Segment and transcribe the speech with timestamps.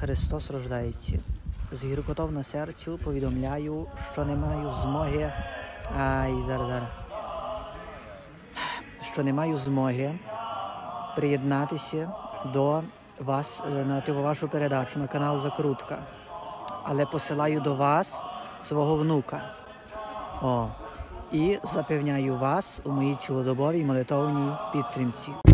[0.00, 1.18] Христос рождається.
[1.72, 5.32] З гіркотов на серцю повідомляю, що не маю змоги.
[5.98, 6.88] Ай, зараз, зараз.
[9.12, 10.18] Що не маю змоги
[11.16, 12.12] приєднатися
[12.52, 12.82] до
[13.18, 16.02] вас е, на вашу передачу на канал Закрутка.
[16.84, 18.22] Але посилаю до вас
[18.64, 19.42] свого внука.
[20.42, 20.68] О,
[21.32, 25.49] і запевняю вас у моїй цілодобовій молитовній підтримці.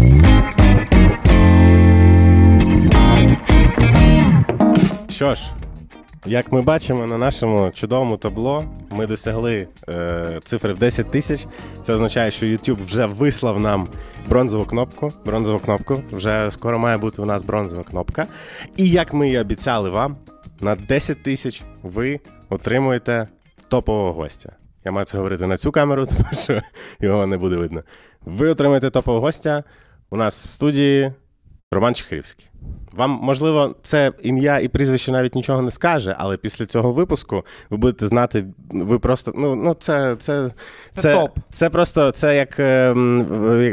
[5.17, 5.53] Що ж,
[6.27, 11.47] як ми бачимо на нашому чудовому табло, ми досягли е, цифри в 10 тисяч.
[11.83, 13.89] Це означає, що YouTube вже вислав нам
[14.29, 15.13] бронзову кнопку.
[15.25, 16.03] Бронзову кнопку.
[16.13, 18.27] Вже скоро має бути у нас бронзова кнопка.
[18.77, 20.17] І як ми і обіцяли вам,
[20.61, 23.29] на 10 тисяч ви отримуєте
[23.69, 24.53] топового гостя.
[24.85, 26.63] Я маю це говорити на цю камеру, тому що
[27.01, 27.83] його не буде видно.
[28.25, 29.65] Ви отримаєте топового гостя.
[30.11, 31.13] У нас в студії
[31.73, 32.51] Роман Чехрівський.
[32.93, 37.77] Вам, можливо, це ім'я і прізвище навіть нічого не скаже, але після цього випуску ви
[37.77, 39.33] будете знати, ви просто.
[39.37, 40.51] Ну, ну це, це,
[40.95, 41.39] Це це, топ.
[41.51, 43.27] це просто це як, ем,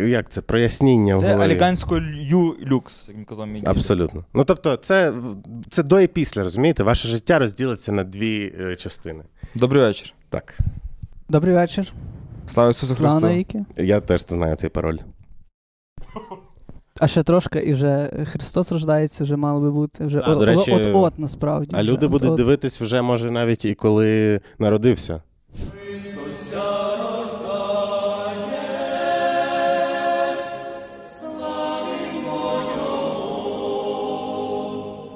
[0.08, 1.45] як це, проясніння в Це голові.
[1.52, 2.02] елегантсько
[2.67, 3.64] люкс, як він казав мій.
[3.66, 4.26] Абсолютно.
[4.34, 5.14] Ну тобто, це,
[5.70, 6.84] це до і після, розумієте?
[6.84, 9.23] Ваше життя розділиться на дві е, частини.
[9.56, 10.14] Добрий вечір.
[10.30, 10.58] Так.
[11.30, 11.94] Добрий вечір.
[12.48, 13.28] Слава Ісусу Слава Христу.
[13.28, 13.66] навіки.
[13.78, 14.98] Я теж знаю цей пароль.
[17.04, 20.06] А ще трошки, і вже Христос рождається, вже мало би бути.
[20.06, 21.76] Вже от, до речі, от, от, насправді.
[21.76, 22.38] А вже люди от- будуть от.
[22.38, 25.22] дивитись вже, може, навіть і коли народився.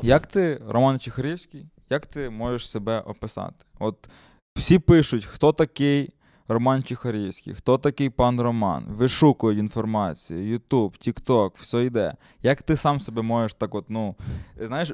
[0.02, 3.66] Як ти, Роман Чехарівський, як ти можеш себе описати?
[3.80, 4.10] От
[4.56, 6.10] всі пишуть, хто такий
[6.48, 12.14] Роман Чехарівський, хто такий пан Роман, вишукують інформацію, Ютуб, Тікток, все йде.
[12.44, 14.16] Як ти сам себе можеш так, от, ну,
[14.62, 14.94] знаєш,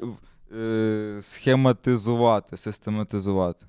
[0.58, 3.66] е, схематизувати, систематизувати?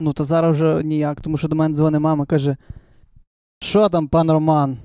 [0.00, 2.56] Ну, то зараз вже ніяк, тому що до мене дзвонить мама, каже:
[3.60, 4.78] Що там, пан Роман?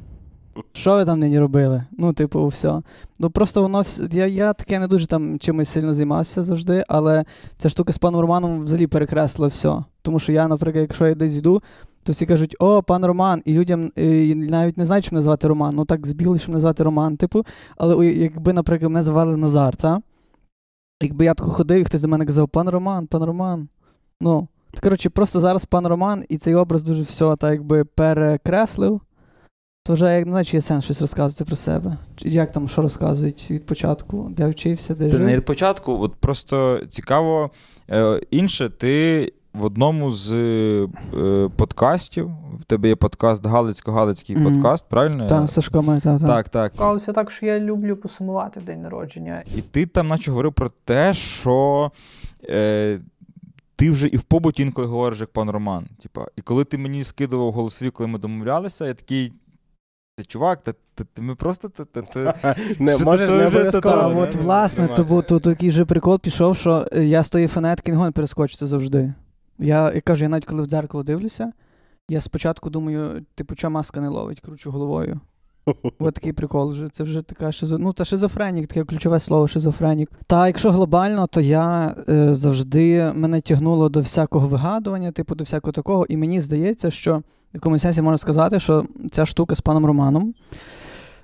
[0.73, 1.84] Що ви там нині робили?
[1.91, 2.81] Ну, типу, все.
[3.19, 7.25] Ну просто воно я, я таке не дуже там чимось сильно займався завжди, але
[7.57, 9.84] ця штука з паном Романом взагалі перекреслила все.
[10.02, 11.62] Тому що я, наприклад, якщо я десь йду,
[12.07, 15.22] то всі кажуть, о, пан Роман, і людям е, і навіть не знають, що мене
[15.22, 15.75] звати Роман.
[15.75, 17.18] Ну так збігли, що мене звати Роман.
[17.18, 17.45] Типу,
[17.78, 20.01] але якби, наприклад, мене звали Назар, та?
[21.01, 23.67] Якби я тако ходив, і хтось до мене казав, пан Роман, пан Роман.
[24.22, 29.01] Ну, то, коротше, просто зараз пан Роман і цей образ дуже все так якби перекреслив.
[29.85, 31.97] То вже як не знаю, чи є сенс щось розказувати про себе.
[32.16, 35.19] Чи як там що розказують від початку, де вчився, де жив.
[35.19, 37.51] не від початку, от просто цікаво
[37.90, 44.53] е, інше, ти в одному з е, подкастів, в тебе є подкаст Галицько-Галицький Мгм.
[44.53, 45.28] подкаст, правильно?
[45.28, 46.28] Та, Сашко має, та, та.
[46.28, 46.72] Так, так.
[46.75, 49.44] Склалося так, що я люблю посумувати в день народження.
[49.56, 51.91] І ти там наче говорив про те, що
[52.50, 53.00] е,
[53.75, 55.88] ти вже і в побуті інколи говориш, як пан Роман.
[56.03, 59.34] Типа, і коли ти мені скидував голосові, коли ми домовлялися, я такий.
[60.19, 63.96] Ти чувак, та, та, та ми просто та, та, та, Не, можеш не обов'язково.
[63.96, 64.88] та- А Та, от власне,
[65.28, 69.13] то, такий же прикол пішов, що я з тої фанатки не перескочити завжди.
[69.59, 71.51] Я, я кажу, я навіть коли в дзеркало дивлюся,
[72.09, 75.19] я спочатку думаю, типу, чого маска не ловить, кручу головою.
[76.00, 76.90] От такий прикол вже.
[76.90, 77.78] Це вже така шизо...
[77.78, 80.12] ну, та шизофренік, таке ключове слово шизофренік.
[80.28, 85.72] Та якщо глобально, то я е, завжди мене тягнуло до всякого вигадування, типу до всякого
[85.72, 86.06] такого.
[86.06, 87.23] І мені здається, що в
[87.53, 90.34] якомусь сенсі можна сказати, що ця штука з паном Романом.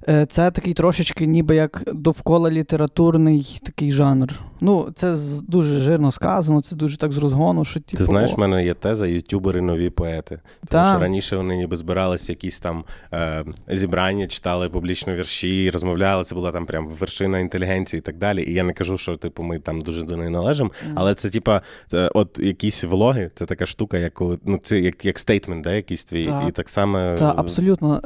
[0.09, 4.40] Е, Це такий трошечки, ніби як довкола літературний такий жанр.
[4.62, 8.40] Ну, це дуже жирно сказано, це дуже так з розгону, що типу, Ти знаєш, в
[8.40, 10.40] мене є теза ютубери нові поети.
[10.68, 10.91] Тому Та.
[10.91, 12.84] що раніше вони ніби збиралися якісь там
[13.14, 16.24] е, зібрання, читали публічно вірші, розмовляли.
[16.24, 18.44] Це була там прям вершина інтелігенції і так далі.
[18.44, 20.72] І я не кажу, що типу ми там дуже до неї належимо.
[20.85, 20.94] Мгм.
[20.96, 21.62] Але це, типа,
[21.94, 26.03] е, от якісь влоги, це така штука, як ну, це як, як стейтмент, да, якийсь
[26.03, 26.25] твій.
[26.25, 26.44] Так.
[26.50, 27.16] І так само.
[27.20, 28.02] Та, абсолютно.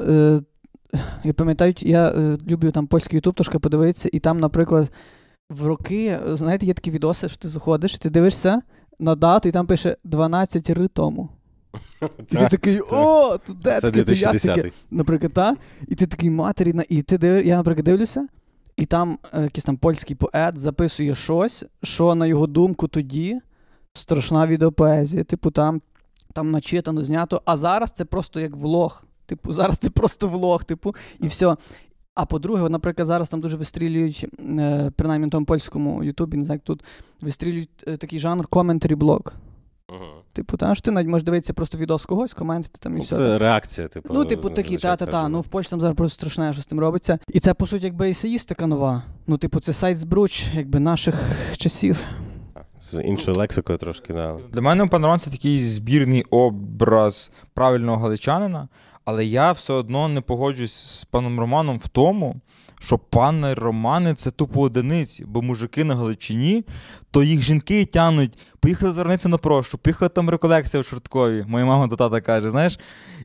[1.23, 4.91] Я пам'ятаю, я е, люблю там польський ютуб трошки подивитися, і там, наприклад,
[5.49, 8.61] в роки, е, знаєте, є такі відоси, що ти заходиш, ти дивишся
[8.99, 11.29] на дату, і там пише 12 ри тому.
[12.29, 14.71] І ти такий, о, тут де Це таке, як 2010 таке?
[14.91, 15.55] Наприклад, та?
[15.87, 17.45] І ти такий матері, і ти див...
[17.45, 18.27] я, наприклад, дивлюся,
[18.77, 23.39] і там е, якийсь там польський поет записує щось, що, на його думку, тоді
[23.93, 25.23] страшна відеопоезія.
[25.23, 25.81] Типу, там,
[26.33, 29.03] там начитано, знято, а зараз це просто як влог.
[29.27, 31.55] Типу, зараз це просто влог, типу, і все.
[32.15, 34.25] А по-друге, наприклад, зараз там дуже вистрілюють,
[34.59, 36.83] е, принаймні на тому польському Ютубі, не знаю, як тут
[37.21, 39.21] вистрілюють е, такий жанр коментарі блог.
[40.33, 43.15] Типу, та що ти навіть можеш дивитися просто відос когось, коментити там і Ну, все.
[43.15, 44.13] Це реакція, типу.
[44.13, 45.29] Ну, типу, такі, та-та-та.
[45.29, 47.19] Ну, в Польщі там зараз просто страшне, що з тим робиться.
[47.27, 49.03] І це, по суті, якби есеїстика нова.
[49.27, 51.21] Ну, типу, це сайт збруч, якби наших
[51.57, 52.03] часів.
[52.81, 54.37] З іншою лексикою трошки, да.
[54.51, 58.67] Для мене пан Роман це такий збірний образ правильного галичанина,
[59.07, 62.35] але я все одно не погоджуюсь з паном Романом в тому,
[62.79, 66.65] що пани Романи це тупо одиниці, бо мужики на Галичині,
[67.11, 71.45] то їх жінки тянуть, поїхали звернутися на прощу, поїхали там реколекція в Шорткові.
[71.47, 72.79] Моя мама до тата каже, знаєш.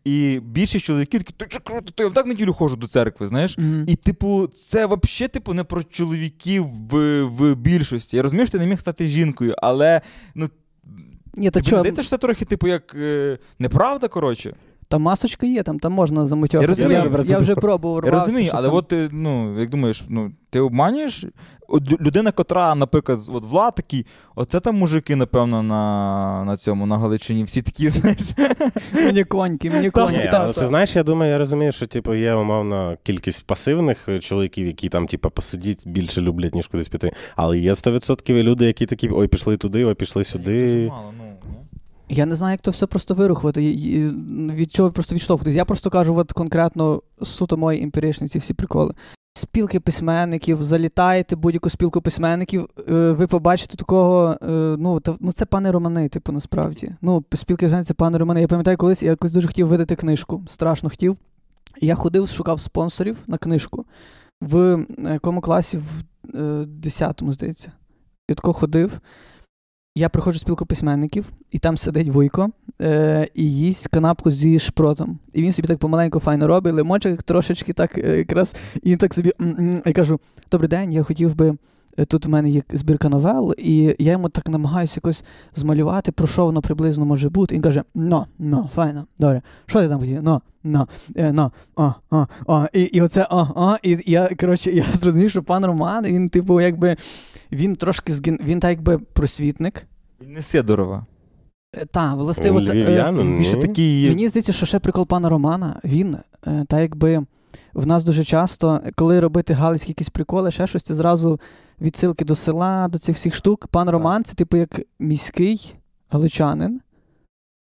[0.05, 3.29] І більшість чоловіків такі, ти що круто, то я в так неділю ходжу до церкви,
[3.29, 3.59] знаєш.
[3.59, 3.85] Мгм.
[3.89, 8.17] І, типу, це взагалі типу, не про чоловіків в, в більшості.
[8.17, 10.01] Я розумію, що ти не міг стати жінкою, але
[10.35, 10.49] ну,
[11.35, 14.55] Ні, та тобі чого, здається, що це трохи, типу, як е, неправда, коротше.
[14.93, 16.65] Там масочка є, там, там можна замутьохати.
[16.65, 18.77] Я розумію, я, я я вже пробував Я розумію, але там.
[18.77, 21.25] от ти, ну, як думаєш, ну, ти обманюєш?
[21.69, 26.99] От людина, котра, наприклад, от Влад такий, оце там мужики, напевно, на, на цьому, на
[26.99, 28.19] Галичині, всі такі, знаєш.
[28.93, 30.29] Мені коньки, мені Ні, коньки.
[30.31, 34.67] так, ти знаєш, я думаю, я розумію, що типу є умовно кількість пасивних е, чоловіків,
[34.67, 37.13] які там, типу, посидіть більше люблять, ніж кудись піти.
[37.37, 40.67] Але є 100% люди, які такі, ой, пішли туди, ой, пішли сюди.
[40.67, 41.25] Дуже мало, ну?
[42.09, 43.61] Я не знаю, як то все просто вирухувати.
[44.55, 45.57] Від чого просто відштовхуватись.
[45.57, 48.95] Я просто кажу, от конкретно суто мої емпіричні ці всі приколи.
[49.35, 54.47] Спілки письменників, залітаєте будь-яку спілку письменників, е, ви побачите такого, е,
[54.79, 56.95] ну, та, ну це пане Романи, типу, насправді.
[57.03, 58.41] Ну, спілки письменників це пане Романи.
[58.41, 61.17] Я пам'ятаю, колись я колись дуже хотів видати книжку, страшно хотів.
[61.81, 63.87] Я ходив, шукав спонсорів на книжку
[64.43, 66.03] в е, якому класі, в
[66.35, 67.73] е, 10-му, здається.
[68.29, 69.01] Я тако ходив.
[69.95, 72.51] Я приходжу в спілку письменників, і там сидить Вуйко
[72.81, 75.19] е, і їсть канапку зі шпротом.
[75.33, 79.33] І він собі так помаленьку файно робить, лимончик трошечки так е, якраз, і так собі.
[79.41, 79.93] м-м.
[79.93, 81.57] Кажу: добрий день, я хотів би.
[81.99, 85.25] Е, Тут у мене є збірка новел, і я йому так намагаюся якось
[85.55, 87.55] змалювати, про що воно приблизно може бути.
[87.55, 89.43] І він каже: ну, ну, файно, добре.
[89.67, 90.23] Що ти там хотів?
[90.23, 92.67] Ну, ну, е, ну, о, о, о.
[92.73, 93.77] І, і оце о, о.
[93.83, 96.97] І я, коротше, я зрозумів, що пан Роман, він, типу, якби,
[97.53, 98.39] він трошки зген...
[98.45, 99.87] він так якби просвітник.
[100.23, 101.07] Він не Сидорова.
[101.91, 102.61] Так, властиво.
[102.61, 104.09] Е, Більше такий.
[104.09, 106.17] Мені здається, що ще прикол пана Романа, він,
[106.47, 107.25] е, та якби
[107.75, 111.41] в нас дуже часто, коли робити галицькі якісь приколи, ще щось, це зразу
[111.81, 113.67] відсилки до села, до цих всіх штук.
[113.67, 115.75] Пан Роман це, типу, як міський
[116.11, 116.81] галичанин.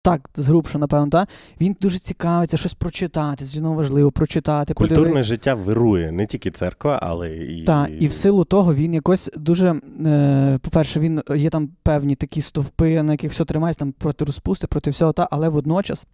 [0.01, 1.29] Так, згрубше, напевно, так.
[1.61, 5.27] Він дуже цікавиться щось прочитати, з нього важливо прочитати, Культурне подивитися.
[5.27, 7.63] життя вирує не тільки церква, але і.
[7.63, 9.81] Так, і в силу того він якось дуже.
[10.05, 14.67] Е, по-перше, він є там певні такі стовпи, на яких все тримається там проти розпусти,
[14.67, 16.07] проти всього, та, але водночас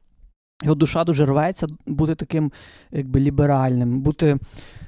[0.63, 2.51] його душа дуже рветься бути таким,
[2.91, 4.37] якби ліберальним, бути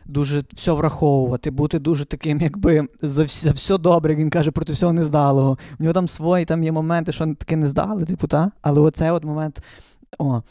[0.06, 4.74] дуже все враховувати, бути дуже таким, якби за, вс- за все добре, він каже, проти
[4.74, 5.58] всього нездалого.
[5.80, 8.52] У нього там свої там є моменти, що таке не здали, типу, та?
[8.62, 9.64] Але оцей от момент.
[10.18, 10.42] О.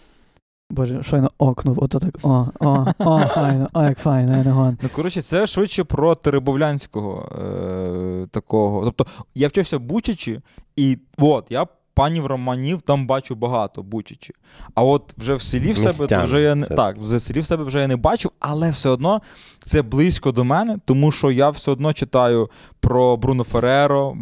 [0.71, 2.19] Боже, щойно окнув, ото так.
[2.23, 4.79] О, о, о, файно, о, як файно, я не гон.
[4.83, 8.85] Ну, коротше, це швидше про Теребовлянського е- такого.
[8.85, 10.41] Тобто, я вчився Бучачі,
[10.77, 14.35] і от, я панів романів там бачу багато Бучачі.
[14.75, 17.41] А от вже в селі в себе то вже я не це- так, в селі
[17.41, 19.23] в себе вже я не бачив, але все одно
[19.65, 22.51] це близько до мене, тому що я все одно читаю
[22.81, 24.17] про Бруно Фереро,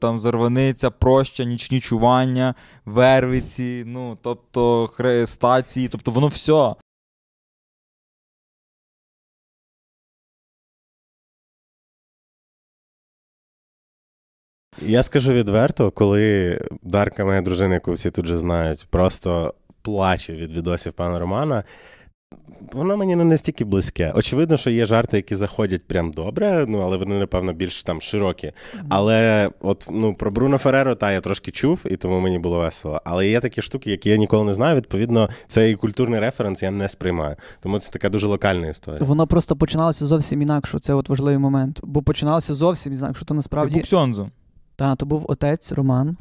[0.00, 2.54] там Зарваниця, Проща, Нічні чування,
[2.86, 6.74] Вервиці, ну тобто хрестації, тобто воно все.
[14.82, 20.52] Я скажу відверто, коли Дарка, моя дружина, яку всі тут же знають, просто плаче від
[20.52, 21.64] відосів пана Романа.
[22.72, 24.12] Воно мені не настільки близьке.
[24.14, 28.52] Очевидно, що є жарти, які заходять прям добре, ну але вони, напевно, більш там широкі.
[28.88, 33.00] Але от ну про Бруно Фереро та я трошки чув, і тому мені було весело.
[33.04, 34.76] Але є такі штуки, які я ніколи не знаю.
[34.76, 37.36] Відповідно, цей культурний референс я не сприймаю.
[37.60, 39.04] Тому це така дуже локальна історія.
[39.04, 40.78] Воно просто починалося зовсім інакше.
[40.78, 41.80] Це от важливий момент.
[41.82, 43.24] Бо починалося зовсім інакше.
[43.24, 44.30] То насправді Типу Ксьонзо.
[44.78, 46.16] Та, то був отець Роман.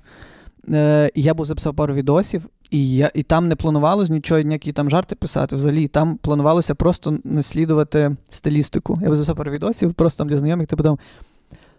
[0.70, 4.72] Е, і я був записав пару відосів, і, я, і там не планувалось нічого, ніякі
[4.72, 5.56] там жарти писати.
[5.56, 9.00] Взагалі, там планувалося просто наслідувати стилістику.
[9.02, 10.98] Я був записав пару відосів, просто там для знайомих, типу там.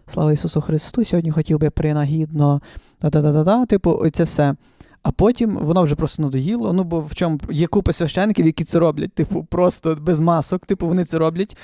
[0.07, 2.61] Слава Ісусу Христу, сьогодні хотів би принагідно,
[2.99, 4.55] та-та-та-та, типу, це все.
[5.03, 6.73] А потім воно вже просто надоїло.
[6.73, 10.87] Ну, бо в чому є купа священників, які це роблять, типу, просто без масок, типу,
[10.87, 11.57] вони це роблять.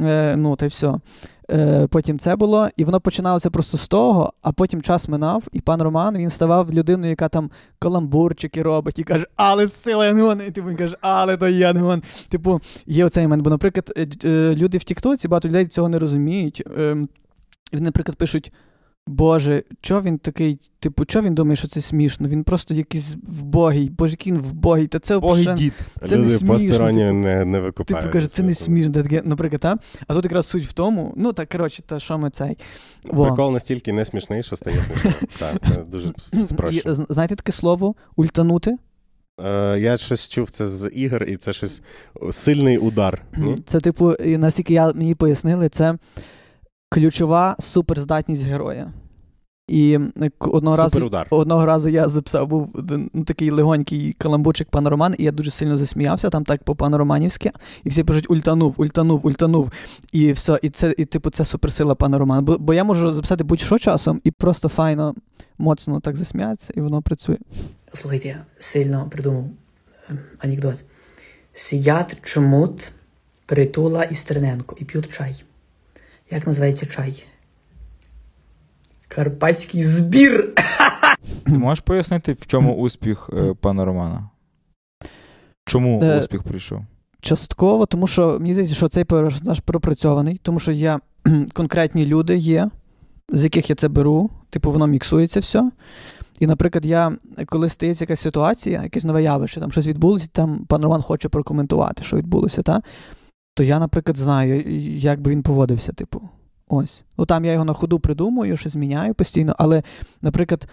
[0.00, 0.94] Е, ну, та й все.
[1.50, 5.60] Е, потім це було, і воно починалося просто з того, а потім час минав, і
[5.60, 10.40] пан Роман він ставав людиною, яка там каламбурчики робить, і каже, але сила Янгон.
[10.48, 12.02] І типу він каже, але то Янгон.
[12.28, 13.42] Типу, є оцей момент.
[13.42, 16.62] Бо, наприклад, е, е, люди в Тіктоці, багато людей цього не розуміють.
[16.78, 16.94] Е,
[17.72, 18.52] вони, наприклад, пишуть.
[19.06, 22.28] Боже, чо він такий, типу, чо він думає, що це смішно?
[22.28, 25.72] Він просто якийсь вбогий, боже, який він вбогий, та це Богий взагалі- дід.
[26.06, 26.98] Це не смішно, типу.
[27.12, 28.02] не, не викупають.
[28.02, 29.76] Типу каже, це не смішно, таке, наприклад, та?
[30.06, 32.58] А тут якраз суть в тому, ну так коротше, та що ми цей.
[33.04, 33.24] Во.
[33.24, 35.14] Прикол настільки не смішний, що стає смішним.
[35.38, 36.12] Так, це дуже
[36.46, 36.94] спрощено.
[37.08, 38.76] знаєте таке слово ультанути?
[39.40, 41.82] Е, Я щось чув це з ігор, і це щось
[42.30, 43.22] сильний удар.
[43.64, 45.94] Це, типу, наскільки я, мені пояснили, це
[46.90, 48.92] ключова суперздатність героя.
[49.68, 52.70] І е, одного разу, одного разу я записав, був
[53.14, 56.98] ну, такий легонький каламбурчик пан Роман, і я дуже сильно засміявся, там так по пану
[56.98, 57.50] Романівськи,
[57.84, 59.72] і всі пишуть ультанув, ультанув, ультанув.
[60.12, 62.42] І все, і це, і, типу, це суперсила пана Романа.
[62.42, 65.14] Бо, бо я можу записати будь-що часом і просто файно,
[65.58, 67.36] моцно так засміятися, і воно працює.
[67.94, 69.44] Слухайте, я сильно придумав
[70.10, 70.84] е, анекдот.
[71.54, 72.92] Сидять чмут
[73.46, 75.44] притула і Стерненко і п'ють чай.
[76.34, 77.24] Як називається чай?
[79.08, 80.54] Карпатський збір.
[81.46, 84.30] Можеш пояснити, в чому успіх е, пана Романа?
[85.64, 86.84] Чому Е, успіх прийшов?
[87.20, 90.98] Частково, тому що мені здається, що цей персонаж пропрацьований, тому що є
[91.52, 92.70] конкретні люди є,
[93.28, 95.70] з яких я це беру, типу воно міксується все.
[96.40, 97.12] І, наприклад, я,
[97.46, 102.02] коли стається якась ситуація, якесь нове явище, там щось відбулося, там пан Роман хоче прокоментувати,
[102.02, 102.82] що відбулося, та?
[103.54, 104.62] То я, наприклад, знаю,
[104.96, 106.28] як би він поводився, типу.
[106.68, 107.04] Ось.
[107.18, 109.82] Ну там я його на ходу придумую, щось зміняю постійно, але,
[110.22, 110.68] наприклад,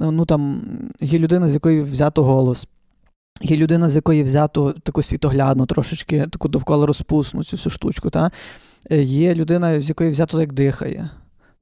[0.00, 0.62] ну там
[1.00, 2.68] є людина, з якої взято голос.
[3.42, 8.10] Є людина, з якої взято таку світоглядну, трошечки таку довкола розпусну цю всю штучку.
[8.10, 8.30] Та?
[8.90, 11.10] Е, Є людина, з якої взято як дихає.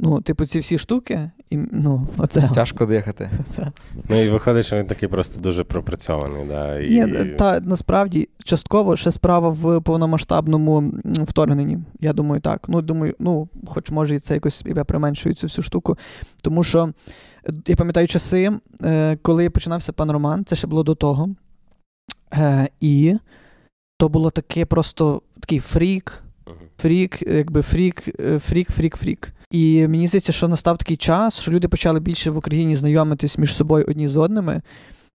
[0.00, 2.50] Ну, типу, ці всі штуки, і, ну, оце.
[2.54, 3.30] Тяжко дихати.
[4.08, 6.46] Ну і виходить, що він такий просто дуже пропрацьований.
[6.46, 7.06] Да, і...
[7.06, 11.78] Ні, та насправді частково ще справа в повномасштабному вторгненні.
[12.00, 12.68] Я думаю, так.
[12.68, 15.98] Ну, думаю, ну, хоч може і це якось я применшую цю всю штуку.
[16.42, 16.92] Тому що
[17.66, 18.52] я пам'ятаю часи,
[18.84, 21.28] е, коли починався пан Роман, це ще було до того.
[22.32, 23.16] Е, і
[23.98, 26.24] то було таке просто такий фрік,
[26.78, 29.32] фрік, якби фрік, е, фрік, фрік, фрік.
[29.50, 33.54] І мені здається, що настав такий час, що люди почали більше в Україні знайомитись між
[33.54, 34.62] собою одні з одними.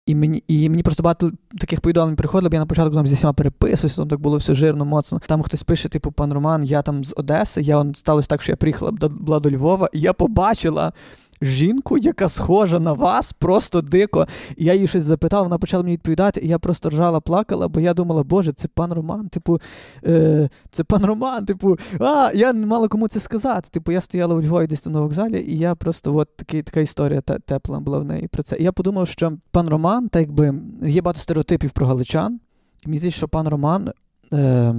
[0.05, 3.15] І мені, і мені просто багато таких повідомлень приходило, бо я на початку там зі
[3.15, 5.21] всіма переписуюся, там так було все жирно, моцно.
[5.27, 8.55] Там хтось пише, типу, пан Роман, я там з Одеси, я сталося так, що я
[8.55, 10.93] приїхала була до Львова, і я побачила
[11.41, 14.27] жінку, яка схожа на вас, просто дико.
[14.58, 17.93] Я її щось запитав, вона почала мені відповідати, і я просто ржала, плакала, бо я
[17.93, 19.62] думала, боже, це пан Роман, типу,
[20.05, 23.69] е, це пан Роман, типу, а, я не мала кому це сказати.
[23.72, 26.79] Типу, я стояла у Львові десь там на вокзалі, і я просто от такий, така
[26.79, 28.58] історія те- тепла була в неї про це.
[28.60, 30.53] І я подумав, що пан Роман, так якби
[30.84, 32.39] є багато стереотипів про галичан.
[32.86, 33.91] Мені здається, що пан Роман.
[34.34, 34.75] Е,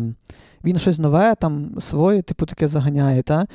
[0.65, 3.47] він щось нове, там своє, типу, таке заганяє, та?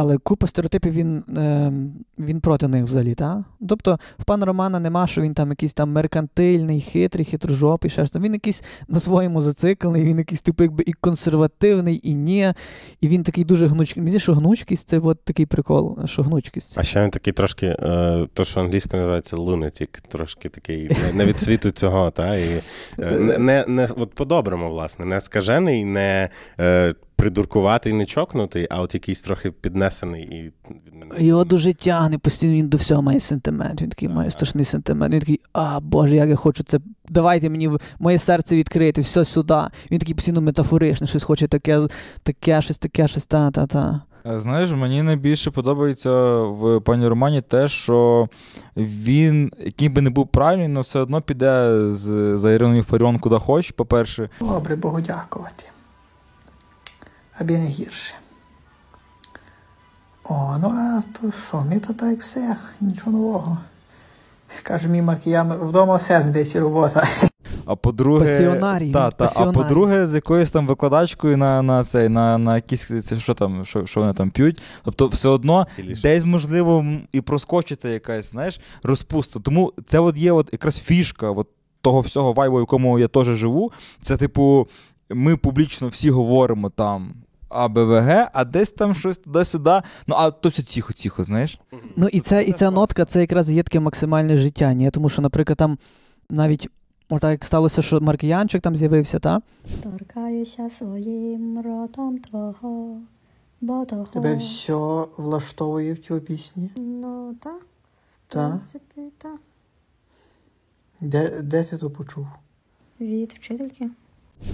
[0.00, 1.72] Але купа стереотипів він, е,
[2.18, 3.14] він проти них взагалі.
[3.14, 3.44] Та?
[3.68, 8.22] Тобто в пана Романа нема, що він там якийсь там меркантильний, хитрий, хитрожопий, ще там.
[8.22, 12.54] Він якийсь на своєму зациклений, він якийсь типу якби і консервативний, і ні.
[13.00, 14.02] І він такий дуже гнучкий.
[14.02, 16.78] Мені що гнучкість це от такий прикол, що гнучкість.
[16.78, 21.38] А ще він такий трошки, е, то, що англійською називається lunatic, трошки такий не- від
[21.38, 22.60] світу цього, та, е,
[22.98, 26.28] не, не, не от по-доброму, власне, не скажений, не
[26.60, 30.52] е, придуркуватий, не чокнутий, а от якийсь трохи піднесений і.
[31.24, 33.82] Його дуже тягне, постійно він до всього має сентимент.
[33.82, 35.14] Він такий має страшний сентимент.
[35.14, 36.78] Він такий, а Боже, як я хочу це.
[37.08, 39.58] Давайте мені в- моє серце відкрити, все сюди.
[39.90, 41.80] Він такий постійно метафоричний, щось хоче таке,
[42.22, 44.00] таке, щось таке, щось та-та-та.
[44.26, 46.10] Е, Знаєш, мені найбільше подобається
[46.42, 48.28] в пані Романі те, що
[48.76, 53.36] він, який би не був правильний, але все одно піде з, за Іриною Фаріон куди
[53.36, 54.28] хоче, по-перше.
[54.40, 55.64] Добре, Богу дякувати.
[57.40, 58.14] Аби не гірше.
[60.24, 63.58] О, ну а то що, ми то так все, нічого нового.
[64.62, 67.08] Каже мій Маркіян, вдома все десь робота.
[67.66, 72.38] А по-друге, Пасіонарій, та, та, а по-друге, з якоюсь там викладачкою на, на цей, на,
[72.38, 74.62] на якісь це що там, що, що вони там п'ють.
[74.84, 75.66] Тобто, все одно
[76.02, 79.40] десь, можливо, і проскочити якась, знаєш, розпуста.
[79.40, 81.48] Тому це от є от якраз фішка от
[81.80, 83.72] того всього вайбу, в якому я теж живу.
[84.00, 84.68] Це, типу,
[85.10, 87.14] ми публічно всі говоримо там.
[87.48, 89.80] АБВГ, а десь там щось туди-сюди.
[90.06, 91.60] Ну, а то все тихо-тихо, знаєш?
[91.96, 94.90] Ну і це, і ця нотка, це якраз є таке максимальне життя, ні?
[94.90, 95.78] Тому що, наприклад, там
[96.30, 96.68] навіть
[97.08, 99.40] отак як сталося, що Маркіянчик там з'явився, та?
[99.82, 103.00] Торкаюся своїм ротом твого,
[103.60, 104.04] бо того.
[104.04, 106.70] Тебе все влаштовує в цій пісні?
[106.76, 107.62] Ну, так.
[108.28, 109.36] В принципі, так.
[111.00, 112.26] Де, де ти то почув?
[113.00, 113.90] Від вчительки.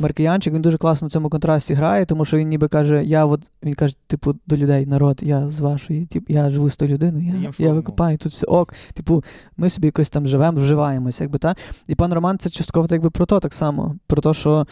[0.00, 3.40] Маркіянчик, він дуже класно в цьому контрасті грає, тому що він ніби каже, я от
[3.62, 7.52] він каже, типу, до людей, народ, я з вашої, типу, я живу з тою людиною,
[7.58, 8.74] я, я викупаю тут все ок.
[8.94, 9.24] Типу,
[9.56, 11.54] ми собі якось там живемо, вживаємося, якби та.
[11.88, 13.96] І пан Роман це частково так якби про то так само.
[14.06, 14.66] Про те, що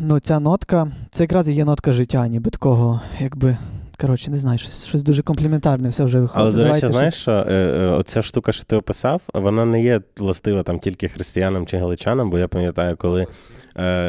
[0.00, 3.56] ну, ця нотка, це якраз і є нотка життя, ніби такого, якби.
[4.00, 6.42] Коротше, не знаю, щось, щось дуже компліментарне все вже виходить.
[6.42, 9.64] Але, до речі, Давайте знаєш, щось- що е, е, оця штука, що ти описав, вона
[9.64, 13.26] не є властива там тільки християнам чи галичанам, бо я пам'ятаю, коли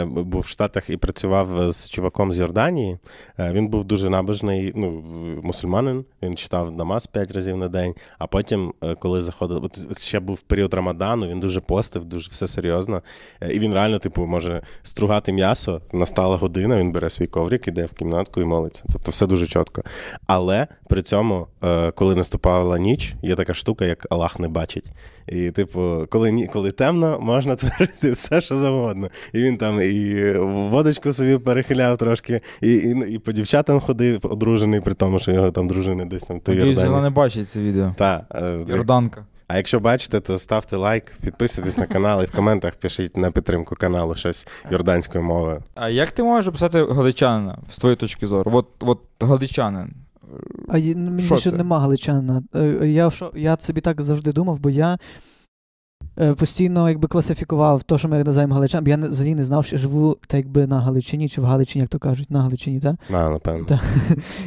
[0.05, 2.97] був в Штатах і працював з чуваком з Йорданії.
[3.39, 5.03] Е, він був дуже набожний, ну,
[5.43, 6.05] мусульманин.
[6.23, 7.95] Він читав намаз п'ять разів на день.
[8.19, 12.47] А потім, е, коли заходив, от ще був період Рамадану, він дуже постив, дуже все
[12.47, 13.01] серйозно.
[13.41, 15.81] Е, і він реально, типу, може стругати м'ясо.
[15.93, 18.83] Настала година, він бере свій коврик, іде в кімнатку і молиться.
[18.91, 19.83] Тобто все дуже чітко.
[20.27, 24.85] Але при цьому, е, коли наступала ніч, є така штука, як Аллах не бачить.
[25.31, 29.09] І, типу, коли ні, коли темно, можна творити все, що завгодно.
[29.33, 30.31] І він там і
[30.69, 35.51] водочку собі перехиляв трошки, і, і, і по дівчатам ходив, одружений, при тому, що його
[35.51, 37.93] там дружини десь там то Надіюсь, вона не бачить це відео.
[37.97, 39.25] Та, е, Йорданка.
[39.47, 43.75] а якщо бачите, то ставте лайк, підписуйтесь на канал і в коментах пишіть на підтримку
[43.75, 45.63] каналу щось йорданською мовою.
[45.75, 48.51] А як ти можеш описати галичанина з твоєї точки зору?
[48.55, 49.93] От, от галичанин.
[50.67, 51.57] А ну, мені Що ще це?
[51.57, 52.43] нема галичанина.
[52.55, 54.97] Е, Я, що, я собі так завжди думав, бо я е,
[56.15, 59.81] постійно якби класифікував те, що ми називаємо галичан, бо я взагалі не знав, що я
[59.81, 62.95] живу так якби на Галичині чи в Галичині, як то кажуть, на Галичині, так?
[63.09, 63.65] А, напевно.
[63.65, 63.81] Та.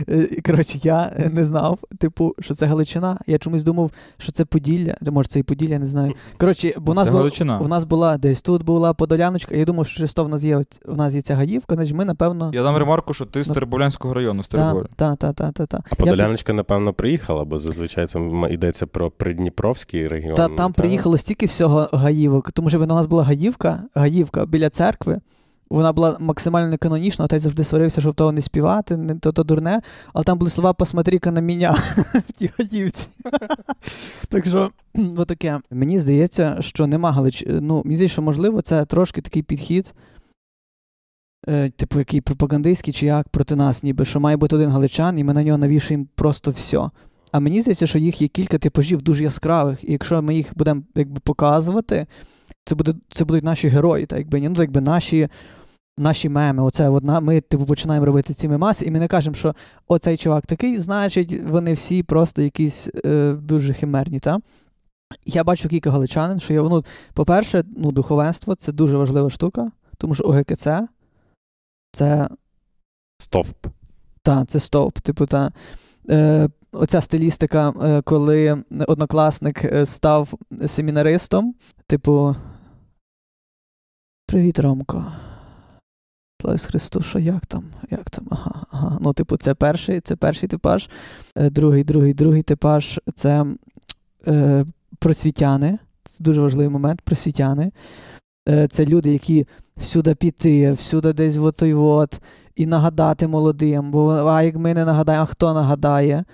[0.09, 3.18] Е, Коротше, я е, не знав, типу, що це Галичина.
[3.26, 4.94] Я чомусь думав, що це Поділля.
[5.11, 6.12] Може, це і Поділля, не знаю.
[6.38, 9.54] Коротше, бо у нас Це була, у нас була десь тут була Подоляночка.
[9.54, 12.04] Я думав, що через то в нас є в нас є ця гаївка, значить ми,
[12.04, 12.50] напевно.
[12.54, 14.87] Я дам ремарку, що ти з Теребовлянського району, з Та, Теребовля.
[14.97, 15.76] та, та, та, та, та.
[15.76, 20.35] А Я- Подоляночка, напевно, приїхала, бо зазвичай це йдеться про Придніпровський регіон.
[20.35, 20.83] Та там та?
[20.83, 25.21] приїхало стільки всього гаївок, тому що в нас була гаївка, гаївка біля церкви.
[25.71, 29.83] Вона була максимально неканонічна, отець завжди сварився, щоб того не співати, не то, то дурне,
[30.13, 31.71] але там були слова «посмотри-ка на мене»
[32.29, 33.07] в тій гаївці.
[34.29, 34.71] так що,
[35.17, 35.61] отаке.
[35.71, 37.45] Мені здається, що нема галич.
[37.47, 39.95] Ну, мені здається, що можливо, це трошки такий підхід,
[41.49, 45.25] е, типу, який пропагандистський чи як проти нас, ніби, що має бути один галичан, і
[45.25, 46.91] ми на нього навішуємо просто все.
[47.35, 50.83] А мені здається, що їх є кілька типажів дуже яскравих, і якщо ми їх будемо
[50.95, 52.07] якби, показувати,
[52.64, 55.29] це, буде, це будуть наші герої, так якби, ну, так якби наші,
[55.99, 56.62] наші меми.
[56.62, 59.55] Оце одна, ми типу, починаємо робити ці мемаси, і ми не кажемо, що
[59.88, 64.20] оцей чувак такий, значить, вони всі просто якісь е, дуже химерні.
[64.20, 64.38] Та?
[65.25, 70.14] Я бачу кілька галичанин, що я, ну, по-перше, ну, духовенство це дуже важлива штука, тому
[70.14, 70.66] що ОГКЦ
[71.92, 72.29] це
[73.18, 73.66] Стовп.
[74.23, 74.99] та, це стовп.
[74.99, 75.53] Типу, та,
[76.11, 80.35] е, оця стилістика, е, коли однокласник е, став
[80.67, 81.55] семінаристом,
[81.87, 82.37] типу.
[84.27, 85.07] Привіт, Ромко.
[86.41, 87.65] Слава Христу, що як там?
[87.91, 88.27] Як там?
[88.31, 88.99] Ага, ага.
[89.01, 90.89] Ну, типу, це перший, це перший типаж.
[91.37, 93.47] Е, другий, другий, другий типаж це
[94.27, 94.65] е,
[94.99, 95.79] просвітяни.
[96.05, 97.01] Це дуже важливий момент.
[97.01, 97.73] Просвітяни.
[98.49, 102.21] Е, це люди, які всюди піти, всюди десь от той от,
[102.57, 103.91] і нагадати молодим.
[103.91, 106.25] Бо а як ми не нагадаємо, а хто нагадає?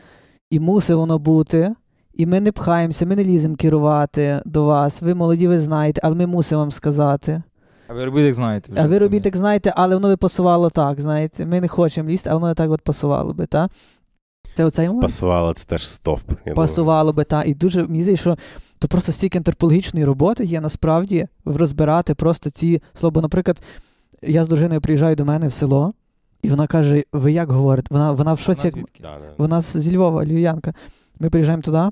[0.50, 1.74] І мусить воно бути.
[2.14, 5.02] І ми не пхаємося, ми не ліземо керувати до вас.
[5.02, 7.42] Ви молоді, ви знаєте, але ми мусимо вам сказати.
[7.88, 8.72] А ви робіть, як знаєте.
[8.72, 11.46] вже А ви робіть, як знаєте, але воно би пасувало так, знаєте.
[11.46, 13.70] Ми не хочемо лізти, але воно так от пасувало би, так?
[14.54, 15.02] Це оцей момент.
[15.02, 16.30] Пасувала, це теж стовп.
[16.30, 16.54] Я думаю.
[16.56, 17.44] пасувало би, та.
[17.44, 18.38] І дуже мені здається, що
[18.78, 23.12] то просто стільки антропологічної роботи є насправді в розбирати просто ці слова.
[23.12, 23.62] Бо, Наприклад,
[24.22, 25.92] я з дружиною приїжджаю до мене в село,
[26.42, 27.86] і вона каже: Ви як говорите?
[27.90, 29.02] Вона, вона в шоці, Вона як?
[29.02, 29.34] Да, да.
[29.38, 30.74] вона зі Львова, львів'янка.
[31.20, 31.88] Ми приїжджаємо туди,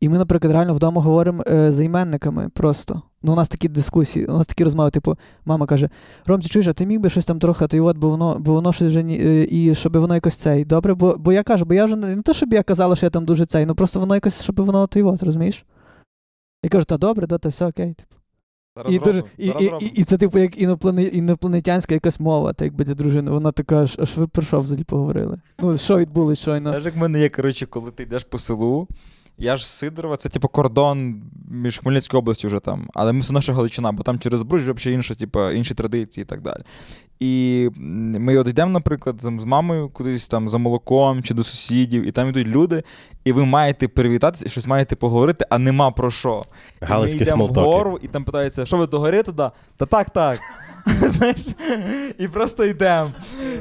[0.00, 3.02] і ми, наприклад, реально вдома говоримо е, за іменниками просто.
[3.22, 5.88] Ну, у нас такі дискусії, у нас такі розмови, типу, мама каже:
[6.26, 8.52] Ромці, чуєш, а ти міг би щось там трохи, то й от, бо воно, бо
[8.52, 10.64] воно щось вже ні, е, і щоб воно якось цей.
[10.64, 13.06] Добре, бо, бо я кажу, бо я вже не, не то, щоб я казала, що
[13.06, 15.64] я там дуже цей, ну просто воно якось, щоб воно то й от, розумієш?
[16.64, 17.94] Я кажу, та добре, да, та все окей.
[17.94, 18.21] Типу.
[18.76, 19.90] Зараз І, дуже, і, зараз і, робимо.
[19.94, 23.30] і, і це, типу, як іноплане, інопланетянська якась мова, так якби для дружини.
[23.30, 25.40] Вона така, аж ви про що взагалі поговорили?
[25.58, 26.70] Ну, що відбулось щойно?
[26.70, 28.88] Знаєш, як в мене є, коротше, коли ти йдеш по селу,
[29.38, 32.88] я ж Сидорова, це типу кордон між Хмельницькою областю вже там.
[32.94, 36.26] Але ми все наша Галичина, бо там через Бруч взагалі інша, типу, інші традиції і
[36.26, 36.62] так далі.
[37.20, 42.06] І ми от йдемо, наприклад, там, з мамою кудись там за молоком чи до сусідів,
[42.06, 42.82] і там йдуть люди,
[43.24, 46.44] і ви маєте привітатися і щось маєте поговорити, а нема про що.
[46.82, 49.50] І Галицькі ми йдемо вгору, і там питається, що ви до гори туди?
[49.76, 50.38] Та так, так.
[51.02, 51.46] Знаєш,
[52.18, 53.12] і просто йдемо.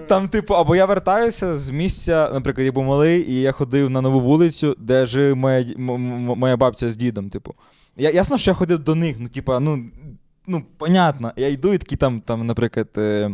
[0.08, 4.02] Там, типу, або я вертаюся з місця, наприклад, я був малий, і я ходив на
[4.02, 7.30] нову вулицю, де жив моя, моя бабця з дідом.
[7.30, 7.54] Типу.
[7.98, 9.86] Я, ясно, що я ходив до них, ну, типу, ну,
[10.48, 13.32] ну, понятно, я йду і такий там, там наприклад, е,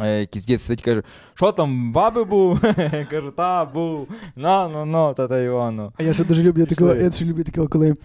[0.00, 1.02] е, якийсь дід сидить, каже,
[1.34, 2.60] що там, баби був?
[2.78, 5.92] Я кажу, та, був, ну, ну, ну, та та Івану.
[5.96, 7.96] А я ще дуже люблю такого, я ще люблю такого, коли,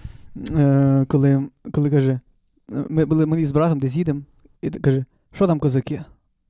[0.52, 2.20] е, коли, коли каже,
[2.90, 4.22] ми були малі з братом десь їдемо,
[4.62, 6.04] і каже, що там козаки?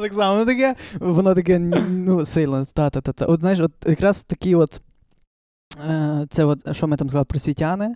[0.00, 3.24] так само, воно таке, воно таке, ну, сильно, та-та-та.
[3.26, 4.82] От знаєш, от якраз такі от,
[5.88, 7.94] е, це от, що ми там сказали, просвітяни.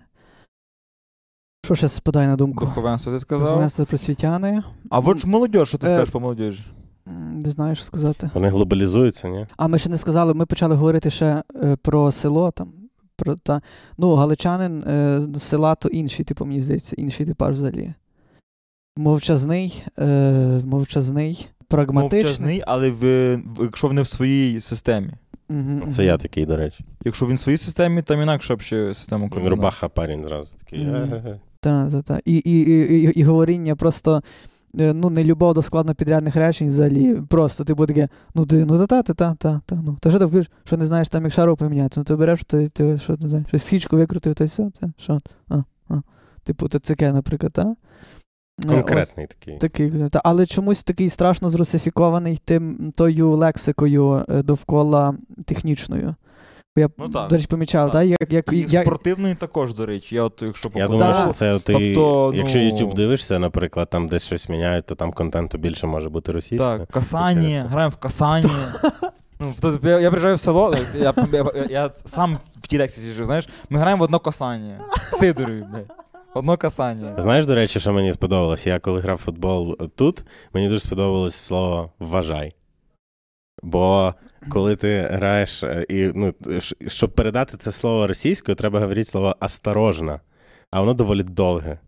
[1.64, 2.64] Що ще спадає на думку?
[2.64, 3.48] Духовенство ти сказав.
[3.48, 4.62] Духовенство просвітяни.
[4.90, 6.64] А от ж молодь, що ти Е, скажеш по молодіжі?
[7.32, 8.30] Не знаю, що сказати.
[8.34, 9.46] Вони глобалізуються, ні?
[9.56, 12.72] А ми ще не сказали, ми почали говорити ще е, про село там.
[13.16, 13.62] Про, та,
[13.98, 17.94] ну, галичанин е, села то інший, типу, мені здається, інший типаж взагалі.
[18.96, 22.22] Мовчазний, е, мовчазний, прагматичний.
[22.24, 22.96] Мовчазний, але в,
[23.36, 25.10] в- якщо вони в своїй системі.
[25.48, 26.84] Мгм, Це я такий, до речі.
[27.04, 29.56] Якщо він в своїй системі, там інакше ще система Він координат.
[29.58, 30.84] рубаха парень зразу такий.
[30.86, 30.94] Мгм.
[30.94, 31.38] «Е-ге-ге».
[31.60, 32.20] Та, та, та.
[32.24, 34.22] І, і, і, і, і говоріння просто.
[34.80, 37.22] е, Ну, не любов до складнопідрядних речень взагалі.
[37.28, 39.96] Просто типу таке, ну ти ну та та та та та ну.
[40.00, 41.94] Та що ти включиш, що не знаєш там як шару поміняти?
[42.00, 44.92] Ну ти береш, ти, ти що не знаєш, щось січку викрутив, та й все, це
[44.98, 45.20] що?
[45.48, 46.00] А, а.
[46.44, 47.74] Типу, ТЦК, наприклад, та?
[48.70, 49.08] Е, ось.
[49.08, 49.58] Такий.
[49.58, 55.14] Такий, та, але чомусь такий страшно зрусифікований тим тою лексикою е, довкола
[55.46, 56.14] технічною.
[56.76, 57.28] Я, Ну так.
[57.28, 58.00] до речі, помічав, Так.
[58.02, 58.20] так?
[58.20, 60.14] Як, як, І я, спортивний також, до речі.
[60.14, 64.26] Я от, якщо Я думаю, що це ти, Тобто, ну- YouTube дивишся, наприклад, там десь
[64.26, 66.78] щось міняють, то там контенту більше може бути російською.
[66.78, 68.46] Так, Касані, граємо в Касані.
[69.62, 73.26] Ну, я, я приїжджаю в село, я, я, я, я сам в тій лексі жив,
[73.26, 74.78] знаєш, ми граємо в одно касання.
[75.10, 75.90] В Сидорові, блядь.
[76.34, 77.14] Одно касання.
[77.18, 78.66] Знаєш, до речі, що мені сподобалось?
[78.66, 82.54] Я коли грав футбол тут, мені дуже сподобалось слово вважай.
[83.62, 84.14] Бо
[84.48, 86.34] коли ти граєш, е, і ну,
[86.86, 90.20] щоб передати це слово російською, треба говорити слово осторожно,
[90.70, 91.78] а воно доволі довге.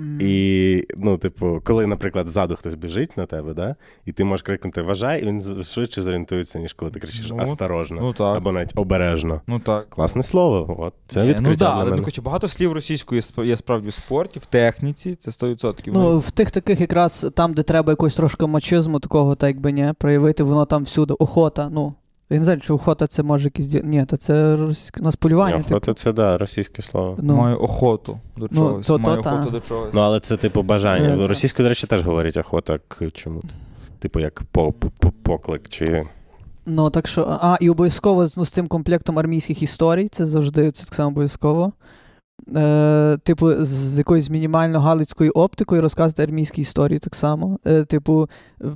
[0.00, 0.18] М.
[0.20, 4.82] І, ну, типу, коли, наприклад, ззаду хтось біжить на тебе, да, і ти можеш крикнути
[4.82, 8.00] вважай, і він швидше зорієнтується, ніж коли ти кричиш Ну, осторожно.
[8.00, 8.36] Ну так.
[8.36, 9.40] Або навіть обережно.
[9.46, 9.90] Ну так.
[9.90, 10.76] Класне слово.
[10.78, 10.94] От.
[11.06, 11.96] Це Ні, відкриття ну так, для але мене.
[11.96, 15.90] ну, коротше, багато слів російської є справді в спорті, в техніці, це 100%.
[15.92, 19.92] Ну, в тих таких якраз там, де треба якогось трошки мачизму, такого, так якби не,
[19.92, 21.14] проявити, воно там всюди.
[21.18, 21.94] Охота, ну.
[22.32, 23.66] Я не знаю, чи охота це може якісь.
[23.66, 25.02] ді- Ні, то це російське.
[25.02, 25.50] на сполювання.
[25.50, 25.56] полювання.
[25.58, 25.76] Ні, типу.
[25.76, 27.18] охота це да, російське слово.
[27.22, 28.86] Ну, Маю охоту до Ну, чогось.
[28.86, 29.50] то- Маю то охоту та.
[29.50, 29.90] до чогось.
[29.94, 31.24] Ну, але це типу бажання.
[31.24, 33.42] Е, Російською, до речі, теж говорять охота к чому.
[33.98, 36.06] Типу, як по, по, поклик чи.
[36.66, 37.38] ну, так що.
[37.40, 41.72] А, і обов'язково ну, з цим комплектом армійських історій, це завжди це так само обов'язково.
[42.56, 47.58] Е, типу, з- якоюсь мінімально галицькою оптикою розказувати армійські історії так само.
[47.66, 48.28] Е, типу,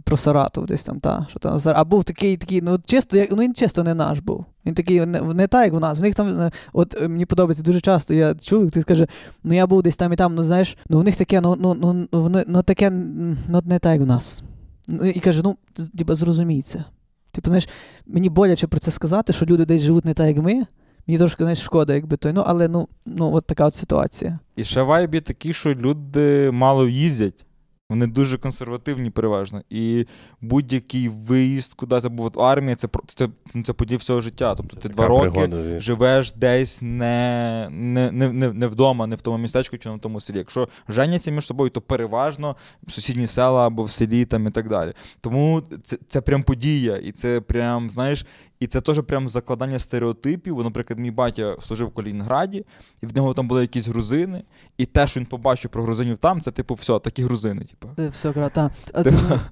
[0.05, 1.59] про Саратов десь там, та, що там.
[1.65, 4.45] А був такий, такий, ну чисто, ну він чисто не наш був.
[4.67, 5.99] Він такий, не, не так, як в нас.
[5.99, 9.07] В них там, е, от е, мені подобається дуже часто, я чув, як ти скаже,
[9.45, 11.75] ну я був десь там і там, ну знаєш, ну в них таке, ну, ну,
[11.75, 14.43] ну, ну, ну таке, ну не так, як в нас.
[14.89, 15.57] Ну, І каже, ну,
[15.99, 16.85] типа, зрозумій це.
[17.33, 17.69] Типу, знаєш,
[18.07, 20.63] мені боляче про це сказати, що люди десь живуть не так, як ми.
[21.07, 22.33] Мені трошки знаєш, шкода, якби той.
[22.33, 24.39] Ну, але ну, ну от така от ситуація.
[24.57, 27.47] І ще вайб є такий, що люди мало їздять.
[27.91, 29.63] Вони дуже консервативні переважно.
[29.71, 30.07] І
[30.41, 34.55] будь-який виїзд кудись або от армія це, це, ну, це подія всього життя.
[34.55, 39.21] Тобто ти два роки пригода, живеш десь не, не, не, не, не вдома, не в
[39.21, 40.39] тому містечку чи не в тому селі.
[40.39, 44.69] Якщо женяться між собою, то переважно в сусідні села або в селі там і так
[44.69, 44.93] далі.
[45.21, 48.27] Тому це, це прям подія, і це прям, знаєш,
[48.65, 50.57] і це теж прям закладання стереотипів.
[50.57, 52.65] Бо, Наприклад, мій батя служив в Калінінграді,
[53.03, 54.43] і в нього там були якісь грузини,
[54.79, 57.63] і те, що він побачив про грузинів там, це типу все, такі грузини.
[57.63, 57.89] Типу.
[57.97, 58.71] Це все круто.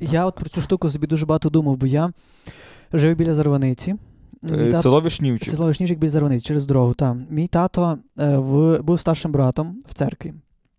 [0.01, 2.11] Я от про цю штуку собі дуже багато думав, бо я
[2.93, 3.95] жив біля Зарваниці.
[4.51, 5.55] Е, Село Вишнівчик.
[5.55, 6.95] Село Вишнівчик біля Зарваниці, через дорогу.
[6.95, 7.27] Там.
[7.31, 10.33] Мій тато е, в, був старшим братом в церкві.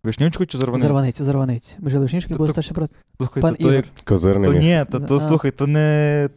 [0.04, 0.88] Вишнівчику чи Зарваниці?
[0.88, 1.76] Зарваниці, Зарваниці.
[1.80, 2.92] Ми жили в Вишнівчику, був старший брат.
[3.18, 3.86] Слухай, Пан то, то, Ігор.
[3.86, 5.20] як- то ні, то, то А.
[5.20, 6.30] слухай, то не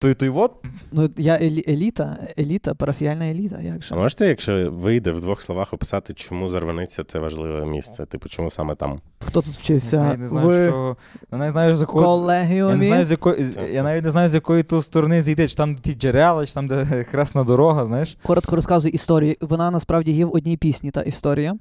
[0.00, 0.52] той той вот.
[0.92, 5.72] Ну, я елі, еліта, еліта, парафіальна еліта, як А можете, якщо вийде в двох словах
[5.72, 8.06] описати, чому Зарваниця це важливе місце?
[8.06, 9.00] Типу, чому саме там?
[9.26, 9.96] Хто тут вчився?
[9.96, 10.96] Я не знаю, що.
[11.32, 12.32] Я не знаю, з якого.
[12.32, 15.54] Я не знаю, з якої, я навіть не знаю, з якої ту сторони зійти, чи
[15.54, 18.18] там ті джерела, чи там, де хресна дорога, знаєш.
[18.22, 19.34] Коротко розказую історію.
[19.40, 21.56] Вона насправді є в одній пісні, та історія.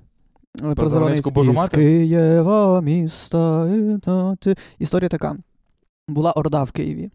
[0.63, 3.69] Е, Про Зарваницьку Божу Києва міста.
[4.80, 5.36] Історія така.
[6.08, 7.10] Була Орда в Києві.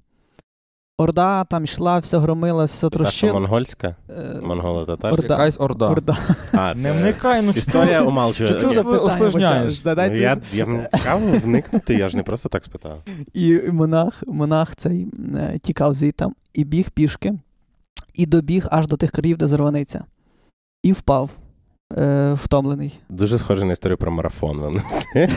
[0.99, 3.33] Орда там йшла, все громила, все трощила.
[3.33, 3.97] монгольська?
[4.11, 5.23] Е, Монголо-татарська?
[5.23, 5.35] Орда.
[5.35, 5.89] Якась орда.
[5.89, 6.19] Орда.
[6.53, 8.49] А, Не це вникай, ну історія умалчує.
[8.49, 9.79] Чи ти Я- ос- осложняєш?
[9.83, 13.03] Да, Ну, дайте- Я, я мені цікаво вникнути, я ж не просто так спитав.
[13.33, 17.33] І монах, монах цей е, тікав звідти і біг пішки,
[18.15, 20.05] і добіг аж до тих країв, де зарваниця.
[20.83, 21.31] І впав.
[21.99, 22.99] е, втомлений.
[23.09, 24.59] Дуже схоже на історію про марафон.
[24.59, 24.83] вам.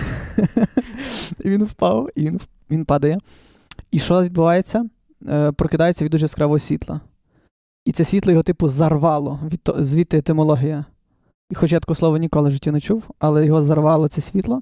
[1.46, 2.40] Він впав, і він,
[2.72, 3.18] він падає.
[3.92, 4.86] І що відбувається?
[5.30, 7.02] Е, прокидається від дуже яскравого світла.
[7.86, 10.86] І це світло його, типу, зарвало, від то- звідти етимологія.
[11.52, 14.62] І хоча я такого слова ніколи в житті не чув, але його зарвало це світло.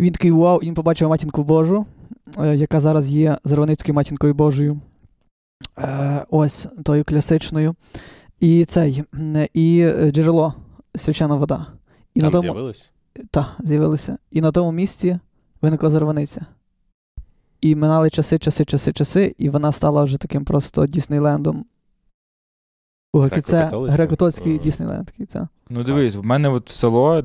[0.00, 1.86] Він такий вау, і він побачив матінку Божу,
[2.38, 4.80] е, яка зараз є Зарваницькою матінкою Божою.
[5.78, 7.74] Е, ось тою класичною.
[8.40, 9.02] І цей,
[9.54, 10.54] і джерело,
[10.94, 11.66] свячена вода.
[12.14, 12.92] І Там на тому, з'явилось?
[13.30, 14.18] та, з'явилися.
[14.30, 15.18] І на тому місці
[15.62, 16.46] виникла зарваниця.
[17.60, 21.64] І минали часи, часи, часи, часи, і вона стала вже таким просто Діснейлендом.
[23.12, 24.58] У греко-католицький Мгм.
[24.58, 25.06] Діснейленд.
[25.06, 25.26] такий.
[25.70, 27.22] Ну дивись, в мене от село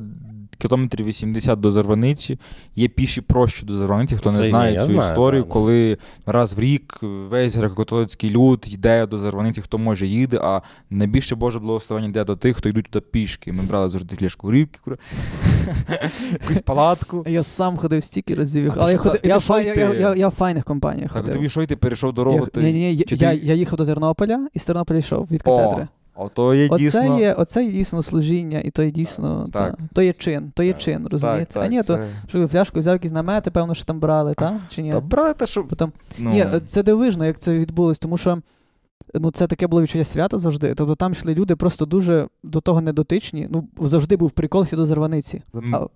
[0.56, 2.40] кілометрів 80 до Зарваниці,
[2.76, 5.52] є піші прощі до Зарваниці, хто Це не знає цю знаю, історію, так.
[5.52, 11.36] коли раз в рік весь греко-католицький люд йде до Зарваниці, хто може їде, а найбільше
[11.36, 13.54] Боже благословення йде до тих, хто йдуть туди пішки.
[13.54, 14.98] Ми брали завжди фляжку горівки, кура,
[16.32, 17.24] якусь палатку.
[17.28, 19.00] Я сам ходив стільки разів, але
[20.18, 21.36] я, в файних компаніях Так ходив.
[21.36, 25.28] тобі що, ти перейшов дорогу, ні, ні, я, їхав до Тернополя і з Тернополя йшов
[25.32, 25.88] від катедри.
[26.16, 27.20] Ото є Оце, дійсно...
[27.20, 29.50] є, оце є дійсно служіння, і то є дійсно.
[29.54, 29.76] Так.
[29.76, 31.46] Та, то є чин, то є Так, чин, розумієте?
[31.46, 34.34] Так, так, а ні, то що ви фляжку взяв якісь намети, певно, що там брали,
[34.34, 34.60] та?
[34.70, 34.92] Чи ні?
[34.92, 35.64] Та брати, що...
[35.64, 38.42] Бо Ну, Ні, е, це дивижно, як це відбулось, тому що
[39.14, 40.76] ну, це таке було відчуття свята завжди.
[40.76, 43.48] Тобто там йшли люди просто дуже до того недотичні.
[43.50, 45.42] Ну, завжди був прикол до зарваниці.
[45.74, 45.88] А,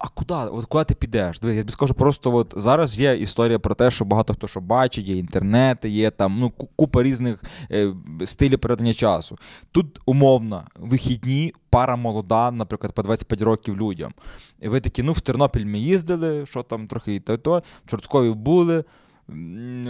[0.00, 0.34] А куди?
[0.34, 1.40] От куди ти підеш?
[1.40, 4.60] Диви, я тобі скажу, просто от зараз є історія про те, що багато хто що
[4.60, 9.38] бачить, є інтернети, є там ну, купа різних е, стилів передання часу.
[9.72, 14.14] Тут умовно, вихідні, пара молода, наприклад, по 25 років людям.
[14.60, 18.30] І ви такі, ну в Тернопіль ми їздили, що там трохи то, то, в Чорткові
[18.30, 18.84] були.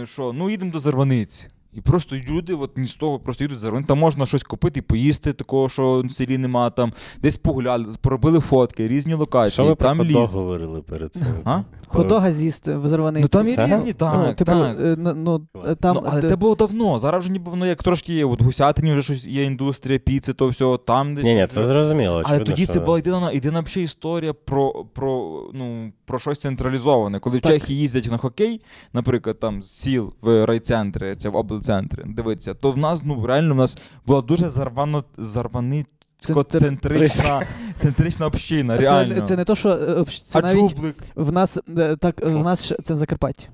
[0.03, 1.47] Що, ну їдемо до Зарваниці.
[1.75, 4.83] І просто люди, от ні з того, просто їдуть за Там можна щось купити і
[4.83, 9.75] поїсти, такого, що в селі нема, там десь погуляли, поробили фотки, різні локації, Що ви
[9.75, 10.33] там хот-дог ліс.
[10.33, 11.23] говорили перед цим?
[11.45, 11.61] А?
[11.87, 13.21] Ходога з'їсти в зарваниці.
[13.21, 13.69] Ну там і Так?
[13.69, 14.25] різні, так.
[14.27, 14.77] ну, типу, так.
[14.81, 16.99] е, ну, ну, там, ну, але де- це було давно.
[16.99, 18.25] Зараз вже ніби воно як трошки є.
[18.25, 21.23] От гусятині вже щось є індустрія, піци, то все, там десь.
[21.23, 22.13] Ні, ні, це зрозуміло.
[22.13, 26.39] Але очевидно, тоді що- це була єдина, єдина взагалі історія про, про, ну, про щось
[26.39, 27.19] централізоване.
[27.19, 28.61] Коли в Чехії їздять на хокей,
[28.93, 31.37] наприклад, там з сіл в райцентри, це в
[31.69, 37.41] облцентри, дивиться, то в нас ну реально в нас була дуже зарвано зарваницько центрична,
[37.77, 39.21] центрична община, це, реально.
[39.25, 40.95] це не то, що е, це а навіть джублик.
[41.15, 43.49] в нас е, так, в нас ще- це в Закарпатті.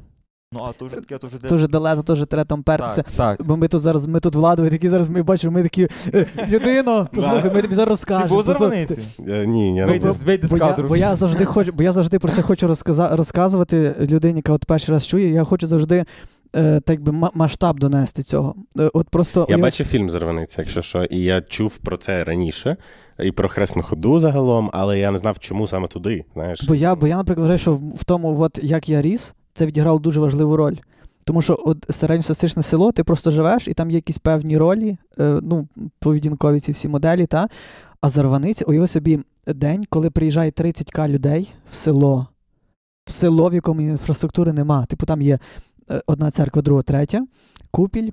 [0.54, 1.50] Ну, а то вже таке, то вже де.
[1.50, 3.04] Дуже далеко, теж треба там пертися.
[3.04, 3.48] Так, так.
[3.48, 6.26] Бо ми тут зараз, ми тут владу, і такі зараз ми бачимо, ми такі «Е,
[6.48, 8.44] єдино, послухай, ми тобі зараз Ти був.
[8.44, 9.02] Зарваниці?
[9.28, 10.16] Е, Ні, я не Вийди, був.
[10.16, 10.88] з- вийди з Бо я, кадру.
[10.88, 14.66] бо я завжди хочу, бо я завжди про це хочу розказа- розказувати людині, яка от
[14.66, 15.30] перший раз чує.
[15.30, 16.06] Я хочу завжди е,
[16.86, 18.56] так би масштаб донести цього.
[18.80, 22.78] Е, от просто Я бачив фільм Зарваниця, якщо що, і я чув про це раніше,
[23.20, 26.26] і про хресну ходу загалом, але я не знав, чому саме туди.
[26.34, 29.66] Знаєш, Бо я, бо я, наприклад, вважаю, що в, тому, от, як я ріс, це
[29.66, 30.76] відіграло дуже важливу роль.
[31.26, 35.40] Тому що от середньостатистичне село, ти просто живеш, і там є якісь певні ролі, е,
[35.42, 35.68] ну,
[36.00, 37.48] поведінкові ці всі моделі, та?
[38.02, 42.28] а зарваниця, уяви собі день, коли приїжджає 30к людей в село,
[43.06, 44.86] в село, в якому інфраструктури нема.
[44.86, 45.40] Типу, там є е,
[46.08, 47.26] одна церква, друга, третя,
[47.72, 48.12] купіль,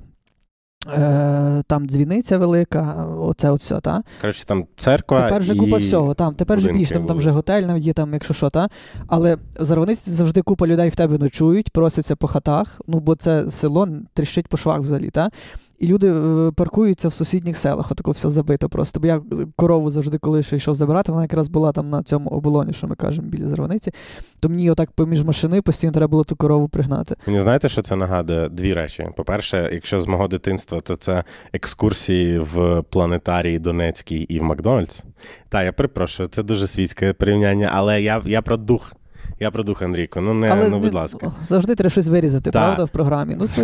[0.93, 4.03] е, там дзвіниця велика, оце от все, та?
[4.21, 5.23] коротше, там церква.
[5.23, 5.59] Тепер вже і...
[5.59, 6.15] купа всього.
[6.15, 8.69] Там тепер вже будинки там, там вже готель, навіть є там, якщо що, та.
[9.07, 13.89] Але Зарваниці завжди купа людей в тебе ночують, просяться по хатах, ну бо це село
[14.15, 15.31] тріщить по швах взагалі, та.
[15.79, 19.01] І люди е, паркуються в сусідніх селах, отако все забито просто.
[19.01, 19.23] Бо я
[19.57, 22.95] корову завжди, коли ще йшов забирати, вона якраз була там на цьому оболоні, що ми
[22.95, 23.93] кажемо, біля Зарваниці.
[24.41, 27.17] То мені отак поміж машини постійно треба було ту корову пригнати.
[27.27, 28.49] Мені знаєте, що це нагадує?
[28.49, 29.09] Дві речі.
[29.17, 35.05] По-перше, якщо з мого дитинства, то це екскурсії в планетарії Донецький і в Макдональдс.
[35.49, 38.93] Та, я перепрошую, це дуже світське порівняння, але я, я про дух.
[39.41, 40.21] Я про дух, Андрійко.
[40.21, 41.33] Ну, не, ну, будь ласка.
[41.45, 42.63] завжди треба щось вирізати, Так.
[42.63, 43.37] правда, в програмі.
[43.39, 43.63] Ну, то,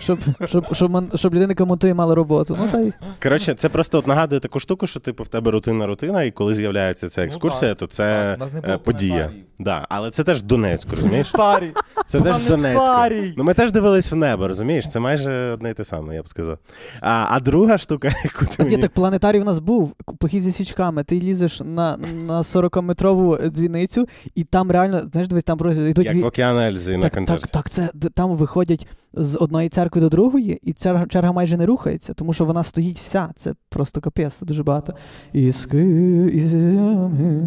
[0.00, 2.58] щоб, щоб, щоб, щоб людина, яка мала роботу.
[2.60, 5.86] Ну, та й Коротше, це просто от нагадує таку штуку, що типу в тебе рутинна
[5.86, 7.78] рутина, і коли з'являється ця екскурсія, так.
[7.78, 9.30] то це Так, е, подія.
[9.58, 9.86] Да.
[9.88, 11.28] Але це теж Донецьк, Донецьку, розумієш?
[11.28, 11.70] Старі.
[12.18, 13.34] Це теж в Донецьку.
[13.36, 14.90] Ну ми теж дивились в небо, розумієш?
[14.90, 16.58] Це майже одне і те саме, я б сказав.
[17.00, 18.82] А, а друга штука, яку ти Так, ні, мені...
[18.82, 21.04] так планетарій у нас був похід зі свічками.
[21.04, 21.96] Ти лізеш на,
[22.26, 26.96] на 40-метрову дзвіницю, і там реально, знаєш, дивись, там просто йдуть Як в Океан Ельзи
[26.96, 27.42] на так, концерті.
[27.42, 31.66] так, так, це там виходять з одної церкви до другої, і черга, черга майже не
[31.66, 33.28] рухається, тому що вона стоїть вся.
[33.36, 34.94] Це просто капець, дуже багато.
[35.32, 35.84] Іски,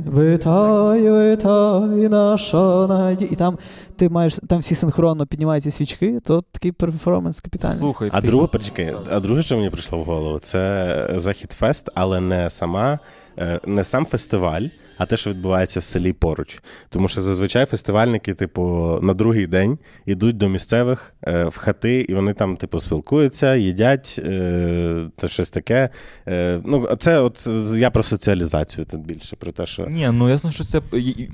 [0.08, 3.30] витай, витай, наша надія.
[3.32, 3.58] І там
[3.96, 7.80] ти маєш, там всі синхронно піднімають ці свічки, то такий перформанс капітальний.
[7.80, 8.48] Слухай, А ти- друге,
[9.12, 13.00] а друге, що мені прийшло в голову, це Захід Фест, але не сама
[13.38, 14.64] е, не сам фестиваль,
[14.98, 16.62] а те, що відбувається в селі поруч.
[16.90, 18.64] Тому що зазвичай фестивальники, типу,
[19.02, 24.22] на другий день йдуть до місцевих е, в хати, і вони там, типу, спілкуються, їдять,
[24.26, 25.90] е, це щось таке.
[26.28, 29.86] Е, ну, це от я про соціалізацію тут більше, про те, що.
[29.86, 30.82] Ні, ну ясно, що це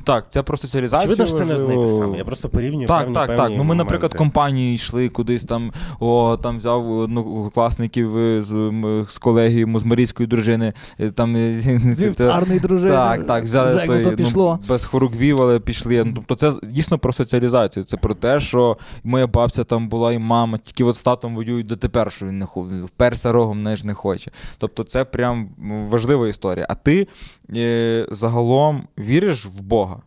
[0.06, 1.12] так, це про соціалізацію.
[1.14, 2.18] Очевидно, що це не одне те саме.
[2.18, 3.52] Я просто порівнюю Так, певні, так, певні так.
[3.58, 4.18] Ну ми, наприклад, моменти.
[4.18, 8.12] компанії йшли кудись там, о, там взяв однокласників
[8.44, 10.74] з, м, з колегії музмарійської дружини.
[11.00, 11.62] е, Там, е,
[11.98, 12.92] це- це- дружини.
[12.92, 14.60] так, так, взяли той, то пішло.
[14.62, 16.04] Ну, без хоругвів, але пішли.
[16.04, 17.84] Ну, тобто це дійсно про соціалізацію.
[17.84, 21.68] Це про те, що моя бабця там була і мама, тільки от з татом воюють
[21.68, 22.46] дотепер, що він не
[22.86, 24.32] вперся рогом, не ж не хоче.
[24.58, 25.50] Тобто це прям
[25.90, 26.66] важлива історія.
[26.70, 27.08] А ти
[27.56, 30.02] е, загалом віриш в Бога?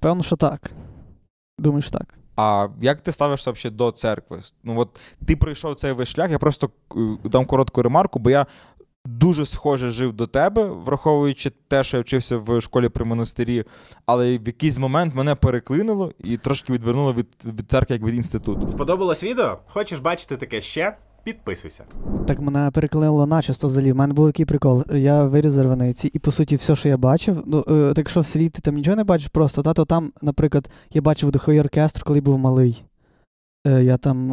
[0.00, 0.70] Певно, що так.
[1.58, 2.14] Думаю, що так.
[2.36, 4.40] А як ти ставишся взагалі до церкви?
[4.64, 4.88] Ну от
[5.26, 8.46] ти пройшов цей весь шлях, я просто е, дам коротку ремарку, бо я
[9.06, 13.64] дуже схоже жив до тебе, враховуючи те, що я вчився в школі при монастирі,
[14.06, 18.68] але в якийсь момент мене переклинило і трошки відвернуло від, від церкви як від інституту.
[18.68, 19.58] Сподобалось відео?
[19.66, 20.96] Хочеш бачити таке ще?
[21.24, 21.84] Підписуйся.
[22.26, 23.92] Так мене переклинило начисто взагалі.
[23.92, 24.84] У мене був який прикол.
[24.92, 28.20] Я виріс з Рваниці, і по суті, все, що я бачив, ну е, так якщо
[28.20, 31.60] в селі ти там нічого не бачиш просто, та, то там, наприклад, я бачив духовий
[31.60, 32.84] оркестр, коли був малий.
[33.66, 34.28] Е, я там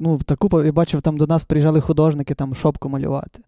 [0.00, 3.40] ну, таку по- я бачив, там до нас приїжджали художники там шопку малювати.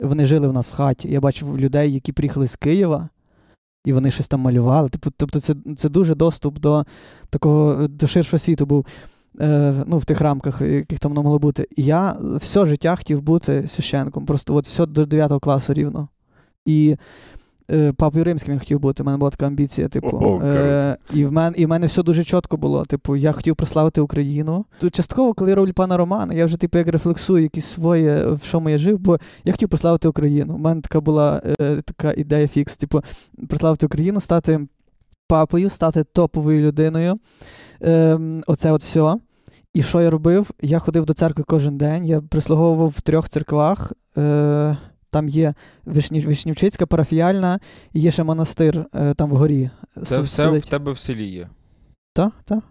[0.00, 1.08] Вони жили в нас в хаті.
[1.08, 3.08] Я бачив людей, які приїхали з Києва,
[3.84, 4.88] і вони щось там малювали.
[4.88, 6.84] Типу, тобто, це, це дуже доступ до
[7.30, 8.86] такого до ширшого світу був
[9.40, 11.68] е, ну, в тих рамках, яких там могло бути.
[11.76, 16.08] І я все життя хотів бути священком, просто от все до 9 класу рівно.
[16.64, 16.96] І
[17.96, 20.18] папою римським я хотів бути, у мене була така амбіція, типу.
[20.22, 22.84] О, е, і, в мен, і в мене все дуже чітко було.
[22.84, 24.64] Типу, я хотів прославити Україну.
[24.78, 28.40] Тут частково, коли я роблю пана Романа, я вже типу як рефлексую якісь своє, в
[28.50, 30.54] чому я жив, бо я хотів прославити Україну.
[30.54, 33.00] У мене така була е, така ідея фікс, типу,
[33.48, 34.60] прославити Україну, стати
[35.28, 37.18] папою, стати топовою людиною.
[37.80, 39.14] Ем, оце от все.
[39.74, 40.50] І що я робив?
[40.62, 43.92] Я ходив до церкви кожен день, я прислуговував в трьох церквах.
[44.16, 44.76] Е,
[45.16, 47.58] там є Вишні, Вишнівчицька, парафіяльна,
[47.92, 49.70] і є ще монастир е, там вгорі.
[50.02, 51.48] Це все в тебе в селі є.
[52.14, 52.62] Так, так.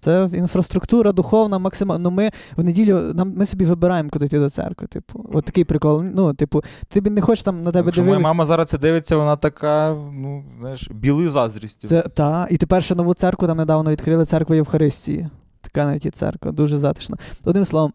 [0.00, 2.02] Це інфраструктура духовна, максимально.
[2.02, 4.86] Ну, ми в неділю нам, ми собі вибираємо, куди йти до церкви.
[4.86, 6.02] Типу, от такий прикол.
[6.02, 9.36] Ну, типу, ти не хочеш там на тебе Якщо моя мама зараз це дивиться, вона
[9.36, 11.88] така, ну, знаєш, білою заздрістю.
[11.88, 12.46] Це та.
[12.50, 15.28] І тепер ще нову церкву там недавно відкрили церкву Євхаристії.
[15.60, 17.16] Така навіть є церква, дуже затишна.
[17.44, 17.92] Одним словом,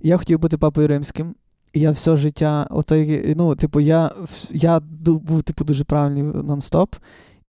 [0.00, 1.34] я хотів бути папою римським.
[1.74, 4.10] Я все життя, отак, ну, типу, я,
[4.50, 6.96] я був, типу, дуже правильний нон-стоп.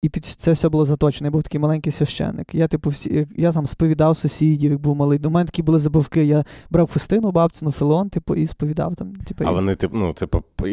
[0.06, 1.26] І під це все було заточено.
[1.26, 2.54] Я був такий маленький священник.
[2.54, 5.20] Я, типу, всі, я сам сповідав сусідів, як був малий.
[5.24, 6.24] У мене такі були забавки.
[6.24, 9.12] Я брав фустину, бабцину, філон, типу, і сповідав там.
[9.16, 10.26] Типу, А і- вони, типу, ну, це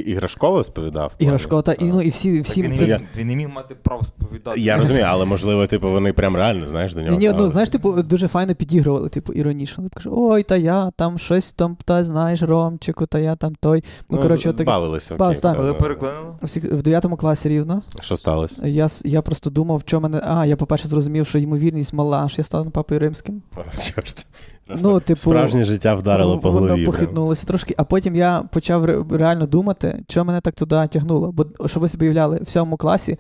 [0.06, 1.15] іграшково сповідав?
[1.19, 3.50] іграшко, та, і, ну, і всі, Так всі він, це, не міг, він не міг
[3.50, 4.62] мати права сповідати.
[4.62, 7.17] Я розумію, але можливо, типу, вони прям реально, знаєш, до нього.
[7.17, 9.84] Ні, ну знаєш, типу, дуже файно підігрували, типу, іронічно.
[9.84, 13.84] Типу, кажу, ой, та я там щось там, та знаєш, Ромчику, та я там той.
[14.10, 14.67] Ну, коротше, з- отак.
[14.67, 15.15] бавилися.
[15.15, 15.36] Окей, так.
[15.36, 16.78] все, Але ну.
[16.78, 17.82] в 9 класі рівно.
[18.02, 18.67] Що сталося?
[18.67, 20.21] Я, я просто думав, що мене.
[20.23, 23.41] А, я, по-перше, зрозумів, що ймовірність мала, що я стану папою римським.
[23.55, 24.25] О, чорт.
[24.67, 26.71] Ну, типу, Справжнє життя вдарило по голові.
[26.71, 31.31] Воно похитнулося трошки, а потім я почав реально думати, що мене так туди тягнуло.
[31.31, 33.17] Бо, що ви собі уявляли, в сьомому класі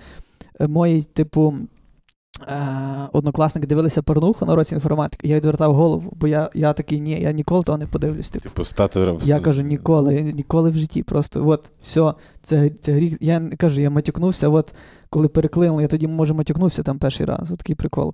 [0.59, 1.53] е, мої, типу,
[3.11, 7.31] однокласники дивилися порнуху на році інформатики, я відвертав голову, бо я, я такий, ні, я
[7.31, 8.29] ніколи того не подивлюсь.
[8.29, 8.43] Типу.
[8.43, 9.17] Типу, стати...
[9.23, 11.03] Я кажу, ніколи, ніколи в житті.
[11.03, 13.17] Просто от, все, це, це гріх.
[13.21, 14.73] Я кажу, я матюкнувся, от
[15.09, 18.13] коли переклинув, я тоді, може, матюкнувся там перший раз, от такий прикол.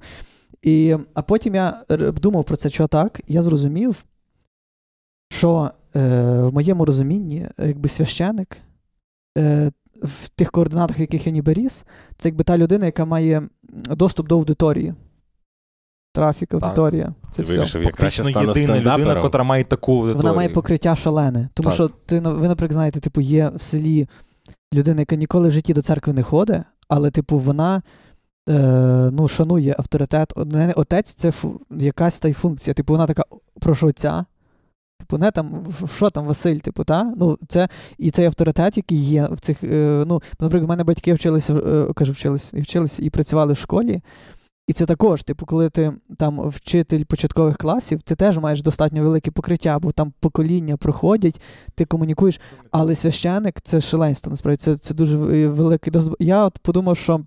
[0.62, 1.84] І, а потім я
[2.22, 4.06] думав про це, що так, я зрозумів,
[5.30, 6.00] що е,
[6.42, 8.58] в моєму розумінні, якби священик,
[9.38, 9.72] е,
[10.04, 11.86] в тих координатах, в яких я ніби ріс,
[12.18, 14.94] це якби та людина, яка має доступ до аудиторії.
[16.14, 17.14] Трафік, аудиторія.
[17.32, 17.58] Це Ти все.
[17.58, 20.18] вирішив, я краще Фактично стану єдина людина, яка має таку аудиторію.
[20.18, 21.50] Вона має покриття шалене.
[21.54, 21.74] Тому Так.
[21.74, 24.08] що ти, ну, ви, наприклад, знаєте, типу, є в селі
[24.74, 27.82] людина, яка ніколи в житті до церкви не ходить, але, типу, вона
[28.50, 30.34] е, ну, шанує авторитет.
[30.76, 32.74] Отець це фу, якась та й функція.
[32.74, 33.24] Типу, вона така,
[33.60, 34.26] прошу отця.
[35.00, 37.14] Типу, не там, що там, Василь, типу, та?
[37.18, 39.64] Ну, це, і цей авторитет, який є в цих.
[39.64, 43.58] Е, ну, наприклад, в мене батьки вчилися, е, кажу, вчилися, і вчилися і працювали в
[43.58, 44.02] школі.
[44.70, 49.32] І це також, типу, коли ти там вчитель початкових класів, ти теж маєш достатньо велике
[49.32, 51.42] покриття, бо там покоління проходять,
[51.76, 52.40] ти комунікуєш.
[52.72, 56.16] Але священик це шаленство, насправді, це, це дуже е, великий досвід.
[56.20, 57.22] Я от подумав, що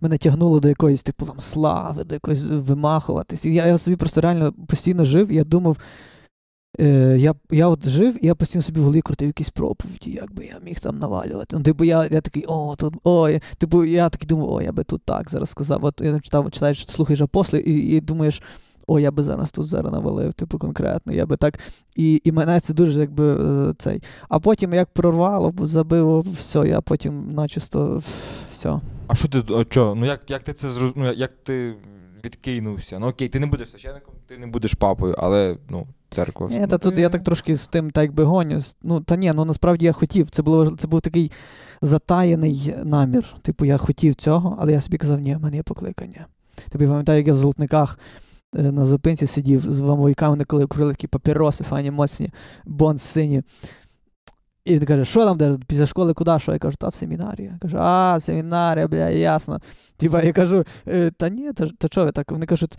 [0.00, 3.44] мене тягнуло до якоїсь, типу, там, слави, до якоїсь вимахуватись.
[3.44, 5.76] Я, я собі просто реально постійно жив, і я думав.
[6.80, 10.34] Е, я, я от жив, і я постійно собі в голові крутив якісь проповіді, як
[10.34, 11.56] би я міг там навалювати.
[11.56, 14.72] Ну, типу, я, я такий, о, тут, о, я- типу, я такий думав, о, я
[14.72, 15.84] би тут так зараз сказав.
[15.84, 18.42] От я читав, читаєш, слухаєш апостолів, і, і думаєш,
[18.86, 21.58] о, я би зараз тут зараз навалив, типу, конкретно, я би так.
[21.96, 23.36] І, і мене це дуже якби
[23.68, 24.02] е, цей.
[24.28, 28.02] А потім як прорвало, забило, все, я потім начисто
[28.50, 28.80] все.
[29.06, 29.94] А що ти, а чо?
[29.94, 30.92] Ну як, як ти це зроз...
[30.96, 31.74] ну, як ти
[32.24, 32.98] відкинувся?
[32.98, 36.48] Ну окей, ти не будеш священником, ти не будеш папою, але ну, церква.
[36.48, 38.60] Ні, та тут я так трошки з тим так якби гоню.
[38.82, 40.30] Ну, та ні, ну насправді я хотів.
[40.30, 41.32] Це, було, це був такий
[41.82, 43.24] затаєний намір.
[43.42, 46.26] Типу, я хотів цього, але я собі казав, ні, в мене є покликання.
[46.70, 47.98] Типу, я пам'ятаю, як я в золотниках
[48.56, 52.30] е, на зупинці сидів з вамовиками, коли курили такі папіроси, файні моцні,
[52.64, 53.42] Bond сині.
[54.64, 56.38] І він каже, що там, де, після школи куди?
[56.38, 56.52] Що?
[56.52, 57.50] Я кажу, та в семінарію.
[57.52, 59.60] Я кажу, а, семінарія, бля, ясно.
[59.96, 62.32] Типа, я кажу, «Е, та ні, та, та що ви так?
[62.32, 62.78] Вони кажуть,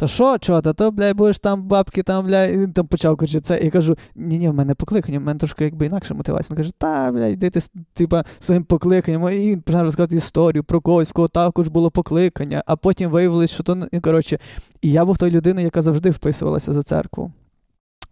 [0.00, 3.40] та що, чого, та то, бля, будеш там бабки, там, бля, і там почав кричати
[3.40, 3.58] це.
[3.58, 6.54] І кажу, ні, ні, в мене покликання, в мене трошки якби інакша мотивація.
[6.54, 7.60] Він каже, та, бля, йди ти,
[7.92, 9.28] типа, своїм покликанням.
[9.28, 13.62] І він почав розказувати історію про когось, кого також було покликання, а потім виявилось, що
[13.62, 14.38] то, і, коротше,
[14.82, 17.32] і я був той людиною, яка завжди вписувалася за церкву.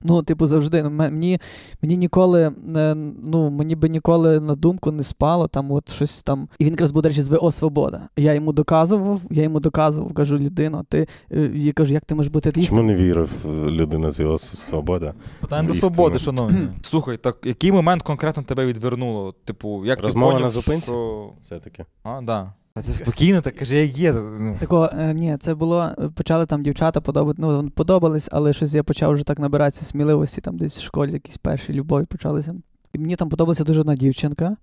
[0.02, 0.82] Ну, типу, завжди.
[0.82, 1.40] Ну, мені,
[1.82, 6.48] мені ніколи, е, ну, мені би ніколи на думку не спало, там, от щось там.
[6.58, 8.08] І він якраз був, до речі, з ВО Свобода.
[8.16, 12.32] Я йому доказував, я йому доказував, кажу, людино, ти е, я кажу, як ти можеш
[12.32, 12.78] бути атеїстом?
[12.78, 13.30] Чому не вірив
[13.66, 15.14] людина з його свобода?
[15.40, 16.68] Питання до свободи, шановні.
[16.82, 19.34] Слухай, так який момент конкретно тебе відвернуло?
[19.44, 20.86] Типу, як Розмова ти поняв, на зупинці?
[20.86, 21.30] Що...
[21.42, 21.84] Все-таки.
[22.02, 22.52] А, да.
[22.76, 24.12] Та ти спокійно, так кажи, як є.
[24.12, 24.56] Ну.
[24.60, 28.82] Такого, е, ні, це було, е, почали там дівчата подобати, ну, подобались, але щось я
[28.82, 32.54] почав вже так набиратися сміливості, там десь в школі якісь перші любові почалися.
[32.92, 34.56] І мені там подобалася дуже одна дівчинка,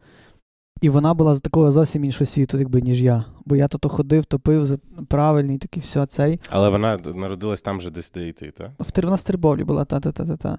[0.81, 3.25] і вона була з такого зовсім іншого світу, якби, ніж я.
[3.45, 6.39] Бо я то, то ходив, топив за правильний, такий все цей.
[6.49, 8.71] Але вона народилась там же, десь де і ти, так?
[9.03, 10.57] Вона з Тербовлі була, та-та-та-та-та.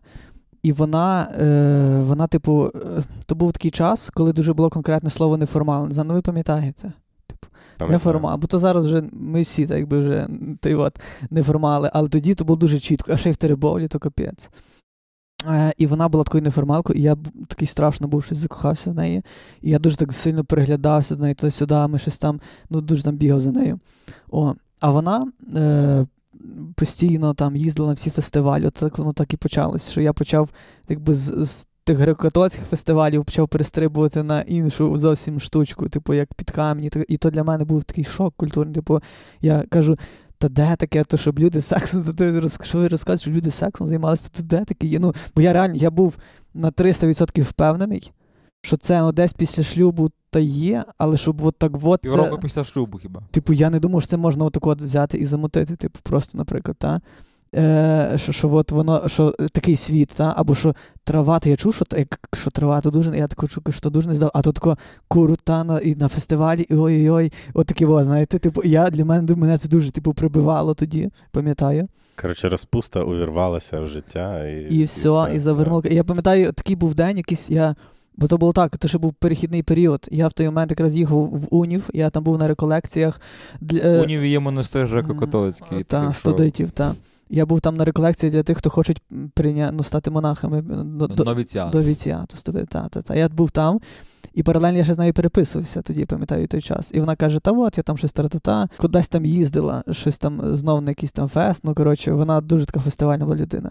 [0.63, 5.37] І вона, е, вона, типу, е, то був такий час, коли дуже було конкретне слово
[5.37, 5.87] неформальне.
[5.89, 6.93] Не знаю, ну ви пам'ятаєте?
[7.81, 10.29] Неформал, бо то зараз вже ми всі так якби вже
[10.61, 11.01] ти от,
[11.31, 14.51] неформали, але тоді то було дуже чітко, а ще й в Теребовлі, то капець.
[15.49, 17.17] Е, і вона була такою неформалкою, і я
[17.49, 19.23] такий страшно був, щось закохався в неї.
[19.61, 23.17] І я дуже так сильно переглядався до неї туди-сюди, ми щось там, ну дуже там
[23.17, 23.81] бігав за нею.
[24.31, 26.07] О, а вона е,
[26.75, 28.67] постійно там їздила на всі фестивалі.
[28.67, 30.51] От так воно так і почалось, що я почав
[30.89, 36.51] якби з, з тих греко-католицьких фестивалів почав перестрибувати на іншу зовсім штучку, типу, як під
[36.51, 36.91] камені.
[37.09, 38.75] І то для мене був такий шок культурний.
[38.75, 39.01] Типу,
[39.41, 39.97] я кажу.
[40.39, 43.51] Та де таке, то щоб люди сексом, то ти роз- що ви розказуєте, що люди
[43.51, 44.99] сексом займалися, то де таке є?
[44.99, 46.15] Ну, бо я реально я був
[46.55, 48.13] на 300% впевнений,
[48.63, 52.39] що це ну, десь після шлюбу та є, але щоб от так от це, Півроку
[52.39, 53.23] після шлюбу хіба.
[53.31, 56.77] Типу, я не думав, що це можна отак от взяти і замутити, типу, просто, наприклад,
[56.81, 57.01] та?
[57.57, 60.35] Е, що, що от воно, що такий світ, та?
[60.37, 60.75] або що
[61.05, 61.85] трава, то я чув, що,
[62.35, 64.79] що трава то дуже, я таку чую, що дуже не здав, а то тако
[65.09, 69.35] курута на, і на фестивалі, і ой-ой-ой, от такі, о, знаєте, типу, я для мене,
[69.35, 71.89] мене це дуже, типу, прибивало тоді, пам'ятаю.
[72.21, 74.75] Коротше, розпуста увірвалася в життя і.
[74.75, 75.83] І все, і завернула.
[75.91, 77.75] Я пам'ятаю, такий був день, якийсь я.
[78.17, 80.09] Бо то було так, то ще був перехідний період.
[80.11, 83.21] Я в той момент якраз їхав в Унів, я там був на реколекціях.
[83.61, 85.85] Для, е, Унів є монастир греко-католицький.
[85.85, 86.95] Та, так, студентів, та.
[87.35, 89.03] Я був там на реколекції для тих, хто хочуть
[89.35, 89.71] прийня...
[89.73, 91.25] ну, стати монахами до, до,
[91.71, 91.83] до
[92.37, 93.15] студи- Та, та, та.
[93.15, 93.81] Я був там,
[94.35, 96.91] і паралельно я ще з нею переписувався тоді, пам'ятаю той час.
[96.95, 100.83] І вона каже: Та от, я там щось та-та-та, кудись там їздила, щось там знов
[100.83, 101.65] на якийсь там фест.
[101.65, 103.71] Ну, коротше, вона дуже така фестивальна була людина.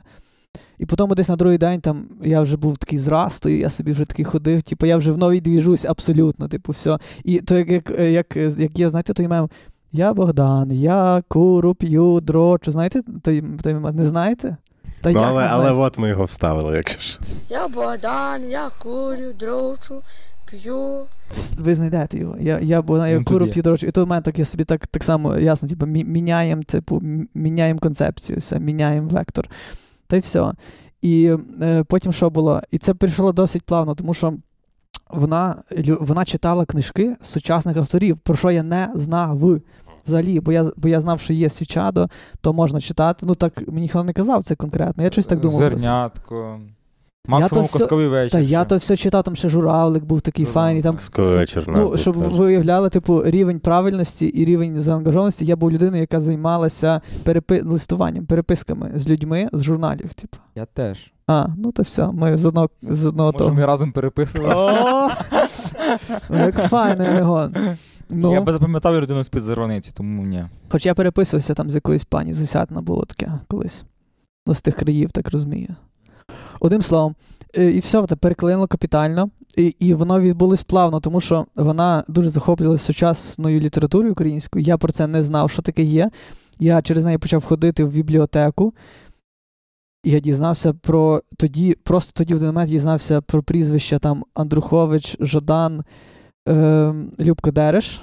[0.80, 4.06] І потім десь на другий день там я вже був такий зрастою, я собі вже
[4.06, 6.98] такий ходив, типу, я вже в новій двіжусь абсолютно, типу, все.
[7.24, 9.50] І то як, як, як, як є, знаєте, той мем,
[9.94, 12.72] я Богдан, я куру п'ю, дрочу.
[12.72, 14.58] Знаєте, той, той не знаєте?
[15.02, 17.20] Та Ну, як але, не але от ми його вставили, якщо ж.
[17.50, 20.02] Я Богдан, я курю, дрочу,
[20.52, 21.02] п'ю.
[21.60, 22.36] Ви знайдете його.
[22.40, 23.52] Я, я, Богдан, я Він тут куру є.
[23.52, 23.88] п'ю, дрочу.
[23.88, 26.96] І то в мене так я собі так, так само ясно, типу, мі- міняємо, типу,
[26.96, 29.50] мі- міняємо концепцію, все, міняємо вектор.
[30.08, 30.52] Та й все.
[31.02, 32.62] І е, потім що було?
[32.72, 34.34] І це прийшло досить плавно, тому що
[35.10, 39.38] вона, лю- вона читала книжки сучасних авторів, про що я не знав
[40.06, 42.10] взагалі, бо я, бо я знав, що є свічадо,
[42.42, 43.26] то можна читати.
[43.26, 45.04] Ну так мені ніхто не казав це конкретно.
[45.04, 45.58] Я щось так думав.
[45.60, 46.60] Зернятко.
[47.28, 48.32] Максимум казковий вечір.
[48.32, 50.82] Та я то все читав, там ще журавлик був такий файний.
[50.84, 52.34] Там вечір Ну, був щоб теж.
[52.34, 57.62] ви уявляли, типу, рівень правильності і рівень заангажованості, я був людиною, яка займалася перепи...
[57.62, 60.14] листуванням, переписками з людьми з журналів.
[60.14, 60.38] Типу.
[60.56, 61.12] Я теж.
[61.28, 63.56] А, ну то все, ми з одного, з одного Може, того.
[63.56, 64.72] ми разом переписували.
[66.30, 67.50] Ну, Як файно його.
[68.10, 70.46] Я Ну, би запам'ятав людину з-під зарваниці, тому ні.
[70.70, 73.84] хоч я переписувався там з якоюсь пані з Усятина було таке колись.
[74.48, 75.76] Ну, з тих країв, так розумію.
[76.60, 77.16] Одним словом,
[77.58, 79.30] е, і все, та переклинило капітально.
[79.58, 84.66] І, і воно відбулось плавно, тому що вона дуже захоплювалася сучасною літературою українською.
[84.66, 86.12] Я про це не знав, що таке є.
[86.60, 88.74] Я через неї почав ходити в бібліотеку.
[90.04, 95.18] І я дізнався про тоді, просто тоді в один момент дізнався про прізвища там Андрухович,
[95.20, 95.84] Жадан,
[96.50, 98.02] е, Любко Дереш.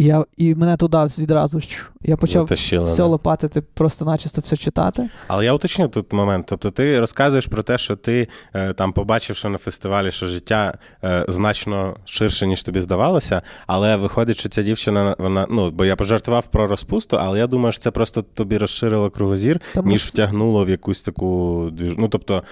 [0.00, 1.60] І, я, і мене туди відразу.
[2.02, 3.04] Я почав Затащило, все да.
[3.04, 5.08] лопатити, просто начисто все читати.
[5.28, 6.46] Але я уточню тут момент.
[6.48, 10.74] Тобто, ти розказуєш про те, що ти е, там побачивши на фестивалі, що життя
[11.04, 13.42] е, значно ширше, ніж тобі здавалося.
[13.66, 17.72] Але виходить, що ця дівчина, вона ну, бо я пожартував про розпусту, але я думаю,
[17.72, 21.70] що це просто тобі розширило кругозір, Тому ніж втягнуло в якусь таку.
[21.80, 22.42] Ну, тобто,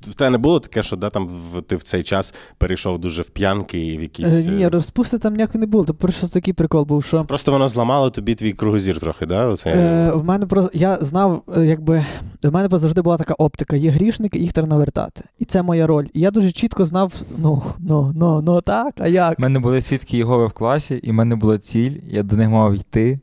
[0.00, 3.22] в тебе не було таке, що да, там в, ти в цей час перейшов дуже
[3.22, 4.46] в п'янки і в якісь.
[4.46, 5.84] Е, Ні, е, розпусти там ніякої не було.
[5.84, 9.46] То просто такий прикол був, що Просто воно зламало тобі твій кругозір трохи, да?
[9.46, 9.70] Оце...
[9.70, 12.06] е, в мене просто я знав, е, якби
[12.42, 15.24] в мене завжди була така оптика: є грішники, їх треба навертати.
[15.38, 16.06] І це моя роль.
[16.12, 19.38] І я дуже чітко знав, ну, ну, ну, ну так, а як?
[19.38, 22.48] У мене були свідки Єгови в класі, і в мене була ціль, я до них
[22.48, 23.20] мав йти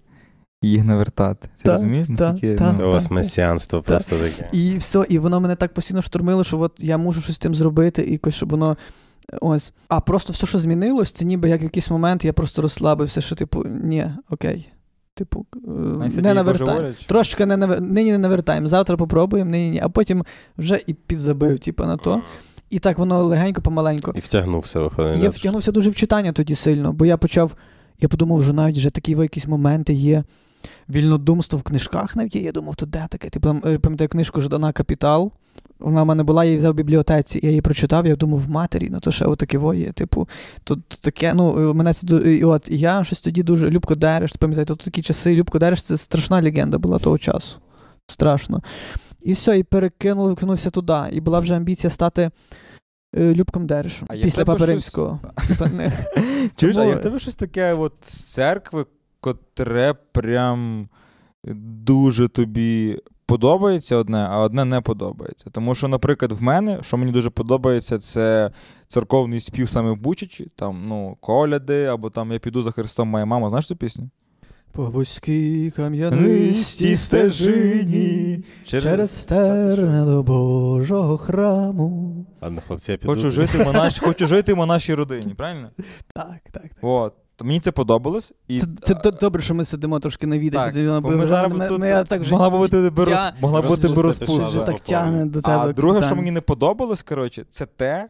[0.61, 1.47] і їх навертати.
[1.57, 2.07] Ти Та, розумієш?
[2.17, 2.73] та, Наскільки, та.
[2.73, 4.49] Це у вас месіанство просто таке.
[4.51, 7.55] І все, і воно мене так постійно штурмило, що от я мушу щось з тим
[7.55, 8.77] зробити, і якось, щоб воно.
[9.41, 9.73] Ось.
[9.87, 13.35] А просто все, що змінилось, це ніби як в якийсь момент я просто розслабився, що,
[13.35, 14.69] типу, ні, окей.
[15.13, 16.93] Типу, е, не тоді навертаємо.
[17.07, 17.81] Трошки не навер...
[17.81, 18.67] нині не навертаємо.
[18.67, 19.79] Завтра попробуємо, нині ні.
[19.83, 20.25] А потім
[20.57, 22.21] вже і підзабив, типу, на то.
[22.69, 24.13] І так воно легенько, помаленько.
[24.15, 25.23] І втягнувся, виходить.
[25.23, 27.55] Я втягнувся дуже в читання тоді сильно, бо я почав.
[27.99, 30.23] Я подумав, що навіть вже такі якісь моменти є.
[30.89, 32.41] Вільнодумство в книжках навіть є.
[32.41, 33.29] Я думав, то де таке?
[33.29, 35.31] Типу, е, пам'ятаю книжку Ждана Капітал.
[35.79, 38.89] Вона в мене була, я її взяв в бібліотеці, я її прочитав, я думав, матері,
[38.91, 39.91] ну то ще отаке воє.
[39.91, 40.29] Типу,
[40.63, 44.31] то, то таке, ну, е, мене це і от я щось тоді дуже Любко Дереш,
[44.31, 45.35] пам'ятаєте, то такі часи.
[45.35, 47.59] Любко Дереш це страшна легенда була того часу.
[48.07, 48.61] Страшно.
[49.21, 50.99] І все, і перекинув, викинувся туди.
[51.11, 52.31] І була вже амбіція стати
[53.15, 55.19] е, Любком Дерешем після Папи щось- Римського.
[56.55, 58.85] Чуєш, а є в тебе щось таке от з церкви,
[59.19, 60.89] котре прям
[61.53, 65.45] дуже тобі подобається одне, а одне не подобається.
[65.51, 68.51] Тому що, наприклад, в мене, що мені дуже подобається, це
[68.87, 73.25] церковний спів саме в Бучачі, там, ну, коляди, або там Я піду за Христом, моя
[73.25, 73.49] мама.
[73.49, 74.09] Знаєш цю пісню?
[74.71, 82.25] По вузькій кам'янистій стежині, через стерне до Божого храму.
[82.41, 83.13] Ладно, хлопці, я піду.
[83.13, 83.99] Хочу жити, в монаш...
[83.99, 85.69] Хочу жити в монашій родині, правильно?
[86.13, 86.71] Так, так, так.
[86.81, 87.13] От.
[87.37, 88.33] То мені це подобалось.
[88.47, 88.59] І...
[88.59, 90.61] Це, це до- добре, що ми сидимо трошки на відео.
[90.61, 92.91] Так, бо ми зараз ми- тут ми- я так могла б бути
[93.41, 95.57] могла бути Розпустити так тягне до тебе.
[95.57, 98.09] А друге, що мені не подобалось, коротше, це те,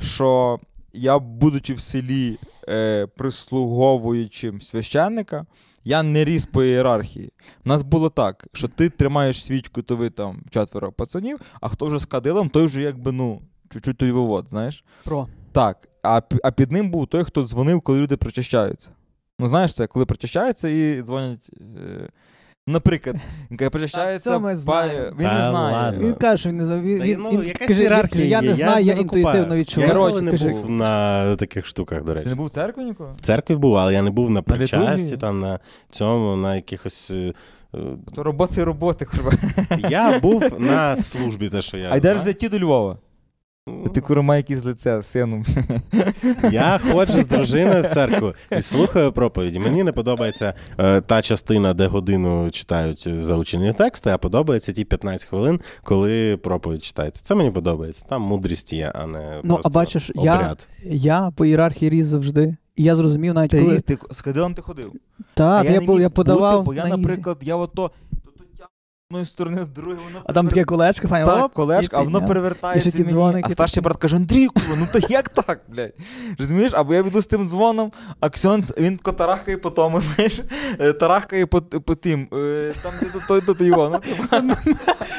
[0.00, 0.58] що
[0.92, 5.46] я, будучи в селі е, прислуговуючим священника,
[5.84, 7.32] я не ріс по ієрархії.
[7.64, 11.86] У нас було так, що ти тримаєш свічку, то ви там четверо пацанів, а хто
[11.86, 14.84] вже з кадилом, той вже якби, ну, чуть-чуть той вивод, знаєш?
[15.04, 15.28] Про.
[15.52, 18.90] Так, а, а під ним був той, хто дзвонив, коли люди причащаються.
[19.38, 21.50] Ну, знаєш це, коли причащаються і дзвонять.
[21.60, 22.08] Е,
[22.66, 23.16] наприклад,
[23.72, 24.30] причащається.
[24.30, 25.74] все ми па- Він Та не знає.
[25.74, 26.00] ладно.
[26.06, 26.82] Він каже, що він не знає.
[26.82, 29.88] Він, ну, він каже, ієрархія я не знаю, я, не інтуїтивно відчуваю.
[29.92, 30.48] Я ніколи не кажи.
[30.48, 32.28] був на таких штуках, до Ти речі.
[32.28, 33.10] не був в церкві ніколи?
[33.16, 35.58] В церкві був, але я не був на причасті, там на
[35.90, 37.10] цьому, на якихось.
[37.10, 37.32] е,
[37.74, 37.78] е,
[38.14, 39.32] То роботи роботи, курва.
[39.90, 41.88] Я був на службі, те, що я.
[41.92, 42.18] А йдеш знаю.
[42.18, 42.98] взяти до Львова.
[43.68, 45.44] Ну, Ти курма якийсь лице з сином.
[46.52, 49.58] Я ходжу з дружиною в церкву і слухаю проповіді.
[49.58, 55.28] Мені не подобається е, та частина, де годину читають заучені тексти, а подобається ті 15
[55.28, 57.22] хвилин, коли проповідь читається.
[57.24, 58.04] Це мені подобається.
[58.08, 60.68] Там мудрість є, а не Ну, а бачиш, я- обряд.
[60.84, 62.56] Я по ієрархії ріс завжди.
[62.76, 63.80] І я зрозумів навіть Ти, коли.
[63.80, 64.92] ти з кадилом ти ходив.
[65.34, 66.64] Та, А та я, був, я подавав.
[66.64, 67.90] Бути, бо я, на наприклад, я ото.
[68.05, 68.05] з
[69.10, 71.26] одної сторони, з другої, воно А там таке колечко, файно.
[71.26, 72.28] Так, оп, колечко, і а воно підняв.
[72.28, 73.10] перевертається І ще ті мені.
[73.12, 73.84] дзвоники А старший такі.
[73.84, 75.92] брат каже: Андрійку, ну то як так, блядь?
[76.38, 76.72] Розумієш?
[76.74, 80.40] Або я йду з тим дзвоном, а Ксьонц, він ко тарахкає по тому, знаєш,
[80.80, 83.88] е, тарахкає по, по тим, е, там де то той, то то його.
[83.92, 84.54] Ну, типу,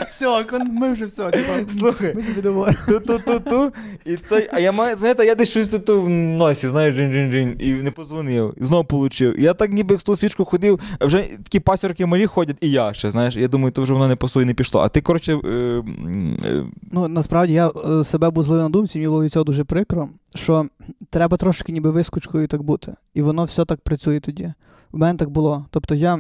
[0.07, 1.31] Все, кон- ми вже все.
[1.31, 2.13] Типа, Слухай.
[2.15, 2.41] Ми собі
[2.87, 3.71] ту-ту-ту-ту,
[4.05, 7.73] і той, а я маю, знаєте, я десь щось тут в носі, знаєш, джин-джин-джин, і
[7.73, 9.39] не позвонив, і знову получив.
[9.39, 12.71] І я так ніби з ту свічку ходив, а вже такі пасірки малі ходять, і
[12.71, 14.81] я ще, знаєш, я думаю, то вже воно не пасує, не пішло.
[14.81, 15.47] А ти, коротше, е,
[16.45, 19.63] е, Ну, насправді я е, себе був злив на думці, мені було від цього дуже
[19.63, 20.65] прикро, що
[21.09, 22.93] треба трошки ніби вискочкою так бути.
[23.13, 24.53] І воно все так працює тоді.
[24.91, 25.65] У мене так було.
[25.71, 26.19] Тобто я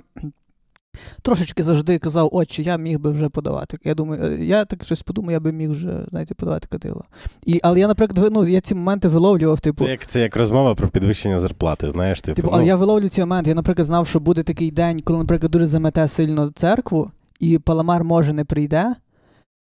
[1.21, 3.77] трошечки завжди казав, отче, я міг би вже подавати.
[3.83, 7.03] Я думаю, я так щось подумав, я би міг вже, знаєте, подавати кадило.
[7.45, 9.85] І, але я, наприклад, ну, я ці моменти виловлював, типу.
[9.85, 12.35] Це як, це як розмова про підвищення зарплати, знаєш, типу.
[12.35, 13.49] Типу, ну, але я виловлю ці моменти.
[13.49, 18.03] Я, наприклад, знав, що буде такий день, коли, наприклад, дуже замете сильно церкву, і паламар
[18.03, 18.95] може не прийде.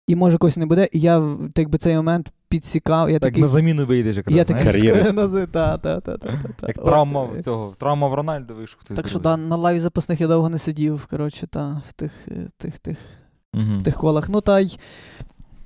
[0.07, 3.11] і може когось не буде, і я так би цей момент підсікав.
[3.11, 5.17] Я Так такий, на заміну вийдеш якраз, я такий Кар'єрист.
[5.17, 6.67] та, та, та, та, та, та.
[6.67, 10.21] Як травма в цього, травма в Рональду вийшов хтось Так що да, на лаві запасних
[10.21, 12.97] я довго не сидів, коротше, та, в тих, е, тих, тих,
[13.55, 13.81] Мгм.
[13.81, 14.29] тих колах.
[14.29, 14.79] Ну та й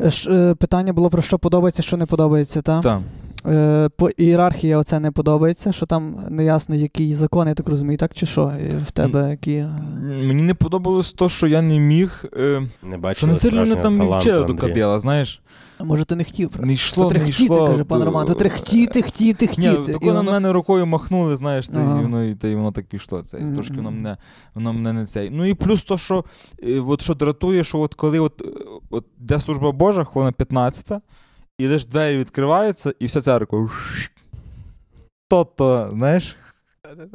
[0.00, 2.80] е, е, питання було про що подобається, що не подобається, та?
[2.82, 3.00] Так.
[3.48, 8.14] Е, по ієрархії оце не подобається, що там неясно, який закон, я так розумію, так
[8.14, 8.42] чи що?
[8.42, 9.64] Е, В тебе які.
[10.02, 12.24] Мені не подобалось то, що я не міг.
[12.36, 15.42] Е, Не що бачили не сильно мене там таланту, вівчили до кадила, знаєш.
[15.78, 16.66] А може ти не хотів просто?
[16.66, 19.92] Не йшло, то не трехтіти, йшло, каже пан Роман, то трехтіти, хтіти, Ні, хтіти.
[19.92, 22.00] тако на мене рукою махнули, знаєш, та, Ага.
[22.00, 23.22] і, воно, і, та, і воно так пішло.
[23.22, 23.38] Це.
[23.54, 24.16] Трошки воно мене,
[24.54, 25.30] воно мене не цей.
[25.30, 26.24] Ну і плюс то, що,
[26.86, 28.42] от, що дратує, що от коли от,
[28.90, 30.92] от, де служба Божа, хвилина 15,
[31.58, 33.70] і лише двері відкриваються, і вся церква.
[35.28, 36.36] То-то, знаєш.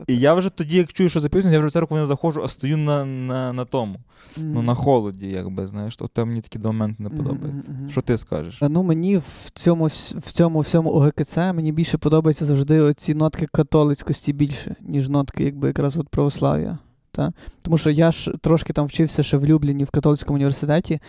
[0.07, 2.47] І я вже тоді, як чую, що записується, я вже в церкву не заходжу, а
[2.47, 3.99] стою на, на, на тому.
[4.37, 7.71] Ну, на холоді, якби, знаєш, то мені такий момент не подобається.
[7.71, 7.89] мгм.
[7.89, 8.57] Що ти скажеш?
[8.61, 9.85] Ну, мені в цьому,
[10.15, 15.67] в цьому всьому ОГКЦ мені більше подобаються завжди оці нотки католицькості більше, ніж нотки, якби
[15.67, 16.77] якраз от православ'я.
[17.11, 17.33] Та?
[17.61, 20.99] Тому що я ж трошки там вчився ще в Любліні в католицькому університеті,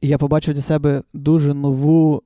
[0.00, 2.22] і я побачив для себе дуже нову,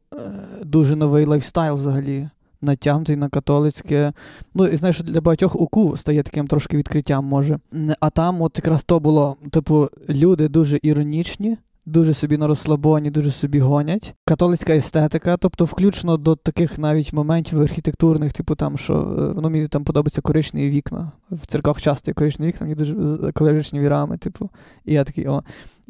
[0.65, 2.29] дуже новий lifestyle взагалі.
[2.63, 4.13] Натягнутий на католицьке.
[4.55, 7.59] Ну, і знаєш, для багатьох УКУ стає таким трошки відкриттям, може.
[8.01, 11.57] А там, от якраз то було, типу, люди дуже іронічні,
[11.91, 14.14] дуже собі на розслабоні, дуже собі гонять.
[14.24, 19.68] Католицька естетика, тобто, включно до таких навіть моментів архітектурних, типу там, що е, ну, мені
[19.68, 21.12] там подобаються коричневі вікна.
[21.30, 24.51] В церквах часто є коричневі вікна, мені дуже з- коричневі рами, типу.
[24.84, 25.43] І я такий, о,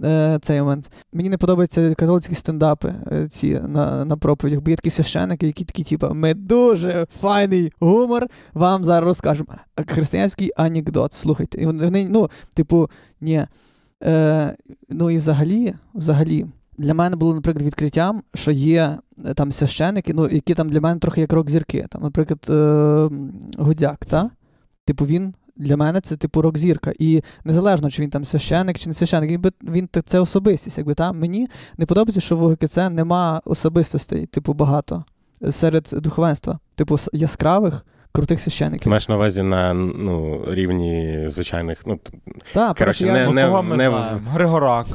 [0.04, 0.90] е, цей момент.
[1.12, 5.64] Мені не подобаються католицькі стендапи е, ці на, на проповідях, бо є такі священники, які
[5.64, 9.48] такі, типу, ми дуже файний гумор, вам зараз розкажемо.
[9.86, 11.62] Християнський анекдот, слухайте.
[11.62, 12.90] І вони, ну, типу,
[13.20, 13.46] ні.
[14.02, 14.56] Е,
[14.88, 16.46] ну і взагалі, взагалі,
[16.78, 21.00] для мене було, наприклад, відкриттям, що є е, там священики, ну, які там для мене
[21.00, 21.86] трохи як рок-зірки.
[21.90, 23.10] Там, наприклад, е,
[23.58, 24.30] Гудяк, та?
[24.84, 26.92] Типу, він для мене це типу рок-зірка.
[26.98, 30.78] І незалежно, чи він там священик, чи не священик, він, би- він це особистість.
[30.78, 31.12] Якби, та?
[31.12, 31.48] Мені
[31.78, 35.04] не подобається, що в ОГКЦ нема особистостей, типу, багато
[35.42, 38.88] е, серед духовенства, типу, яскравих, крутих Ти священиків.
[38.90, 41.86] маєш на увазі на ну, рівні звичайних.
[41.86, 42.00] Ну,
[42.52, 44.20] Так, коротше, я, не- Ну, не кого ми не знаємо?
[44.32, 44.86] Григорак.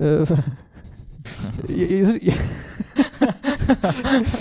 [0.00, 0.26] Е,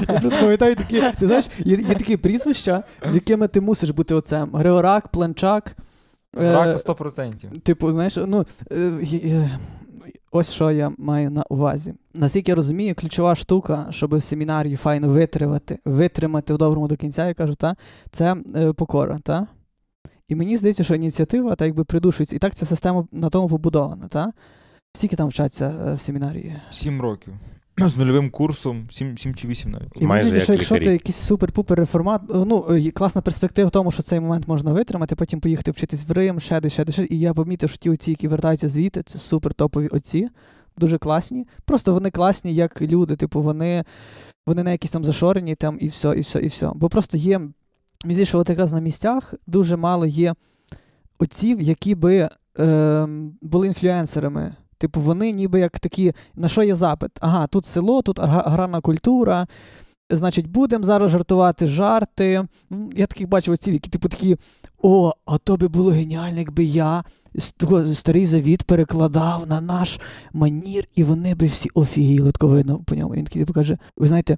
[0.10, 4.16] Я просто пам'ятаю такі, ти знаєш, є, є такі прізвища, з якими ти мусиш бути
[4.16, 4.50] оцем.
[4.54, 5.76] Григорак, Пленчак.
[6.38, 7.60] е, Григорак то 100%.
[7.64, 9.60] Типу, знаєш, ну е, є-
[10.36, 11.94] ось що я маю на увазі.
[12.14, 17.34] Наскільки я розумію, ключова штука, щоб семінарі файно витримати, витримати в доброму до кінця, я
[17.34, 17.76] кажу, та,
[18.12, 19.48] це е, покора, та?
[20.28, 22.36] І мені здається, що ініціатива та якби придушується.
[22.36, 24.34] І так ця система на тому побудована, та?
[24.94, 26.56] Скільки там вчаться е, в семінарії?
[26.70, 27.34] Сім років.
[27.78, 29.88] З нульовим курсом, 7, 7 чи 8 навіть.
[29.96, 30.86] І мені Майже здається, що як якщо лікарі.
[30.86, 34.74] ти якийсь супер-пупер реформат, ну е, є класна перспектива в тому, що цей момент можна
[34.74, 36.96] витримати, потім поїхати вчитись в Рим, ще десь, ще десь.
[36.96, 37.08] ще.
[37.10, 40.28] І я помітив, що ті отці, які вертаються звідти, це супер топові отці,
[40.78, 41.48] дуже класні.
[41.66, 43.84] Просто вони класні як люди, типу, вони,
[44.48, 46.72] вони не якісь там зашорені, там і все, і все, і все.
[46.76, 47.40] Бо просто є.
[47.40, 50.34] Мені здається, що от якраз на місцях дуже мало є
[51.20, 53.08] отців, які би е,
[53.42, 54.56] були інфлюенсерами.
[54.78, 57.12] Типу, вони ніби як такі, на що є запит?
[57.20, 59.48] Ага, тут село, тут аграрна культура.
[60.10, 62.48] Значить, будемо зараз жартувати жарти.
[62.96, 64.38] Я таких бачив отців, які типу такі:
[64.82, 67.04] о, а то би було геніально, якби я
[67.94, 70.00] старий завіт перекладав на наш
[70.34, 73.14] манір, і вони би всі офігіли, тако по ньому.
[73.14, 74.38] Він такий типу каже: ви знаєте,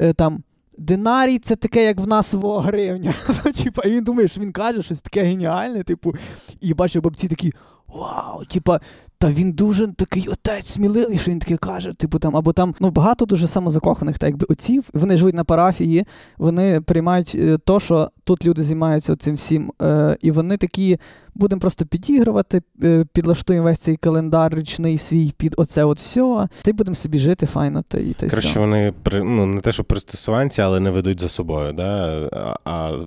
[0.00, 0.42] е, там.
[0.80, 3.14] Динарій це таке, як в нас во гривня.
[3.44, 6.14] Ну, типа, і він думає, що він каже щось таке геніальне, типу,
[6.60, 7.52] і бачив бабці такі:
[7.88, 8.80] Вау, типа,
[9.18, 11.92] та він дуже такий отець сміливий, що він таке каже.
[11.92, 14.84] Типу там, або там ну багато дуже самозакоханих, так якби отців.
[14.92, 16.04] Вони живуть на парафії,
[16.38, 19.72] вони приймають е, то, що тут люди займаються цим всім.
[19.82, 20.98] Е, і вони такі
[21.34, 26.48] будемо просто підігрувати, е, підлаштуємо весь цей календар річний свій під оце от все.
[26.66, 27.84] Й будемо собі жити файно.
[27.88, 31.28] Та й та Коротше, вони при- ну, не те, що пристосуванці, але не ведуть за
[31.28, 31.72] собою.
[31.72, 32.28] Да?
[32.32, 32.98] А, а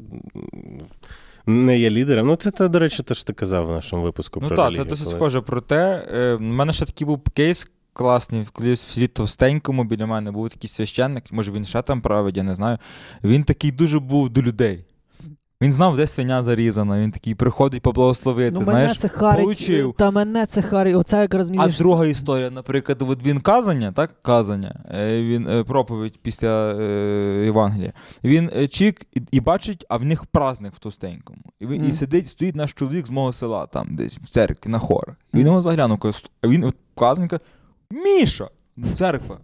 [1.46, 2.28] не є лідером.
[2.28, 4.84] Ну, це, до речі, те, що ти казав в нашому випуску Ну про так, це
[4.84, 5.42] досить схоже.
[5.42, 10.32] Проте, е, в мене ще такий був кейс класний, колись в світ Товстенькому біля мене
[10.32, 12.78] був такий священник, може він ще там править, я не знаю.
[13.24, 14.86] Він такий дуже був до людей.
[15.62, 18.52] Він знав, де свиня зарізана, він такий приходить поблагословити.
[18.52, 19.94] Ну, мене знаєш, це харить, получив.
[19.98, 23.92] та мене це харить, оце якраз мені А здається, друга історія, наприклад, от він казання,
[23.92, 24.12] так?
[24.22, 27.94] Казання, е, він е, проповідь після е, Євангелія.
[28.24, 31.42] Він е, чік і, і бачить, а в них праздник в товстенькому.
[31.60, 34.80] І він і сидить, стоїть наш чоловік з мого села, там десь в церкві, на
[34.80, 35.16] хорах.
[35.34, 37.40] І він його заглянув, каже, а він от казанка,
[37.92, 38.50] Міша!
[38.96, 39.38] Церква.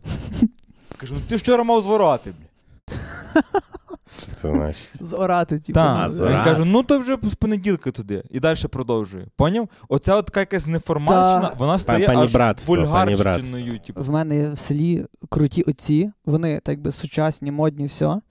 [0.97, 3.41] Кажу, ну ти ж вчора мав зворати, бля.
[4.33, 5.05] Це значить.
[5.05, 5.73] Зорати, типу.
[5.73, 6.37] Так, ну, зорати.
[6.37, 8.23] він каже, ну то вже з понеділка туди.
[8.29, 9.25] І далі продовжує.
[9.35, 9.69] Поняв?
[9.89, 13.79] Оця от така якась неформальщина, вона стає пані аж братство, пані вульгарщиною.
[13.79, 14.01] Типу.
[14.01, 18.21] В мене в селі круті отці, вони так би сучасні, модні, все.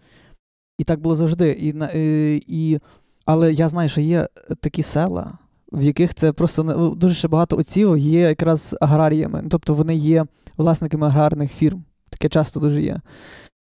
[0.78, 1.50] І так було завжди.
[1.50, 2.80] І, і, і,
[3.24, 4.28] але я знаю, що є
[4.60, 5.38] такі села,
[5.72, 9.44] в яких це просто ну, дуже ще багато отців є якраз аграріями.
[9.50, 10.26] Тобто вони є
[10.56, 11.84] власниками аграрних фірм.
[12.10, 13.00] Таке часто дуже є.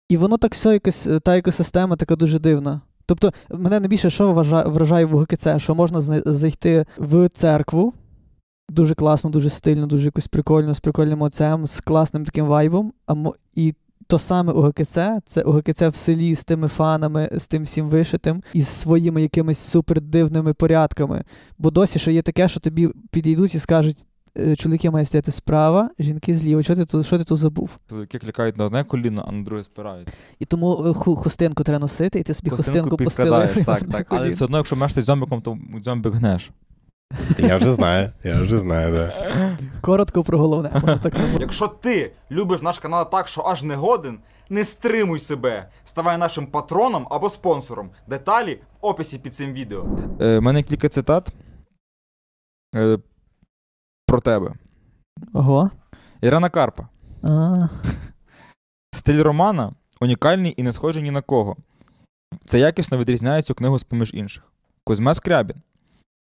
[0.09, 2.81] І воно так все якось, та екосистема така дуже дивна.
[3.05, 4.33] Тобто, мене найбільше що
[4.65, 7.93] вражає в УГКЦ, що можна зайти в церкву,
[8.69, 12.93] дуже класно, дуже стильно, дуже якось прикольно, з прикольним отцем, з класним таким вайбом.
[13.07, 13.15] А
[13.55, 13.73] і
[14.07, 18.61] то саме УГКЦ, це УГКЦ в селі з тими фанами, з тим всім вишитим, і
[18.61, 21.23] з своїми якимись супер дивними порядками.
[21.57, 24.05] Бо досі ще є таке, що тобі підійдуть і скажуть.
[24.39, 26.63] «Е, Чоловіки мають стояти справа, жінки зліва.
[26.63, 27.69] Що ти тут, що ти тут забув?
[27.89, 30.17] Чоловіки клікають на одне коліно, а на друге спираються.
[30.39, 33.65] І тому е, хустинку треба носити, і ти собі хустинку, постелив.
[33.65, 34.07] так, так.
[34.09, 36.51] Але все одно, якщо мешти зомбиком, то зомбик гнеш.
[37.39, 39.13] Я вже знаю, я вже знаю, да.
[39.81, 40.69] Коротко про головне.
[41.03, 44.19] так не Якщо ти любиш наш канал так, що аж не годен,
[44.49, 45.69] не стримуй себе.
[45.85, 47.89] Ставай нашим патроном або спонсором.
[48.07, 49.85] Деталі в описі під цим відео.
[50.21, 51.29] Е, У мене кілька цитат
[52.75, 52.97] е,
[54.07, 54.53] про тебе.
[55.33, 55.71] Ого.
[56.21, 56.87] Ірина Карпа.
[57.23, 57.67] А,
[58.91, 61.55] Стиль романа унікальний і не схожий ні на кого.
[62.45, 64.43] Це якісно відрізняє цю книгу з поміж інших.
[64.83, 65.55] Кузьма Скрябін.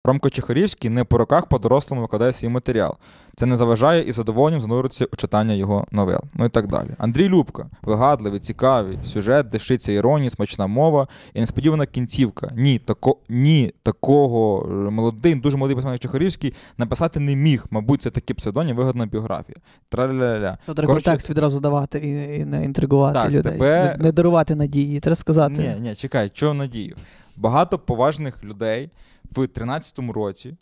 [0.05, 2.97] Ромко Чехарівський не по роках по-дорослому викладає свій матеріал.
[3.37, 6.21] Це не заважає і задоволенням зануритися у читання його новел.
[6.35, 6.89] Ну і так далі.
[6.99, 7.67] Андрій Любка.
[7.83, 12.51] Вигадливий, цікавий, сюжет, дещиться іронії, смачна мова і несподівана кінцівка.
[12.57, 17.65] Ні, тако, ні такого е, молодий, дуже молодий письменник Чехарівський написати не міг.
[17.71, 19.57] Мабуть, це такий псевдонім, вигодна біографія.
[19.89, 20.59] Траля-ля-ля.
[20.69, 23.53] Ну, треба контекст відразу давати і, і не інтригувати Так, людей.
[23.53, 25.01] тебе- Не, не дарувати надії.
[25.01, 25.75] Треба сказати.
[25.79, 26.97] Ні, ні, чекай, чого надію?
[27.37, 28.91] Багато поважних людей
[29.31, 30.57] в 13-му році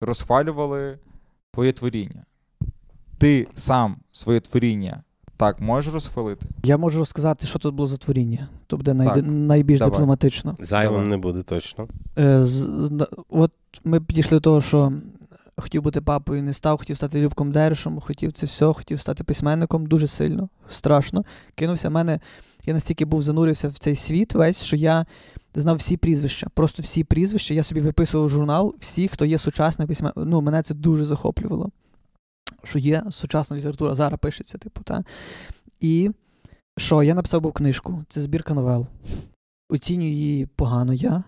[0.00, 0.98] розхвалювали
[1.52, 2.24] твоє творіння.
[3.18, 5.02] Ти сам своє творіння
[5.40, 6.46] так можеш розхвалити?
[6.62, 8.48] Я можу розказати, що тут було за творіння.
[8.66, 9.92] То буде най, найбільш Давай.
[9.92, 10.56] дипломатично.
[10.58, 11.88] Зайвим не буде точно.
[12.18, 12.68] Е, з,
[13.28, 13.52] от
[13.84, 14.92] ми підійшли до того, що
[15.56, 19.86] хотів бути папою, не став, хотів стати Любком Дершем, хотів це все, хотів стати письменником
[19.86, 21.24] дуже сильно, страшно.
[21.54, 21.88] Кинувся.
[21.88, 22.20] В мене
[22.66, 25.06] я настільки був занурився в цей світ весь, що я
[25.54, 26.46] знав всі прізвища.
[26.54, 27.54] Просто всі прізвища.
[27.54, 30.12] Я собі виписував журнал, всі, хто є сучасний письмен.
[30.16, 31.70] Ну, мене це дуже захоплювало.
[32.64, 35.04] Що є сучасна література, зараз пишеться, типу, та.
[35.80, 36.10] І
[36.78, 38.86] що, я написав був книжку, це збірка новел.
[39.68, 41.22] Оцінюю її погано я.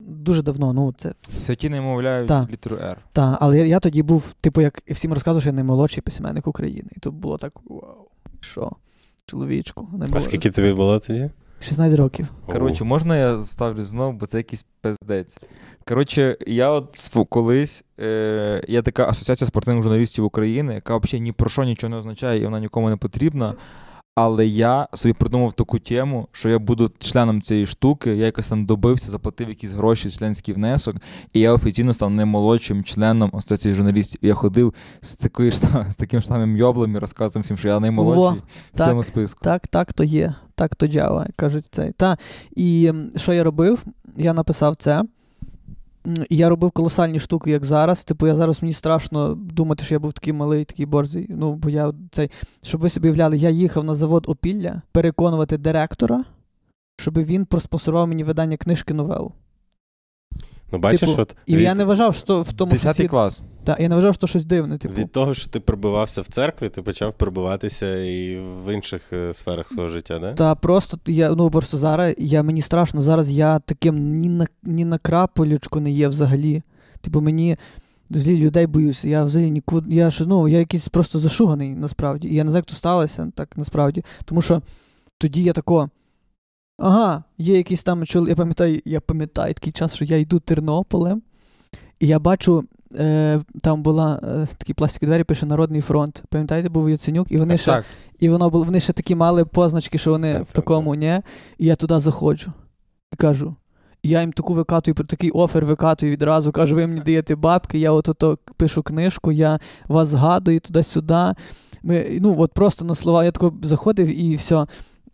[0.00, 2.50] Дуже давно, ну це Святі не мовляють Так.
[2.50, 2.96] літеру Р.
[3.12, 6.46] та, але я, я тоді був, типу, як і всім розказував, що я наймолодший письменник
[6.46, 6.88] України.
[6.96, 8.08] І то було так: вау,
[8.40, 8.72] що,
[9.26, 11.30] чоловічку, не А скільки тобі було тоді?
[11.60, 12.26] 16 років.
[12.46, 15.36] Коротше, можна я ставлю знов, бо це якийсь пиздець.
[15.88, 21.50] Коротше, я от колись е, є така асоціація спортивних журналістів України, яка взагалі ні про
[21.50, 23.54] що нічого не означає і вона нікому не потрібна.
[24.20, 28.66] Але я собі придумав таку тему, що я буду членом цієї штуки, я якось там
[28.66, 30.96] добився, заплатив якісь гроші, членський внесок,
[31.32, 34.20] і я офіційно став наймолодшим членом асоціації журналістів.
[34.22, 35.58] І я ходив з, такою ж,
[35.90, 38.42] з таким ж самим йоблем і розказував всім, що я наймолодший
[38.74, 38.88] в так.
[38.88, 39.40] цьому списку.
[39.44, 41.92] Так, так то є, так то дява, кажуть цей.
[41.92, 42.18] Та.
[42.56, 43.84] І що я робив?
[44.16, 45.02] Я написав це.
[46.30, 48.04] Я робив колосальні штуки, як зараз.
[48.04, 51.26] Типу, я зараз мені страшно думати, що я був такий малий, такий борзий.
[51.30, 52.30] Ну, бо я цей.
[52.62, 56.24] Щоб ви собі уявляли, я їхав на завод Опілля переконувати директора,
[56.96, 59.32] щоб він проспонсорував мені видання книжки новел.
[60.72, 63.42] Ну, бачиш, Типу, от І від, я не вважав, що в тому Десятий числі- клас.
[63.64, 64.78] Та, я не вважав, що щось дивне.
[64.78, 64.94] Типу.
[64.94, 69.68] від того, що ти пробивався в церкві, ти почав пробиватися і в інших е, сферах
[69.68, 70.34] свого життя, да?
[70.34, 73.02] Та просто я ну просто зараз я мені страшно.
[73.02, 76.62] Зараз я таким ні на ні на крапелючку не є взагалі.
[77.00, 77.56] Типу мені
[78.10, 79.08] злі людей боюся.
[79.08, 79.94] Я взагалі нікуди.
[79.94, 82.28] Я ж ну я якийсь просто зашуганий насправді.
[82.28, 84.04] І я не знаю, як то сталося так насправді.
[84.24, 84.62] Тому що
[85.18, 85.90] тоді я тако.
[86.78, 88.30] Ага, є якийсь там чоловік.
[88.30, 91.22] Я пам'ятаю, я пам'ятаю такий час, що я йду Тернополем,
[92.00, 92.64] і я бачу.
[92.96, 96.22] Е, там була е, такі пластикові двері, пише Народний фронт.
[96.28, 97.84] Пам'ятаєте, був Яценюк, і вони ще так.
[98.18, 101.20] і воно було, вони ще такі мали позначки, що вони Так, в так, такому, ні.
[101.58, 102.52] І я туди заходжу.
[103.12, 103.54] І кажу.
[104.02, 106.52] Я їм таку викатую, такий офер викатую відразу.
[106.52, 111.34] Кажу, ви мені даєте бабки, я от ото пишу книжку, я вас згадую туди-сюди.
[111.82, 114.66] Ми, ну, от просто на слова, я тако заходив і все.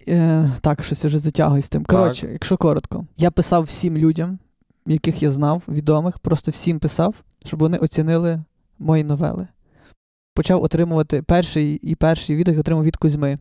[0.08, 1.84] Е, так, щось вже затягую з тим.
[1.84, 4.38] Коротше, якщо коротко, я писав всім людям,
[4.86, 8.42] яких я знав, відомих, просто всім писав, щоб вони оцінили
[8.78, 9.46] мої новели.
[10.34, 13.38] почав отримувати перший і перший відгук отримав від Кузьми.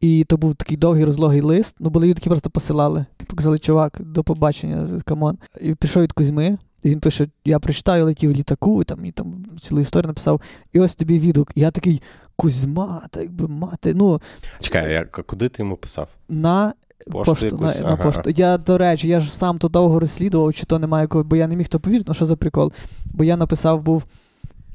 [0.00, 1.76] І то був такий довгий розлогий лист.
[1.78, 3.06] Ну, були люди, які просто посилали.
[3.16, 5.38] Типу казали, чувак, до побачення, come on.
[5.60, 9.12] І пішов від Кузьми, і він пише: Я прочитаю, летів в літаку, і там, і
[9.12, 10.40] там цілу історію написав.
[10.72, 11.52] І ось тобі відгук.
[11.54, 12.02] І я такий,
[12.40, 13.94] Кузьма, так би мати.
[13.94, 14.20] Ну,
[14.60, 16.08] Чекай, я, куди ти йому писав?
[16.28, 16.72] на
[17.10, 17.80] Пошту пошту, якусь?
[17.80, 18.30] на, на пошту.
[18.30, 21.48] Я, до речі, я ж сам то довго розслідував, чи то немає кого, бо я
[21.48, 22.72] не міг то повірити, ну що за прикол.
[23.04, 24.04] Бо я написав був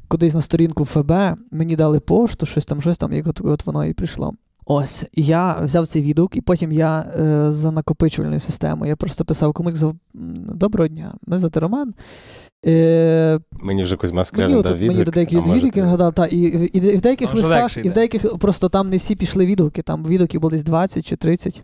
[0.07, 1.11] кудись на сторінку ФБ,
[1.51, 4.33] мені дали пошту, щось там, щось там, і от, от воно і прийшло.
[4.65, 8.89] Ось, я взяв цей відгук, і потім я е, за накопичувальною системою.
[8.89, 11.93] Я просто писав комусь Доброго дня, мене звати Роман.
[12.67, 16.77] Е, Мені вже Кузьма Скряжин дав мені до деяких відгуків ти- нагадав, та, і, і,
[16.77, 20.41] і в деяких листах, і в деяких просто там не всі пішли відгуки, там відгуків
[20.41, 21.63] було десь 20 чи 30.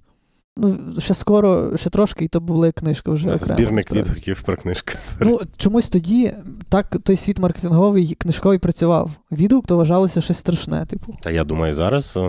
[0.58, 3.36] Ну, ще скоро, ще трошки, і то була книжка вже.
[3.36, 4.10] окрема, Збірник насправді.
[4.10, 4.92] відгуків про книжку.
[5.20, 6.34] Ну, чомусь тоді
[6.70, 9.12] так той світ маркетинговий книжковий працював.
[9.32, 11.18] Відгук то вважалося щось страшне, типу.
[11.22, 12.20] Та я думаю, зараз,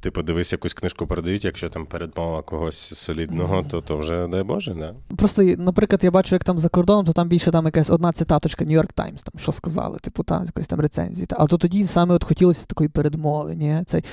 [0.00, 4.74] типу, дивись, якусь книжку передають, якщо там передмова когось солідного, то, то вже дай Боже,
[4.74, 5.16] да?
[5.16, 8.64] Просто, наприклад, я бачу, як там за кордоном, то там більше там якась одна цитаточка
[8.64, 11.26] New York Times, там що сказали, типу, там з якоїсь там рецензії.
[11.30, 14.04] А то тоді саме от хотілося такої передмови, ні, цей.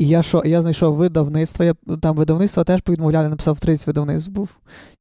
[0.00, 4.48] І я що, я знайшов видавництво, я там видавництво теж повідмовляли, написав 30 видавництв був,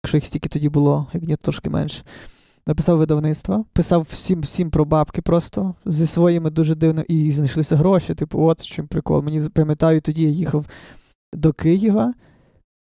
[0.04, 2.04] якщо їх стільки тоді було, як ні, трошки менше.
[2.68, 8.16] Написав видавництво, писав всім всім про бабки просто зі своїми дуже дивно, і знайшлися гроші.
[8.16, 9.24] Типу, от чим прикол.
[9.24, 10.66] Мені пам'ятаю, тоді я їхав
[11.34, 12.14] до Києва,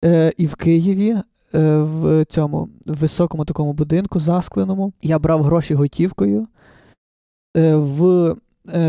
[0.05, 1.11] е, і в Києві
[1.55, 4.93] е, в цьому в високому такому будинку заскленому.
[5.03, 6.49] Я брав гроші готівкою.
[7.57, 8.37] Е, в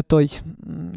[0.08, 0.42] той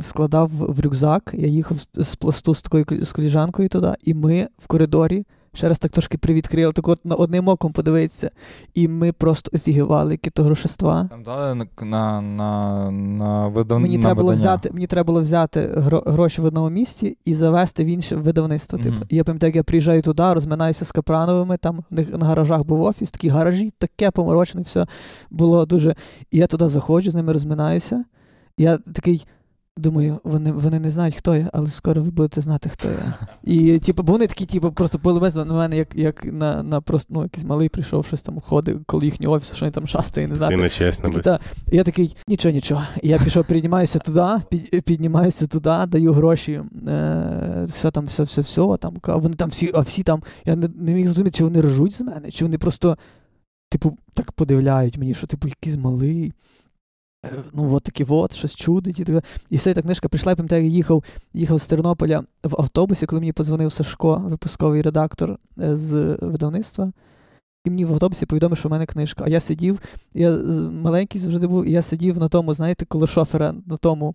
[0.00, 1.34] складав в рюкзак.
[1.34, 5.24] Я їхав з, пласту з такою з коліжанкою туди, і ми в коридорі.
[5.54, 8.30] Ще раз так трошки привідкрили, так от на одним оком подивитися.
[8.74, 11.08] І ми просто офігівали, які то грошества.
[11.10, 13.80] Там дали на, на, на, на, видав...
[13.80, 17.34] Мені на треба було взяти, мені треба було взяти гро- гроші в одному місці і
[17.34, 18.78] завести в інше видавництво.
[18.78, 18.96] Типу.
[18.96, 19.04] Мгм.
[19.08, 22.64] І я пам'ятаю, як я приїжджаю туди, розминаюся з Капрановими, там в них на гаражах
[22.64, 24.86] був офіс, такі гаражі, таке поморочене, все
[25.30, 25.94] було дуже.
[26.30, 28.04] І я туди заходжу, з ними розминаюся.
[28.58, 29.26] Я такий.
[29.78, 33.14] Думаю, вони, вони не знають, хто я, але скоро ви будете знати, хто я.
[33.44, 37.14] І типу, бо вони такі, типу, просто полемез на мене, як, як на, на просто
[37.14, 40.36] ну, якийсь малий прийшов, щось там ходить коло їхнього офісу, що вони там шастає, не
[40.36, 40.50] знаю.
[41.22, 41.40] Та,
[41.72, 42.82] я такий, нічого, нічого.
[43.02, 48.76] Я пішов, піднімаюся туди, під, піднімаюся туди, даю гроші, е, все там, все, все, все.
[48.80, 51.94] Там, вони там всі, а всі там, я не, не міг зрозуміти, чи вони ржуть
[51.94, 52.98] з мене, чи вони просто,
[53.70, 56.32] типу, так подивляють мені, що типу якийсь малий.
[57.52, 59.00] Ну, от такі от, щось чудить.
[59.00, 61.04] І, так і все, і та книжка прийшла, я пам'ятаю, їхав,
[61.34, 66.92] їхав з Тернополя в автобусі, коли мені подзвонив Сашко, випусковий редактор е, з видавництва.
[67.64, 69.24] І мені в автобусі повідомив, що в мене книжка.
[69.26, 69.80] А я сидів,
[70.14, 70.30] я
[70.70, 74.14] маленький завжди був, і я сидів на тому, знаєте, коло шофера, на тому.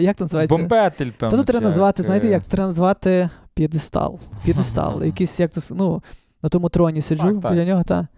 [0.00, 0.56] Як це називається?
[0.56, 1.36] Бомбетель, Та певно.
[1.38, 4.18] тут треба назвати, знаєте, е, як треба назвати п'єдестал.
[4.44, 5.04] П'єдестал.
[5.04, 6.02] Якийсь, як то, ну,
[6.42, 7.52] на тому троні сиджу Так, так.
[7.52, 8.08] біля нього, та.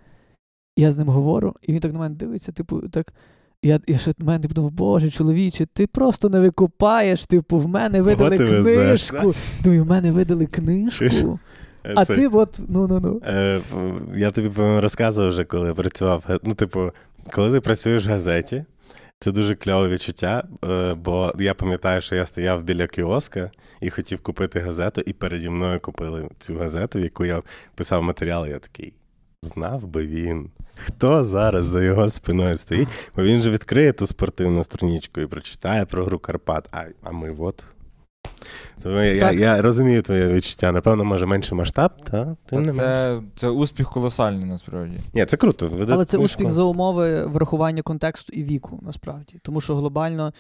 [0.77, 3.13] Я з ним говорю, і він так на мене дивиться, типу, так.
[3.63, 8.37] Я, я ще мене подумав, боже, чоловіче, ти просто не викупаєш, типу, в мене видали
[8.37, 9.35] везеш, книжку.
[9.65, 11.39] Думаю, в мене видали книжку.
[11.95, 13.21] А це- ти от, ну ну ну.
[13.27, 13.61] Е,
[14.17, 16.25] я тобі по-моєму, розказував вже, коли я працював.
[16.43, 16.91] Ну, типу,
[17.33, 18.65] коли ти працюєш в газеті,
[19.19, 23.51] це дуже кльове відчуття, е, бо я пам'ятаю, що я стояв біля кіоска
[23.81, 27.43] і хотів купити газету, і переді мною купили цю газету, в яку я
[27.75, 28.47] писав матеріал.
[28.47, 28.93] і Я такий.
[29.43, 34.65] Знав би він, хто зараз за його спиною стоїть, бо він же відкриє ту спортивну
[34.65, 36.69] страничку і прочитає про гру Карпат.
[36.73, 37.65] А, а ми от.
[38.83, 39.39] Тому я, я, Так.
[39.39, 40.73] я розумію твоє відчуття.
[40.73, 44.97] Напевно, може менший масштаб, та Та тим не це, це успіх колосальний насправді.
[45.15, 45.67] Ні, це круто.
[45.67, 46.25] видати Але це книжку.
[46.25, 49.39] успіх за умови врахування контексту і віку, насправді.
[49.43, 50.33] Тому що глобально,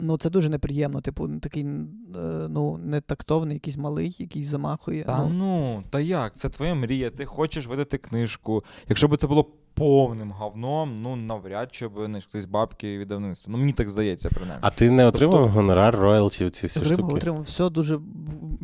[0.00, 1.00] ну це дуже неприємно.
[1.00, 5.04] Типу, такий ну ну, нетактовний, якийсь малий, якийсь замахує.
[5.04, 6.36] Та ну, ну, та як?
[6.36, 8.64] Це твоя мрія, ти хочеш видати книжку.
[8.88, 13.52] Якщо б це було повним говном, ну навряд чи б не хтось бабки віддавництво.
[13.52, 14.58] Ну мені так здається, принаймні.
[14.60, 17.14] А ти не отримав Тобто- гонорар, роялті, ці всі отримав, штуки?
[17.14, 17.42] отримав.
[17.42, 17.98] Все дуже.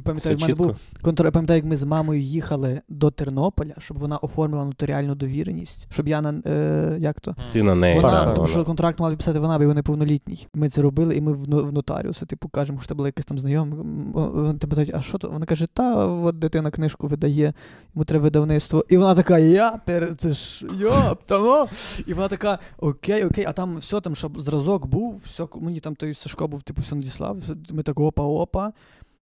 [0.04, 0.64] Пам'ятаю, Все в мене чітко.
[0.64, 1.32] був контр...
[1.32, 6.20] Пам'ятаю, як ми з мамою їхали до Тернополя, щоб вона оформила нотаріальну довіреність, щоб я
[6.20, 7.34] на е, як то.
[7.52, 8.48] Ти на неї, Вона, да, тому вона.
[8.48, 10.46] що контракт мала підписати вона, бо його неповнолітній.
[10.54, 13.24] Ми це робили, і ми в, но- в нотаріуса, типу, кажемо, що це була якась
[13.24, 13.76] там знайома.
[14.14, 15.30] Вони тебе питають, а що то?
[15.30, 17.54] Вона каже, та от дитина книжку видає,
[17.94, 18.84] йому треба видавництво.
[18.88, 20.14] І вона така, я пер...
[20.18, 20.92] це ж йоп,
[21.26, 21.68] та ну.
[22.07, 25.94] І вона така, окей, окей, а там все, там, щоб зразок був, все, мені там
[25.94, 27.36] той Сашко був, типу, все надіслав.
[27.70, 28.72] Ми так опа-опа.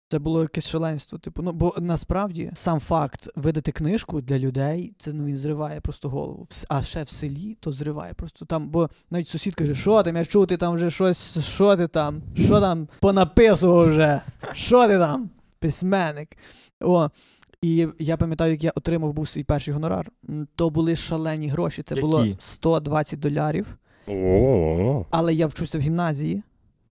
[0.09, 1.19] Це було якесь шаленство.
[1.19, 6.09] Типу, ну бо насправді сам факт видати книжку для людей, це ну він зриває просто
[6.09, 6.47] голову.
[6.69, 10.25] А ще в селі то зриває просто там, бо навіть сусід каже, що там, я
[10.25, 14.21] чув, ти там вже щось, що ти там, що там понаписував вже,
[14.53, 16.37] що ти там, письменник.
[16.81, 17.09] О.
[17.61, 20.11] І я пам'ятаю, як я отримав був свій перший гонорар.
[20.55, 21.83] То були шалені гроші.
[21.83, 22.35] Це було Які?
[22.39, 23.77] 120 долярів.
[24.07, 26.43] О, Але я вчуся в гімназії.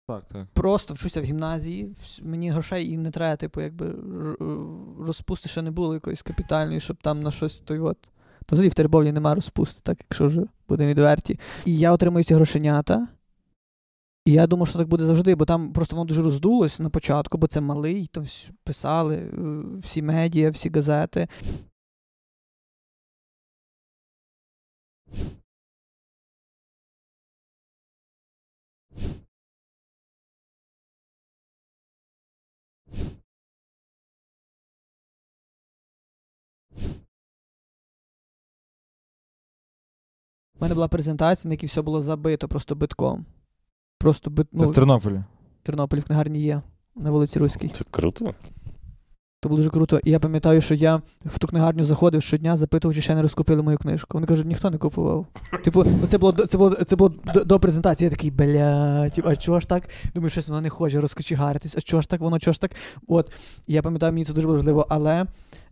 [0.09, 0.47] Так, так.
[0.53, 1.95] Просто вчуся в гімназії.
[2.23, 3.95] Мені грошей і не треба, типу, якби
[5.07, 7.99] розпусти ще не було якоїсь капітальної, щоб там на щось той от.
[8.47, 11.39] Та взагалі в Теребовлі немає розпусти, так якщо вже будемо відверті.
[11.64, 13.09] І я отримую ці грошенята.
[14.27, 17.39] І я думав, що так буде завжди, бо там просто воно дуже роздулось на початку,
[17.39, 18.24] бо це малий, там
[18.64, 19.31] писали е,
[19.81, 21.29] всі медіа, всі газети.
[40.59, 43.27] У мене була презентація, на якій все було забито просто битком.
[43.99, 44.47] Просто бит...
[44.59, 45.20] Це ну, в Тернополі.
[45.62, 46.62] Тернополі в книгарні є
[46.97, 47.68] на вулиці Руській.
[47.68, 48.34] це круто.
[49.42, 50.01] Це було дуже круто.
[50.05, 53.62] І я пам'ятаю, що я в ту книгарню заходив щодня, запитував, чи ще не розкупили
[53.62, 54.09] мою книжку.
[54.14, 55.26] Вони кажуть, ніхто не купував.
[55.64, 58.07] Типу, ну це було до- це було це було до, до презентації.
[58.07, 59.88] Я такий, бля, типу, а чого ж так?
[60.14, 62.70] Думаю, щось воно не хоче розкочегаритись, а чого ж так, воно чого ж так?
[63.09, 63.32] От.
[63.66, 65.24] І я пам'ятаю, мені це дуже важливо, але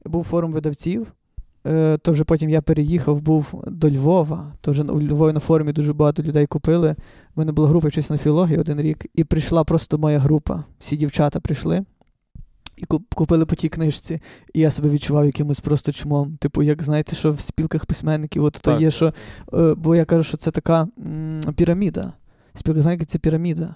[0.04, 1.12] був форум видавців.
[1.66, 4.52] Е, то вже потім я переїхав, був до Львова.
[4.60, 6.96] То вже у Львові на форумі дуже багато людей купили.
[7.36, 10.64] У мене була група вчитися на філології один рік, і прийшла просто моя група.
[10.78, 11.84] Всі дівчата прийшли
[12.76, 12.84] і
[13.14, 14.20] купили по тій книжці.
[14.54, 16.36] І я себе відчував якимось просто чмом.
[16.36, 19.14] Типу, як знаєте, що в спілках письменників, от то є, що.
[19.54, 22.12] е, бо я кажу, що це така м, піраміда.
[22.54, 23.74] Спілка письменників це піраміда.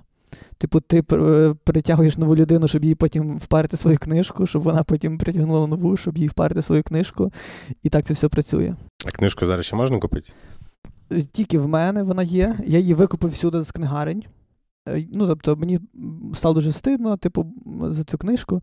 [0.58, 5.18] Типу, ти е, притягуєш нову людину, щоб їй потім впарити свою книжку, щоб вона потім
[5.18, 7.32] притягнула нову, щоб їй впарити свою книжку.
[7.82, 8.74] І так це все працює.
[9.06, 10.32] А книжку зараз ще можна купити?
[11.12, 12.56] Е, Тільки в мене вона є.
[12.66, 14.24] Я її викупив всюди з книгарень.
[14.88, 15.80] Е, Ну, тобто, мені
[16.34, 17.46] стало дуже стидно, типу,
[17.90, 18.62] за цю книжку.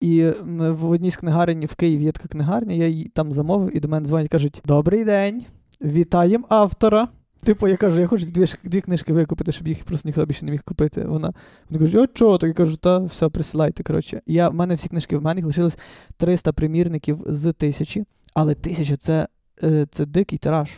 [0.00, 0.24] І
[0.58, 3.88] в одній з книгарень в Києві є така книгарня, я її там замовив, і до
[3.88, 5.44] мене дзвонять кажуть: Добрий день,
[5.82, 7.08] вітаємо автора.
[7.44, 10.50] Типу, я кажу, я хочу дві, дві книжки викупити, щоб їх просто ніхто більше не
[10.50, 11.04] міг купити.
[11.04, 11.32] Вона
[11.70, 12.38] вони кажуть, о, чого?
[12.38, 13.82] Так я кажу, та все, присилайте.
[13.82, 14.22] Коротше.
[14.26, 15.78] Я, в мене всі книжки в мене лишилось
[16.16, 19.28] 300 примірників з тисячі, але тисяча це,
[19.62, 20.70] е, це дикий тираж.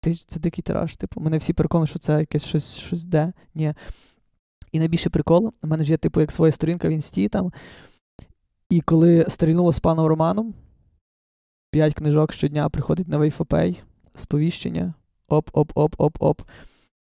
[0.00, 0.96] Тисяча це дикий тираж.
[0.96, 3.32] Типу, мене всі переконали, що це якесь щось, щось де.
[3.54, 3.74] Ні.
[4.72, 7.52] І найбільше прикол, у мене ж є, типу, як своя сторінка в інсті там.
[8.70, 10.54] І коли стрільнуло з паном Романом,
[11.70, 13.82] п'ять книжок щодня приходить на Вейфопей,
[14.14, 14.94] сповіщення.
[15.28, 16.42] Оп-оп-оп-оп-оп.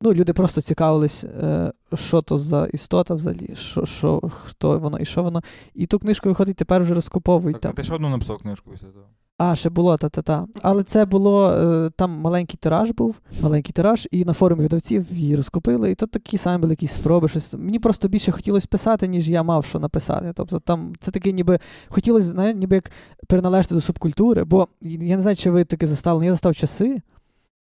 [0.01, 5.05] Ну, люди просто цікавились, е, що то за істота взагалі, що, що, хто воно і
[5.05, 5.43] що воно.
[5.75, 7.61] І ту книжку виходить, тепер вже розкуповують.
[7.61, 9.05] Так, а ти ще одну написав книжку після того.
[9.39, 10.47] А, ще було, та-та-та.
[10.63, 15.37] Але це було, е, там маленький тираж був, маленький тираж, і на форумі видавців її
[15.37, 17.29] розкупили, і то такі самі були якісь спроби.
[17.29, 17.55] Щось.
[17.55, 20.33] Мені просто більше хотілося писати, ніж я мав що написати.
[20.37, 21.59] Тобто там це таке ніби
[21.89, 22.91] хотілося, ніби як
[23.29, 27.03] переналежати до субкультури, бо я не знаю, чи ви таке застали, але я застав часи,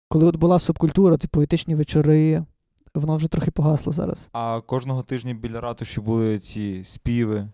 [0.09, 2.45] коли от була субкультура, типу поетичні вечори,
[2.95, 4.29] воно вже трохи погасло зараз.
[4.33, 7.49] А кожного тижня біля ратуші були ці співи.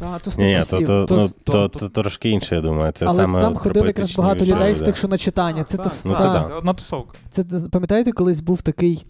[0.00, 2.92] А, то Ні, ні, то, то, то ну, то, то- то, трошки інше, я думаю.
[2.92, 4.86] Це але саме там ходили якраз багато вечори, людей з да.
[4.86, 5.64] тих, що на читання.
[5.64, 6.54] Це, так, та- Ну, це та- да.
[6.54, 7.16] одна тусовка.
[7.30, 9.06] Це це- пам'ятаєте, колись був такий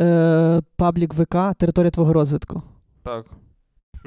[0.00, 2.62] е, паблік ВК Територія твого розвитку.
[3.02, 3.26] Так.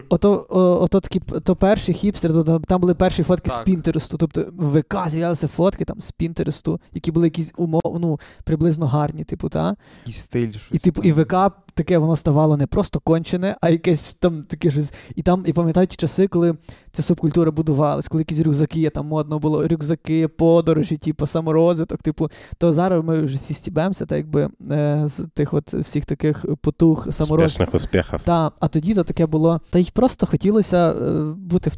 [0.10, 4.18] Ото, о, ото такі то перші хіпстери, то там, там були перші фотки з Пінтересту.
[4.18, 9.24] Тобто в ВК з'являлися фотки там з Пінтересту, які були якісь умов, ну, приблизно гарні,
[9.24, 9.76] типу, та?
[10.06, 10.70] І стиль, щось.
[10.72, 11.12] І типу, і.
[11.12, 11.36] ВК
[11.78, 14.94] таке воно ставало не просто кончене, а якесь там таке щось.
[15.16, 16.56] І там, і пам'ятаю ті часи, коли
[16.92, 22.74] ця субкультура будувалась, коли якісь рюкзаки, там модно було рюкзаки, подорожі, типу, саморозвиток, типу, то
[22.74, 27.46] зараз ми вже всі стібемося, так якби е, з тих от всіх таких потуг саморозвитку.
[27.46, 28.22] Успішних успіхів.
[28.26, 29.62] Та, а тоді то таке було.
[29.70, 31.76] Та й просто хотілося е, бути в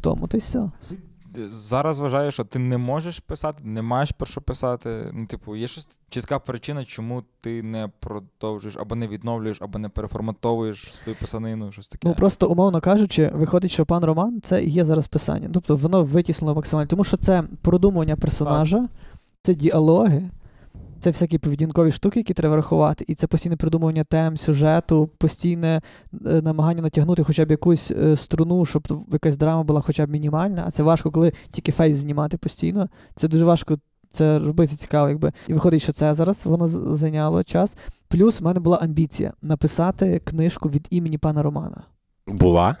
[1.48, 5.10] Зараз вважаєш, що ти не можеш писати, не маєш про що писати.
[5.12, 9.88] Ну, типу, є щось чітка причина, чому ти не продовжуєш або не відновлюєш, або не
[9.88, 12.08] переформатовуєш свою писанину, щось таке.
[12.08, 15.50] Ну просто умовно кажучи, виходить, що пан Роман це є зараз писання.
[15.54, 18.88] Тобто воно витіснено максимально, тому що це продумування персонажа,
[19.42, 20.30] це діалоги,
[21.00, 25.80] це всякі поведінкові штуки, які треба рахувати, і це постійне придумування тем, сюжету, постійне
[26.26, 30.64] е, намагання натягнути хоча б якусь е, струну, щоб якась драма була хоча б мінімальна.
[30.66, 32.88] А це важко, коли тільки фейс знімати постійно.
[33.14, 33.78] Це дуже важко.
[34.12, 35.32] Це робити цікаво, якби.
[35.48, 37.76] І виходить, що це зараз воно зайняло час.
[38.08, 41.82] Плюс в мене була амбіція написати книжку від імені пана Романа.
[42.26, 42.76] Була?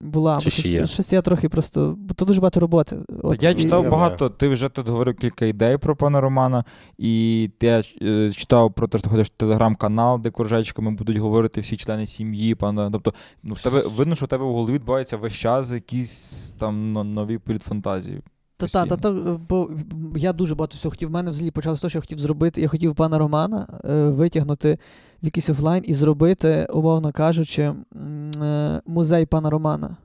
[0.00, 0.86] Була, Чи ще щось, є?
[0.86, 1.94] щось я трохи просто.
[1.98, 2.96] Бо то дуже багато роботи.
[3.22, 6.64] От, Так я і- читав багато, ти вже тут говорив кілька ідей про пана Романа,
[6.98, 11.16] і ти я е, читав про те, що ти ходиш в телеграм-канал, де кружечками будуть
[11.16, 12.90] говорити всі члени сім'ї, пана.
[12.90, 16.92] Тобто, ну, в тебе видно, що в тебе в голові відбуваються весь час якісь там
[17.14, 18.20] нові політфантазії.
[18.56, 19.10] Та, та, та, та,
[19.48, 19.70] бо
[20.16, 21.08] я дуже багато всього хотів.
[21.08, 22.60] В мене взагалі почалося того, що я хотів зробити.
[22.60, 24.78] Я хотів пана Романа е, витягнути
[25.22, 29.96] в якийсь офлайн і зробити, умовно кажучи, е, музей пана Романа.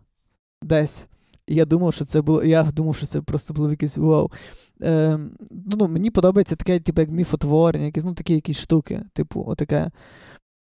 [0.63, 1.05] Десь.
[1.47, 2.43] Я думав, що це було.
[2.43, 4.31] Я думав, що це просто було якесь вау.
[4.81, 5.19] Е,
[5.51, 9.91] ну, ну, мені подобається таке, типу, як міфотворення, якісь, ну, такі якісь штуки, типу, отаке.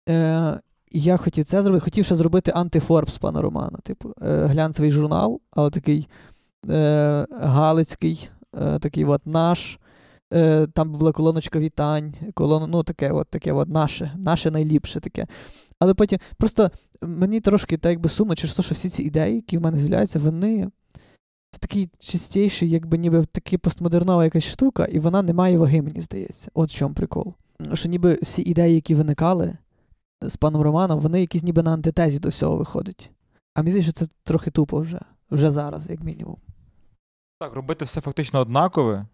[0.10, 0.60] Е,
[0.92, 1.84] я хотів це зробити.
[1.84, 3.80] Хотів ще зробити антифорбс пана Романа.
[3.84, 6.08] Типу, е, глянцевий журнал, але такий
[6.70, 9.80] е, Галицький, е, такий от наш.
[10.34, 15.28] Е, там була колоночка вітань, колон, ну таке от, таке от наше, наше найліпше таке.
[15.80, 16.72] Але потім просто
[17.02, 20.20] мені трошки так якби сумно через те, що всі ці ідеї, які в мене з'являються,
[20.20, 20.70] вони
[21.52, 26.02] це такий чистіший, якби ніби такі постмодернова якась штука, і вона не має ваги, мені
[26.02, 26.52] здається.
[26.54, 27.34] От в чому прикол.
[27.74, 29.58] Що ніби всі ідеї, які виникали
[30.22, 33.12] з паном Романом, вони якісь ніби на антитезі до всього виходять.
[33.54, 35.00] А мені здається, що це трохи тупо вже.
[35.32, 36.38] Вже зараз, як мінімум.
[37.40, 39.06] Так, робити все фактично однакове.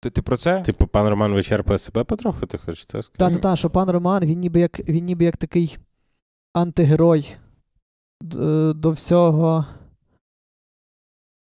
[0.00, 0.62] Ти, ти про це?
[0.62, 3.18] Типу, пан Роман вичерпує себе потроху, ти хочеш це сказати?
[3.18, 5.78] Так, та, та, що пан Роман, він ніби як, він ніби як такий
[6.54, 7.36] антигерой
[8.20, 9.66] до, до всього.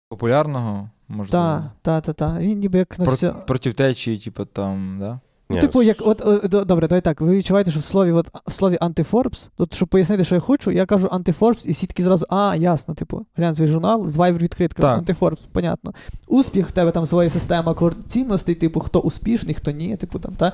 [0.09, 1.31] Популярного, можливо.
[1.31, 2.39] Так, та, та, та.
[2.39, 3.31] Він ніби як на Про, все.
[3.31, 5.19] Проти течії, типу, там, да?
[5.51, 7.21] Ні, Ну, типу, як от е, до- добре, давай так.
[7.21, 10.71] Ви відчуваєте, що в слові, от, в слові антифорбс, от щоб пояснити, що я хочу,
[10.71, 14.37] я кажу антифорбс, і всі такі зразу, а, ясно, типу, глянь свій журнал, з Viber
[14.37, 14.97] відкритка, Так.
[14.97, 15.93] антифорбс, понятно.
[16.27, 20.33] Успіх, в тебе там своя система кор- цінностей, типу, хто успішний, хто ні, типу там,
[20.35, 20.53] та.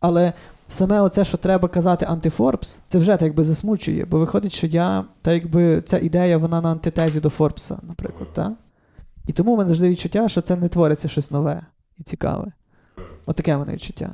[0.00, 0.32] Але
[0.68, 5.04] саме оце, що треба казати антифорбс, це вже так якби засмучує, бо виходить, що я,
[5.22, 8.52] та якби ця ідея, вона на антитезі до Форбса, наприклад, та?
[9.26, 11.62] І тому в мене завжди відчуття, що це не твориться щось нове
[11.98, 12.52] і цікаве.
[13.26, 14.10] Отаке в мене відчуття.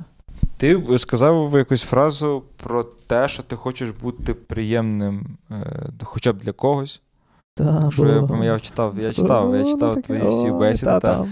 [0.57, 6.51] Ти сказав якусь фразу про те, що ти хочеш бути приємним е, хоча б для
[6.51, 7.01] когось.
[7.55, 8.43] Та, Що я було.
[8.43, 10.91] я читав, я читав, я читав таке, твої всі бесіди.
[10.91, 11.25] та, Та.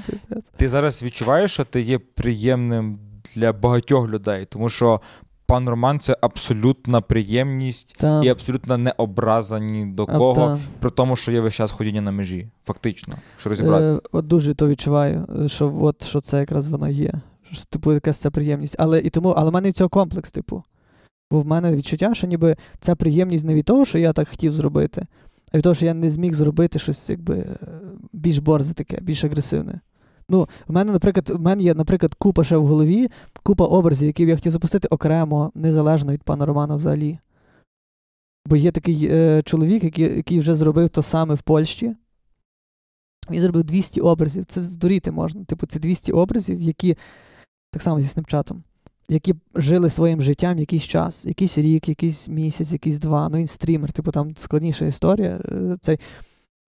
[0.57, 2.99] Ти зараз відчуваєш, що ти є приємним
[3.35, 5.01] для багатьох людей, тому що
[5.45, 10.59] пан Роман це абсолютна приємність Та, і абсолютно не образа ні до а, кого, та.
[10.79, 12.47] при тому, що є весь час ходіння на межі.
[12.65, 13.95] Фактично, якщо розібратися.
[13.95, 17.13] Е, от дуже то відчуваю, що от що це якраз воно є.
[17.69, 18.75] Типу, якась ця приємність.
[18.79, 20.63] Але і тому, але в мене цього комплекс, типу.
[21.31, 24.53] Бо в мене відчуття, що ніби ця приємність не від того, що я так хотів
[24.53, 25.07] зробити,
[25.51, 27.57] а від того, що я не зміг зробити щось якби е,
[28.13, 29.79] більш борзе таке, більш агресивне.
[30.29, 33.09] Ну, в мене, наприклад, в мене є, наприклад, купа ще в голові,
[33.43, 37.19] купа образів, які я хотів запустити окремо, незалежно від пана Романа взагалі.
[38.45, 41.95] Бо є такий е, чоловік, який, який вже зробив то саме в Польщі.
[43.29, 44.45] Він зробив 200 образів.
[44.45, 45.43] Це здуріти можна.
[45.43, 46.97] Типу, це 200 образів, які
[47.75, 48.63] так само зі снапчатом,
[49.09, 53.29] які жили своїм життям якийсь час, якийсь рік, якийсь місяць, якийсь два.
[53.29, 55.39] Ну він стрімер, типу там складніша історія.
[55.51, 55.99] е, Цей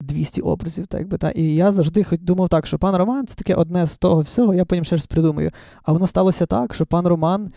[0.02, 1.18] 200 образів, так би.
[1.18, 1.30] Та.
[1.30, 4.54] І я завжди хоч думав так, що пан Роман це таке одне з того всього,
[4.54, 5.52] я потім ще щось придумаю.
[5.84, 7.52] А воно сталося так, що пан Роман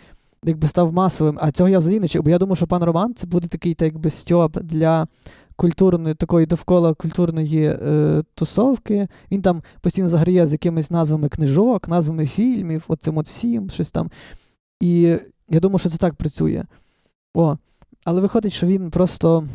[0.44, 1.38] якби став масовим.
[1.40, 3.74] А цього я взагалі не чув, бо я думав, що пан Роман це буде такий,
[3.74, 5.06] так якби стьоп для
[5.60, 9.08] культурної, такої довкола культурної е, тусовки.
[9.30, 14.10] Він там постійно заграє з якимись назвами книжок, назвами фільмів, оцим от всім, щось там.
[14.80, 15.16] І
[15.48, 16.64] я думав, що це так працює.
[17.34, 17.56] О,
[18.04, 19.48] але виходить, що він просто.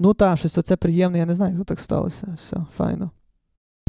[0.00, 2.34] Ну так, щось оце приємне, я не знаю, як так сталося.
[2.36, 3.10] Все, файно.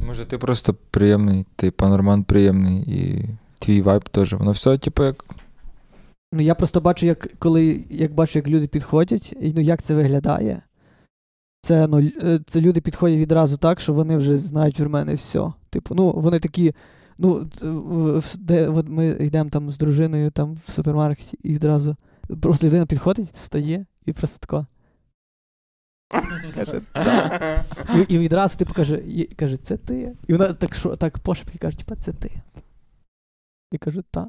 [0.08, 3.30] Може, ти просто приємний, ти пан Роман приємний, і
[3.60, 4.34] твій вайб теж.
[4.34, 5.26] Воно все, типу, як.
[6.34, 9.96] Ну, я просто бачу, як коли як бачу, як люди підходять, і ну як це
[9.96, 10.62] виглядає.
[11.62, 15.54] Це, ну, е, це люди підходять відразу так, що вони вже знають в мене все.
[15.70, 16.74] Типу, ну, вони такі.
[17.18, 21.96] Ну, в- де, от ми йдемо там з дружиною там в супермаркеті, і відразу
[22.42, 24.66] просто людина підходить, стає і просто тако.
[26.56, 27.66] Каже, «Так».
[27.96, 30.16] І, і відразу, типу, каже, «Є- каже, це ти.
[30.28, 32.42] І вона так, що, так пошепки каже, типа, це ти.
[33.72, 34.28] І кажу, так.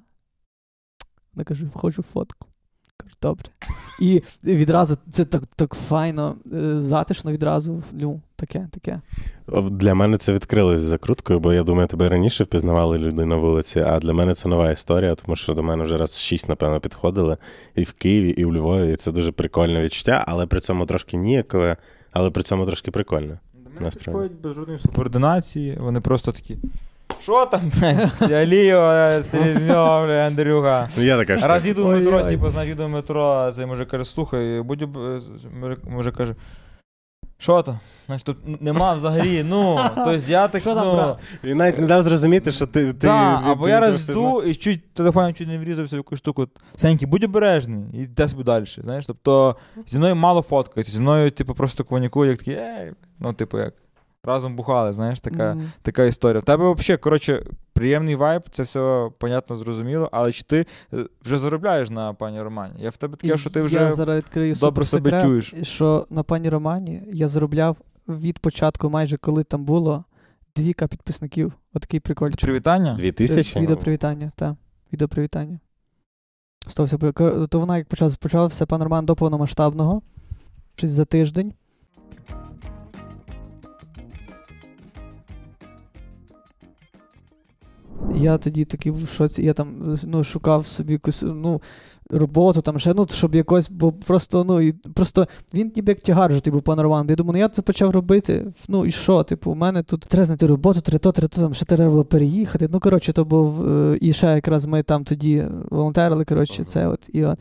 [1.34, 2.48] Вона каже, хочу фотку.
[3.02, 3.44] Кажу, добре.
[4.00, 7.82] І відразу це так, так файно, е, затишно відразу.
[7.92, 9.00] Ну, таке, таке.
[9.70, 14.00] Для мене це відкрилось закруткою, бо я думаю, тебе раніше впізнавали люди на вулиці, а
[14.00, 17.36] для мене це нова історія, тому що до мене вже раз шість, напевно, підходили
[17.74, 18.92] і в Києві, і в Львові.
[18.92, 21.76] І це дуже прикольне відчуття, але при цьому трошки ніякове,
[22.10, 23.38] але при цьому трошки прикольне.
[23.54, 24.04] До мене Насправді.
[24.04, 26.56] підходять без жодної субординації, вони просто такі.
[27.22, 30.88] Що там, блядь, Алієва, Селезньов, бля, Андрюха.
[30.96, 31.46] Ну, я така ж.
[31.46, 34.82] Раз їду в метро, типу, значить їду в метро, а цей може каже, слухай, будь
[34.82, 34.96] об-
[35.60, 36.34] може, може каже.
[37.38, 37.78] Що там?
[38.06, 41.18] Значить, тут нема взагалі, ну, тобто я так, Що там, ну, брат?
[41.44, 42.86] Він навіть не дав зрозуміти, що ти.
[42.86, 44.48] ти Да, ти- або ти я не раз впізнав.
[44.48, 46.46] і чуть телефон чуть не врізався в якусь штуку.
[46.76, 48.64] Сеньки, будь обережний, і йде собі далі.
[48.84, 53.32] Знаєш, тобто зі мною мало фоткається, зі мною, типу, просто комунікують, як такі, ей, ну,
[53.32, 53.74] типу, як.
[54.24, 55.72] Разом бухали, знаєш, така, Мгм.
[55.82, 56.40] така історія.
[56.40, 61.38] В тебе взагалі, коротше, приємний вайб, це все понятно, зрозуміло, але чи ти е, вже
[61.38, 62.74] заробляєш на пані Романі?
[62.78, 65.54] Я в тебе таке, що ти Я зараз відкрию добре себе чуєш.
[65.62, 67.76] що на пані Романі я заробляв
[68.08, 70.04] від початку, майже коли там було
[70.56, 71.52] 2К підписників.
[71.74, 72.40] Отакий прикольчик.
[72.40, 72.94] Привітання?
[72.94, 73.60] Дві тисячі?
[73.60, 74.54] Відео привітання, так.
[74.92, 75.58] Відео привітання.
[76.66, 80.02] З того все при- кор- То вона як почала, почала пан Роман до повномасштабного.
[80.76, 81.54] Щось за тиждень.
[88.14, 91.62] Я тоді такий в шоці, я там ну, шукав собі якусь ну,
[92.10, 96.30] роботу, там ще, ну, щоб якось, бо просто, ну, і просто він ніби як тягар
[96.30, 97.06] вже, типу, пан Роман.
[97.10, 98.46] Я думаю, ну я це почав робити.
[98.68, 99.22] Ну і що?
[99.22, 102.04] Типу, у мене тут треба знайти роботу, треба то, треба то, там ще треба було
[102.04, 102.68] переїхати.
[102.72, 103.68] Ну, коротше, то був.
[103.68, 107.08] е, І ще якраз ми там тоді волонтерили, коротше, це от.
[107.12, 107.38] І, от.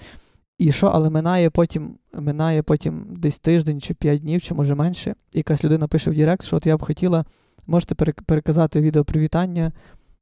[0.57, 5.15] І що, але минає потім, минає потім десь тиждень чи п'ять днів, чи може менше.
[5.33, 7.25] Якась людина пише в Директ, що от я б хотіла,
[7.67, 9.71] можете переказати відео привітання,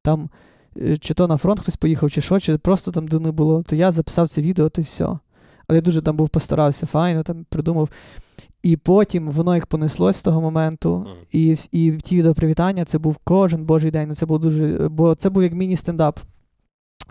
[0.10, 0.30] там,
[0.78, 3.64] е, чи то на фронт хтось поїхав, чи що, чи просто там де не було.
[3.64, 5.06] То я записав це відео, то й все.
[5.68, 7.90] Але я дуже там був постарався, файно там придумав.
[8.64, 13.18] І потім воно як понеслось з того моменту, і, і ті відео привітання це був
[13.24, 14.10] кожен божий день.
[14.10, 14.88] Ну, це було дуже.
[14.90, 16.20] Бо це був як міні-стендап.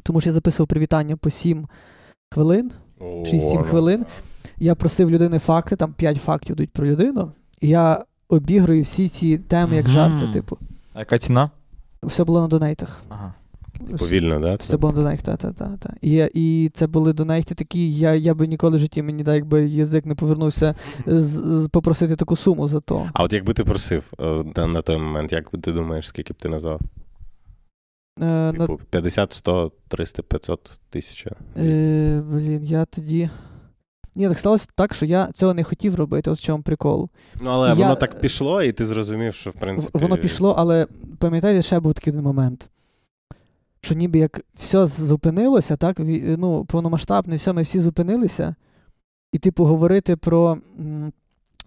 [0.02, 1.66] Тому що я записував привітання по 7
[2.34, 3.62] хвилин, 6-7 ну.
[3.62, 4.06] хвилин.
[4.56, 7.30] Я просив людини факти, там 5 фактів дають про людину.
[7.60, 10.58] І я обіграю всі ці теми як жарти, типу.
[10.94, 11.50] А яка ціна?
[12.02, 13.02] Все було на донейтах.
[13.08, 13.34] Ага.
[13.98, 14.54] Повільно, да?
[14.54, 15.94] Все було на донейт, та, та, та, та.
[16.00, 19.68] І, і це були донейти такі, я, я би ніколи в житті мені так якби
[19.68, 20.74] язик не повернувся
[21.06, 21.22] з,
[21.60, 23.10] з- попросити таку суму за то.
[23.12, 26.32] А от якби ти просив е, на- на той момент, як би ти думаєш, скільки
[26.32, 26.80] б ти назвав?
[28.20, 31.26] Е, на, Типу 50, 100, 300, 500 тисяч?
[31.56, 33.30] е, блін, я тоді.
[34.18, 37.08] Ні, так сталося так, що я цього не хотів робити, от в чому прикол.
[37.40, 39.98] Ну, але Я- воно так пішло, і ти зрозумів, що в принципі.
[39.98, 40.86] Воно пішло, але
[41.18, 42.68] пам'ятаєте, ще був такий момент.
[43.80, 45.96] Що ніби як все зупинилося, так?
[46.38, 48.54] Ну, повномасштабно, все, ми всі зупинилися.
[49.32, 51.12] І, типу, говорити про м,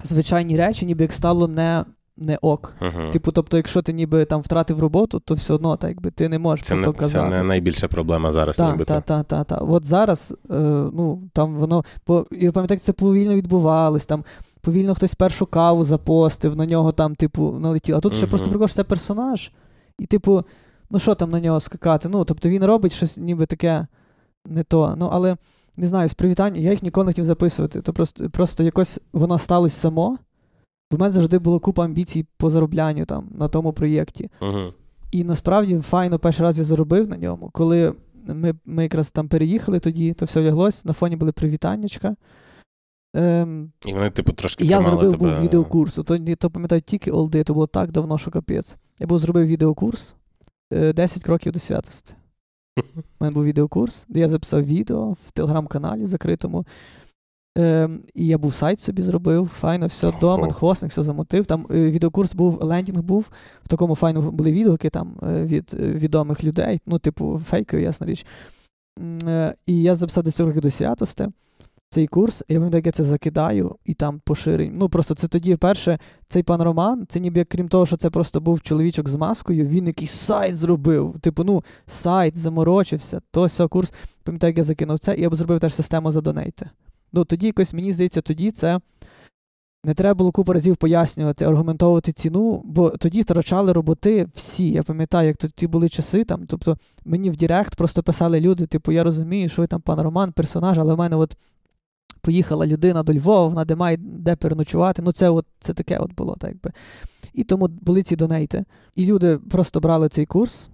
[0.03, 1.85] звичайні речі, ніби як стало не,
[2.21, 2.75] не ок.
[2.81, 3.09] Мгм.
[3.11, 6.39] Типу, тобто, якщо ти ніби там втратив роботу, то все одно, так якби ти не
[6.39, 8.93] можеш Це не, то це не найбільша проблема зараз, Так, нібито.
[8.93, 9.69] так, так, так, так.
[9.69, 10.53] От зараз, е,
[10.93, 14.23] ну, там воно, бо я пам'ятаю, як це повільно відбувалось, там
[14.61, 17.97] повільно хтось першу каву запостив, на нього там, типу, налетіло.
[17.97, 19.51] А тут ще просто прикол, що це персонаж,
[19.99, 20.43] і, типу,
[20.89, 22.09] ну що там на нього скакати?
[22.09, 23.87] Ну, тобто він робить щось ніби таке
[24.45, 24.95] не то.
[24.97, 25.37] Ну, але
[25.77, 27.81] не знаю, з привітань, я їх ніколи не хотів записувати.
[27.81, 30.17] То просто, просто якось воно сталося само.
[30.91, 34.29] В мене завжди було купа амбіцій по зароблянню там на тому проєкті.
[34.41, 34.73] Мгм.
[35.11, 37.93] І насправді файно перший раз я заробив на ньому, коли
[38.27, 42.15] ми, ми якраз там переїхали тоді, то все ляглось, на фоні були привітаннячка.
[43.13, 45.29] Ем, І вони, типу, трошки я зробив тебе...
[45.29, 45.95] був відеокурс.
[45.95, 48.75] То, то пам'ятаю, тільки олди, то було так давно, що капець.
[48.99, 50.15] Я був зробив відеокурс
[50.73, 52.13] е, 10 кроків до святості.
[52.95, 56.65] У мене був відеокурс, де я записав відео в телеграм-каналі закритому.
[57.57, 61.45] Ем, і я був сайт собі зробив, файно, все, домен, хостинг, все замотив.
[61.45, 63.29] Там е, відеокурс був, лендінг був,
[63.63, 68.07] в такому файному були відгуки там е, від е, відомих людей, ну, типу, фейкові, ясна
[68.07, 68.25] річ.
[69.27, 71.27] Е, І я записав 10 років до святости
[71.89, 74.71] цей курс, і я пам'ятаю, як я це закидаю, і там поширень.
[74.75, 78.09] Ну, просто це тоді перше, цей пан Роман, це ніби як крім того, що це
[78.09, 81.15] просто був чоловічок з маскою, він якийсь сайт зробив.
[81.21, 83.93] Типу, ну, сайт заморочився, то все курс.
[84.23, 86.69] Пам'ятаю, як я закинув це, і я б зробив теж систему за донейти.
[87.13, 88.79] Ну, тоді якось, мені здається, тоді це.
[89.85, 94.69] Не треба було купу разів пояснювати, аргументовувати ціну, бо тоді втрачали роботи всі.
[94.69, 96.45] Я пам'ятаю, як тоді були часи там.
[96.47, 100.31] Тобто мені в Директ просто писали люди, типу, я розумію, що ви там пан Роман,
[100.31, 101.37] персонаж, але в мене от
[102.21, 105.01] поїхала людина до Львова, вона де має де переночувати.
[105.01, 106.71] Ну, це от це таке от було, так би.
[107.33, 108.65] І тому були ці донейти.
[108.95, 110.69] І люди просто брали цей курс,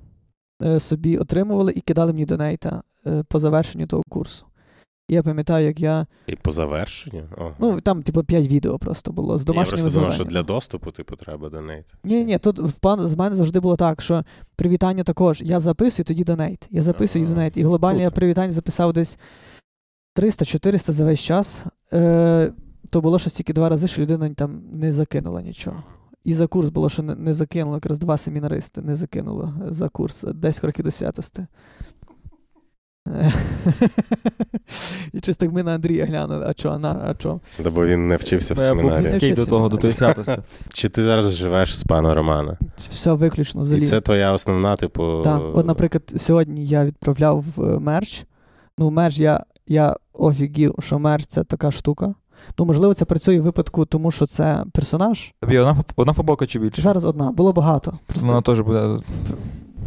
[0.64, 4.46] е, собі отримували і кидали мені донейта е, по завершенню того курсу.
[5.08, 6.08] І я пам'ятаю, як я.
[6.28, 7.24] І по завершенню?
[7.38, 7.56] Ого.
[7.60, 11.16] Ну, там, типу, 5 відео просто було з я просто думав, що для доступу, типу,
[11.16, 11.94] треба donate.
[12.04, 14.24] Ні, ні, тут в план з мене завжди було так, що
[14.56, 15.42] привітання також.
[15.42, 16.68] Я записую, тоді donate.
[16.72, 17.34] Я записую Ага.
[17.34, 17.58] donate.
[17.58, 19.20] І глобальне я привітання записав десь
[20.16, 21.66] 300-400 за весь час.
[21.94, 22.52] Е,
[22.90, 25.84] то було щось тільки два рази, що людина там не закинула нічого.
[26.24, 30.24] І за курс було, що не, не закинуло, якраз два семінаристи не закинуло за курс
[30.24, 31.48] 10 років до святости.
[35.14, 37.40] І щось так ми на Андрія глянули, а чо, на, а чо?
[37.64, 39.02] Да, бо він не вчився в семінарі.
[39.02, 40.38] близький до того, до тої святості.
[40.74, 42.58] Чи ти зараз живеш з пана Романа?
[42.78, 45.22] Все виключно І це твоя основна, типу.
[45.24, 48.26] Так, от, наприклад, сьогодні я відправляв е, мерч.
[48.78, 52.14] Ну, мерч я, я офігів, що мерч це така штука.
[52.60, 55.34] Ну, можливо, це працює в випадку, тому що це персонаж.
[55.42, 56.82] Тобі одна, одна футболка чи більше?
[56.82, 58.00] Зараз одна, було багато.
[58.06, 59.00] Просто Вона теж буде.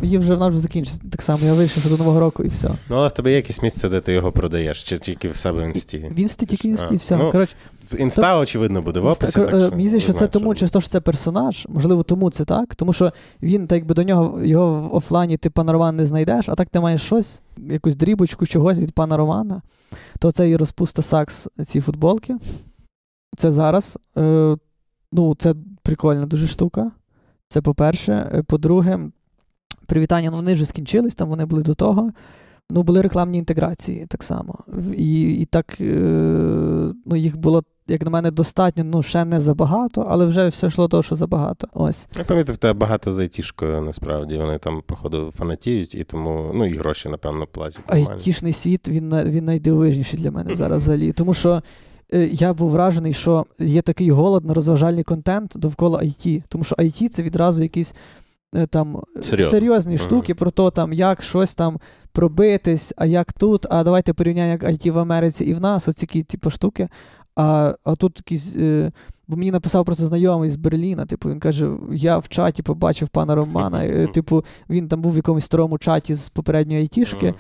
[0.03, 1.01] Її вже вона вже закінчиться.
[1.11, 2.69] Так само, я вийшов ще до Нового року і все.
[2.89, 5.63] Ну, але в тебе є якесь місце, де ти його продаєш, чи тільки в себе
[5.63, 5.99] в інсті?
[6.11, 7.17] В інсті тільки інсті, і все.
[7.17, 7.55] ну, Коротше,
[7.99, 9.41] Інста, очевидно, буде в описі.
[9.41, 12.03] Інста- Так, е, що Мені здається, що це тому, через те, що це персонаж, можливо,
[12.03, 12.75] тому це так.
[12.75, 13.13] Тому що
[13.43, 16.69] він, так якби до нього його в офлайні ти пана Романа не знайдеш, а так
[16.69, 19.63] ти маєш щось, якусь дрібочку чогось від пана Романа,
[20.19, 22.37] то це і розпуста сакс ці футболки.
[23.37, 23.99] Це зараз.
[24.17, 24.57] Е,
[25.13, 26.91] ну, це прикольна дуже штука.
[27.49, 28.31] Це по-перше.
[28.35, 28.99] Е, По-друге,
[29.91, 32.11] привітання, ну вони вже скінчились, там вони були до того.
[32.73, 34.59] Ну, були рекламні інтеграції так само.
[34.97, 35.85] І, і так, е,
[37.07, 40.89] ну, їх було, як на мене, достатньо, ну, ще не забагато, але вже все йшло
[40.89, 41.69] того, що забагато.
[41.75, 42.09] Ось.
[42.19, 44.37] Я помітив, в тебе багато з айтішкою, насправді.
[44.37, 47.83] Вони там, походу, фанатіють, і тому, ну, і гроші, напевно, платять.
[47.87, 51.13] Айтішний світ, він, він найдивовижніший для мене зараз взагалі.
[51.13, 51.63] Тому що
[52.15, 56.43] е, я був вражений, що є такий голод на розважальний контент довкола IT.
[56.49, 57.97] Тому що IT це відразу якісь е,
[58.71, 59.51] там е, Серйозно.
[59.51, 60.03] серйозні Мгм.
[60.05, 61.79] штуки про те, там, як щось там
[62.13, 66.07] пробитись, а як тут, а давайте порівняємо, як IT в Америці і в нас, оці
[66.07, 66.89] такі, типу, штуки.
[67.37, 68.57] А, а тут якісь.
[68.57, 68.93] Е,
[69.29, 71.07] Бо мені написав просто знайомий з Берліна.
[71.07, 73.85] Типу, він каже: я в чаті побачив пана Романа.
[73.85, 77.27] е, Типу, він там був в якомусь старому чаті з попередньої айтішки.
[77.27, 77.35] Мгм.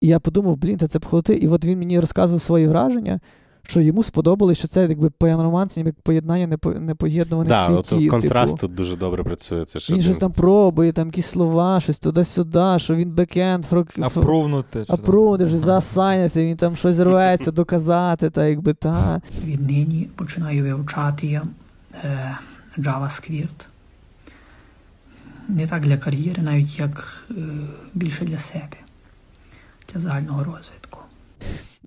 [0.00, 1.34] І я подумав, блін, та це похоти.
[1.34, 3.20] І от він мені розказував свої враження,
[3.62, 8.10] що йому сподобалось, що це якби це як поєднання непо- непоєднуваних Да, світів.
[8.10, 8.66] контраст типу.
[8.66, 9.64] тут дуже добре працює.
[9.64, 13.88] Це ж Він щось там пробує, там якісь слова, щось туди-сюди, що він бекенд, фрок...
[14.00, 14.84] Апрувнути.
[14.88, 19.20] апрувнути, вже засайнити, він там щось рветься, доказати, та якби та.
[19.44, 21.42] Віднині починаю вивчати я
[22.04, 22.38] е,
[22.78, 23.66] JavaScript.
[25.48, 27.34] Не так для кар'єри, навіть як е,
[27.94, 28.76] більше для себе,
[29.92, 30.98] для загального розвитку.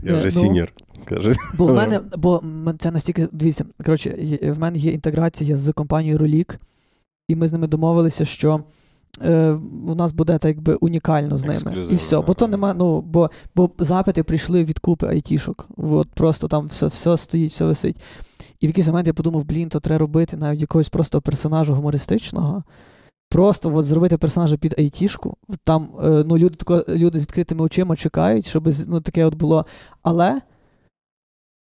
[0.04, 0.74] Я Е, вже ну, сінір.
[1.06, 1.36] Каже.
[1.58, 2.44] Бо в мене, бо
[2.80, 6.58] це настільки, дивіться, коротше, в мене є інтеграція з компанією Rolik,
[7.28, 8.64] і ми з ними домовилися, що
[9.22, 9.50] е,
[9.88, 11.86] у нас буде так якби унікально з ними.
[11.92, 12.22] І все.
[12.22, 15.68] Бо то нема, ну, бо, бо запити прийшли від купи айтішок.
[15.78, 17.96] От просто там все, все стоїть, все висить.
[18.60, 22.64] І в якийсь момент я подумав, блін, то треба робити навіть якогось просто персонажа гумористичного.
[23.36, 25.38] Просто от зробити персонажа під айтішку.
[25.64, 29.66] Там е, ну, люди, тако, люди з відкритими очима чекають, щоб ну, таке от було.
[30.03, 30.41] Але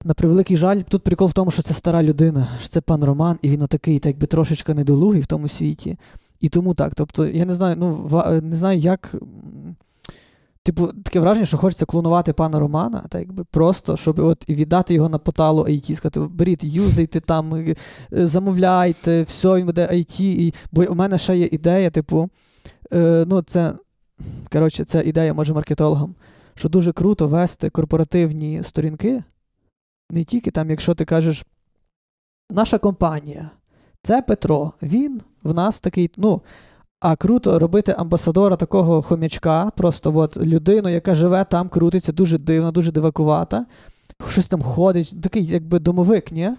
[0.05, 3.39] на превеликий жаль, тут прикол в тому, що це стара людина, що це пан Роман,
[3.43, 5.99] і він отакий, так би трошечки недолугий в тому світі.
[6.41, 6.95] І тому так.
[6.95, 8.09] Тобто, я не знаю, ну,
[8.43, 9.15] не знаю, як.
[10.65, 14.95] Типу, таке враження, що хочеться клонувати пана Романа, так якби просто, щоб от і віддати
[14.95, 17.75] його на поталу IT, сказати, беріть, юзайте там, е,
[18.13, 20.23] е, замовляйте, все, він буде IT.
[20.23, 20.55] І...
[20.73, 22.31] Бо у мене ще є ідея, типу,
[22.93, 23.73] е, ну, це,
[24.53, 26.15] коротше, це ідея, може, маркетологам,
[26.55, 29.23] що дуже круто вести корпоративні сторінки,
[30.11, 31.45] не тільки там, якщо ти кажеш,
[32.51, 33.51] наша компанія,
[34.03, 36.43] це Петро, він в нас такий, ну.
[37.03, 42.73] А круто робити амбасадора такого хомячка, просто от людину, яка живе там, крутиться, дуже дивно,
[42.73, 43.67] дуже дивакувата.
[44.29, 46.51] Щось там ходить, такий якби домовик, ні?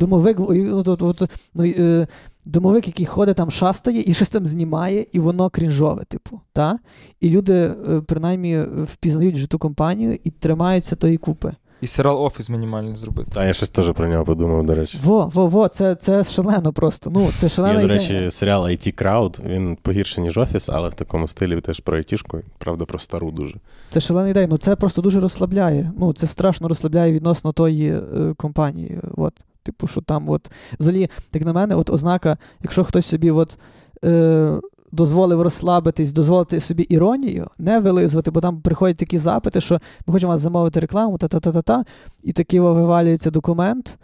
[0.00, 2.08] Домовик, ну, от, от, ну, е,
[2.44, 6.40] домовик, який ходить там, шастає і щось там знімає, і воно крінжове, типу.
[6.52, 6.78] Та?
[7.20, 8.62] І люди, е, принаймні,
[8.92, 11.52] впізнають ту компанію і тримаються тої купи.
[11.84, 13.30] І серіал офіс мінімальний зробити.
[13.34, 14.98] Та я щось теж про нього подумав, до речі.
[15.02, 17.10] Во, во, во, це, це шалено просто.
[17.10, 17.98] Ну, це шалена Є, до ідея.
[17.98, 22.40] речі, серіал IT Crowd, він погірше, ніж офіс, але в такому стилі теж про айтішку,
[22.58, 23.56] правда, про стару дуже.
[23.90, 24.46] Це шалена ідея.
[24.46, 25.92] Ну це просто дуже розслабляє.
[25.98, 28.98] Ну, це страшно розслабляє відносно тої е, компанії.
[29.16, 29.34] От.
[29.62, 30.50] Типу, що там, от,
[30.80, 33.58] взагалі, як на мене, от ознака, якщо хтось собі от,
[34.04, 34.60] е,
[34.94, 40.32] дозволив розслабитись, дозволити собі іронію, не вилизувати, бо там приходять такі запити, що ми хочемо
[40.32, 41.84] вас замовити рекламу, та-та-та-та-та,
[42.22, 43.98] і такий вивалюється документ.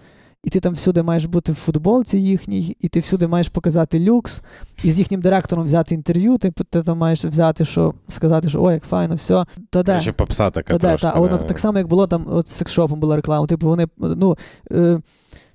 [0.45, 4.43] І ти там всюди маєш бути в футболці їхній, і ти всюди маєш показати люкс,
[4.85, 8.75] і з їхнім директором взяти інтерв'ю, ти, ти там маєш взяти, що сказати, що ой,
[8.75, 9.45] як файно, все.
[9.71, 9.93] Та де?
[9.93, 11.07] Короче, попса така Та, трошки.
[11.07, 13.47] та, а воно так само, як було там от з секшопом була реклама.
[13.47, 14.39] Типу, вони, ну,
[14.73, 15.01] е,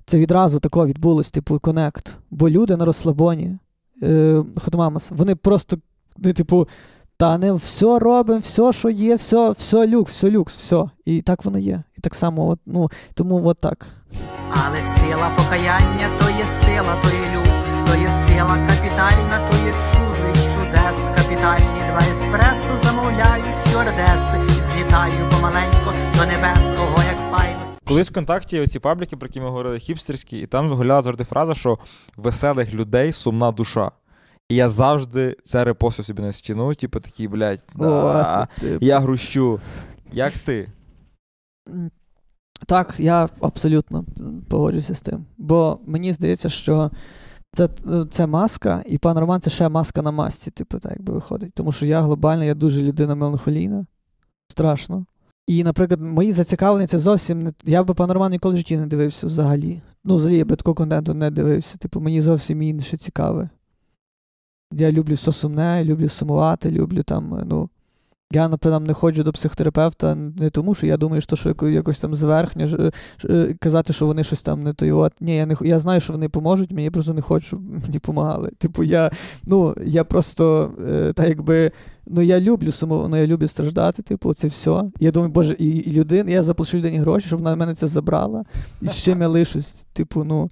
[0.06, 2.18] це відразу тако відбулось, типу, connect.
[2.30, 3.58] Бо люди на розслабоні,
[4.02, 5.76] е, Ходомамас, вони просто,
[6.18, 6.68] не, типу,
[7.16, 10.84] та не все робимо, все, що є, все, все люкс, все люкс, все.
[11.04, 11.82] І так воно є.
[11.98, 13.86] І так само, от, ну, тому от так.
[14.50, 19.72] Але сила покаяння то є сила, то є люкс, то є сила капітальна, то є
[19.72, 20.15] чудо
[20.66, 27.60] стюардес, капітальні два еспресо замовляю стюардеси і злітаю помаленько до небесного, як файно.
[27.84, 31.54] Колись в контакті оці пабліки, про які ми говорили, хіпстерські, і там гуляла завжди фраза,
[31.54, 31.78] що
[32.16, 33.90] веселих людей сумна душа.
[34.48, 39.00] І я завжди це репостив собі на стіну, типу такий, блядь, да, О, ти- я
[39.00, 39.60] грущу.
[40.12, 40.68] Як ти?
[42.66, 44.04] Так, я абсолютно
[44.48, 45.26] погоджуюся з тим.
[45.38, 46.90] Бо мені здається, що
[47.56, 47.68] це,
[48.10, 51.54] це маска, і пан Роман це ще маска на масці, типу, так якби виходить.
[51.54, 53.86] Тому що я глобально, я дуже людина меланхолійна.
[54.48, 55.06] Страшно.
[55.46, 57.52] І, наприклад, мої зацікавлення це зовсім не.
[57.64, 59.82] Я би пан Роман ніколи в житті не дивився взагалі.
[60.04, 61.78] Ну, взагалі, я би такого контенту не дивився.
[61.78, 63.48] Типу, мені зовсім інше цікаве.
[64.72, 67.70] Я люблю все сумне, люблю сумувати, люблю там, ну.
[68.32, 72.14] Я, напевно, не ходжу до психотерапевта не тому, що я думаю, що, що якось там
[72.14, 72.90] зверхньо ж-
[73.60, 74.92] казати, що вони щось там не.
[74.92, 75.12] От.
[75.20, 78.50] Ні, я не я знаю, що вони поможуть, мені просто не хочу, щоб мені допомагали.
[78.58, 79.10] Типу, я,
[79.44, 80.72] ну, я просто
[81.18, 81.72] е, якби.
[82.08, 84.82] Ну, я люблю суму, ну, я люблю страждати, типу, це все.
[85.00, 88.44] Я думаю, боже, і, і людина, я заплачу людині гроші, щоб вона мене це забрала.
[88.82, 89.72] І з чим я лишусь.
[89.92, 90.50] Типу, ну.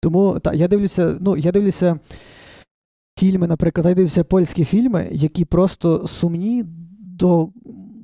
[0.00, 1.98] Тому та, я дивлюся, ну, я дивлюся
[3.18, 6.64] фільми, наприклад, я дивлюся польські фільми, які просто сумні
[7.18, 7.48] до,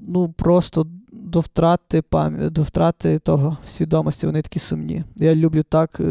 [0.08, 5.04] ну, просто до втрати пам'яті, до втрати того свідомості, вони такі сумні.
[5.16, 6.04] Я люблю так, е,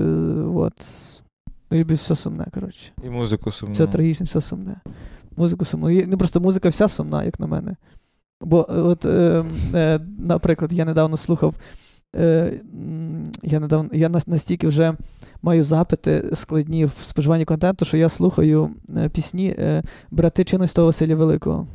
[0.55, 0.73] от.
[1.71, 2.91] Люблю все сумне, коротше.
[3.03, 3.73] І музику сумну.
[3.73, 4.75] Все трагічне, все сумне.
[5.37, 6.01] Музику сумну.
[6.07, 7.75] Ну, просто музика вся сумна, як на мене.
[8.41, 11.55] Бо, е, от, е, е, наприклад, я недавно слухав.
[12.15, 12.61] Е,
[13.43, 14.93] я недавно я настільки вже
[15.41, 18.69] маю запити складні в споживанні контенту, що я слухаю
[19.11, 19.55] пісні
[20.11, 21.67] брати Чинностого Василя Великого.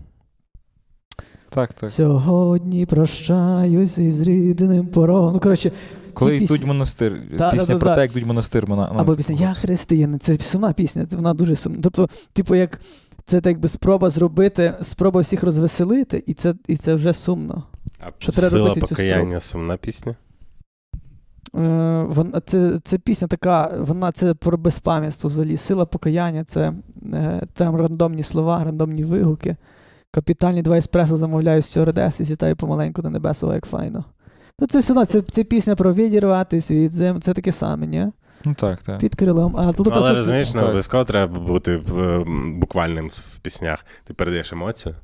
[1.55, 1.91] Так, так.
[1.91, 5.33] Сьогодні прощаюсь із рідним порогом.
[5.35, 5.73] Ну, коротше,
[6.15, 7.21] Коли ті йдуть пісні- монастир.
[7.39, 7.95] Да, Пісня да, да, про да.
[7.95, 8.67] те, як йдуть монастир.
[8.67, 10.21] Вона, ну, Або пісня Я християнин.
[10.21, 11.79] Це сумна пісня, це вона дуже сумна.
[11.83, 12.81] Тобто, типу, як
[13.25, 17.65] це так би спроба зробити, спроба всіх розвеселити, і це, і це вже сумно.
[18.01, 20.15] А Що треба сила робити цю покаяння сумна пісня.
[21.57, 25.57] Е, вона, це, це пісня така, вона це про безпам'ятство взагалі.
[25.57, 26.73] Сила покаяння, це
[27.13, 29.57] е, там рандомні слова, рандомні вигуки.
[30.17, 34.05] Капітальні два еспресо замовляю стюардес і зітаю помаленьку до небесного, як файно.
[34.59, 38.07] Ну, це все одно, це, це пісня про відірватись від зим, це таке саме, ні?
[38.45, 38.99] Ну так, так.
[38.99, 39.57] Під крилом.
[39.57, 42.25] А тут, Ну, Але тут- розумієш, не обов'язково треба бути е,
[42.57, 43.87] буквальним в піснях.
[44.05, 44.95] Ти передаєш емоцію.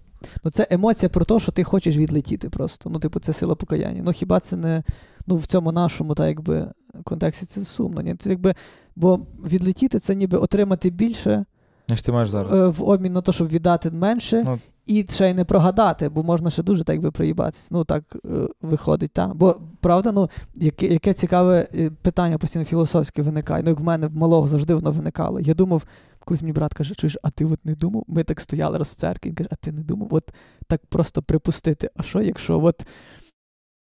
[0.44, 2.90] Ну, це емоція про те, що ти хочеш відлетіти просто.
[2.90, 4.02] Ну, типу, це сила покаяння.
[4.04, 4.82] Ну, хіба це не
[5.26, 6.68] ну, в цьому нашому, так якби,
[7.04, 8.00] контексті це сумно.
[8.00, 8.14] Ні?
[8.14, 8.54] Це, якби,
[8.96, 11.44] бо відлетіти це ніби отримати більше
[11.88, 12.52] Ніж ти маєш зараз.
[12.52, 14.58] е, в обмін на те, щоб віддати менше, Ну.
[14.88, 17.68] І ще й не прогадати, бо можна ще дуже так якби приїбатися.
[17.72, 19.34] Ну, так е, виходить, так.
[19.34, 23.62] Бо правда, ну, яке, яке цікаве е, питання постійно філософське виникає.
[23.62, 25.40] Ну, як в мене в малого завжди воно виникало.
[25.40, 25.84] Я думав,
[26.24, 28.04] колись мені брат каже, чуєш, а ти от не думав?
[28.08, 30.30] Ми так стояли раз в церкві, він каже, а ти не думав, от
[30.66, 31.90] так просто припустити.
[31.96, 32.86] А що, якщо от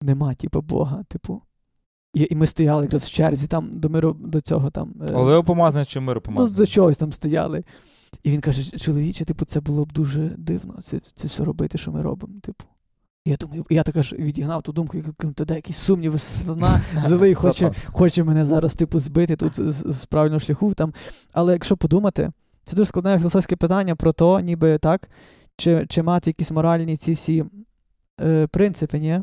[0.02, 1.42] нема, типу, Бога, типу.
[2.14, 4.94] І, і ми стояли якраз в черзі там до миру до цього там.
[5.10, 7.64] е, Олео помазане чи миру Ну, до чогось там стояли.
[8.22, 11.92] І він каже: чоловіче, типу, це було б дуже дивно, це, це все робити, що
[11.92, 12.40] ми робимо.
[12.42, 12.64] Типу.
[13.26, 17.72] Я думаю, я так аж відігнав ту думку, як тоді якісь сумніви сатана злий хоче,
[17.86, 20.74] хоче мене зараз, типу, збити тут з, з правильного шляху.
[20.74, 20.94] Там.
[21.32, 22.32] Але якщо подумати,
[22.64, 25.08] це дуже складне філософське питання про то, ніби так,
[25.56, 27.44] чи, чи мати якісь моральні ці всі
[28.20, 29.20] е, принципи, ні?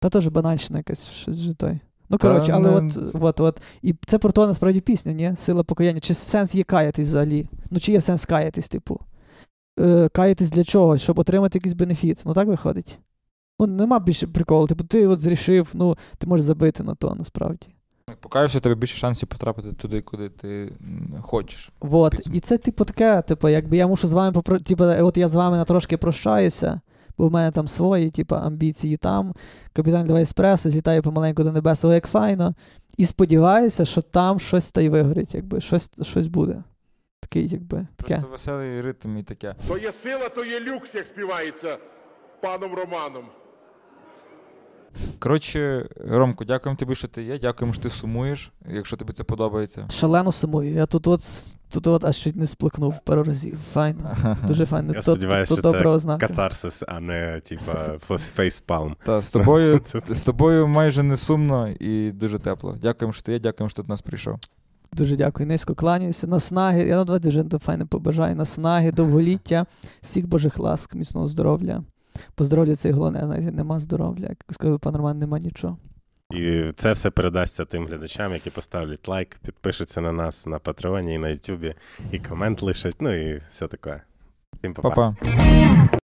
[0.00, 1.80] Та теж банальщина якась же той.
[2.22, 3.60] Ну, коротше, але не- от, от, от.
[3.82, 5.34] І це про то насправді пісня, ні?
[5.36, 6.00] Сила покаяння.
[6.00, 7.48] Чи сенс є каятись взагалі?
[7.70, 9.00] Ну, чи є сенс каятись, типу?
[9.80, 10.98] Е, каятись для чого?
[10.98, 12.22] Щоб отримати якийсь бенефіт.
[12.24, 12.98] Ну так виходить.
[13.58, 14.66] Ну, нема більше приколу.
[14.66, 17.66] Типу, ти от зрішив, ну, ти можеш забити на то, насправді.
[18.20, 20.72] Покаєшся, тобі більше шансів потрапити туди, куди ти
[21.20, 21.72] хочеш.
[21.80, 22.26] Вот.
[22.32, 24.58] І це, типу, таке, типу, якби я мушу з вами попро...
[24.58, 26.80] типу, от я з вами на трошки прощаюся,
[27.18, 29.34] бо в мене там свої, типу, амбіції там.
[29.72, 32.54] Капітан Два еспресо, злітаю помаленьку до небесного, як файно.
[32.96, 36.62] І сподіваюся, що там щось та й вигорить, якби, щось, щось буде.
[37.20, 38.14] Такий, якби, таке.
[38.14, 39.54] Просто веселий ритм і таке.
[39.68, 41.78] То є сила, то є люкс, як співається
[42.42, 43.24] паном Романом.
[45.18, 47.38] Коротше, Ромко, дякуємо тобі, що ти є.
[47.38, 49.86] Дякуємо, що ти сумуєш, якщо тобі це подобається.
[49.90, 50.74] Шалено сумую.
[50.74, 51.20] Я тут от,
[51.70, 53.58] тут от аж чуть не сплакнув пару разів.
[53.72, 54.16] Файно.
[54.46, 54.92] Дуже файно.
[54.94, 56.26] Я сподіваюся, що це ознака.
[56.26, 58.96] катарсис, а не типа фейспалм.
[59.04, 62.76] Та з тобою, з тобою майже не сумно і дуже тепло.
[62.82, 64.38] Дякуємо, що ти є, дякуємо, що ти до нас прийшов.
[64.92, 65.46] Дуже дякую.
[65.46, 66.26] Низько кланяюся.
[66.26, 66.82] Наснаги.
[66.82, 68.36] Я на два дуже файно побажаю.
[68.36, 69.66] Наснаги, довголіття,
[70.02, 71.82] всіх божих ласк, міцного здоров'я.
[72.38, 74.26] Бо здоров'я це і головне, знаєте, нема здоров'я.
[74.28, 75.78] Як сказав пан Роман, нема нічого.
[76.30, 81.18] І це все передасться тим глядачам, які поставлять лайк, підпишуться на нас на Патреоні і
[81.18, 81.74] на Ютубі,
[82.12, 84.02] і комент лишать, ну і все таке.
[84.58, 84.90] Всім па-па.
[84.90, 85.98] Па-па.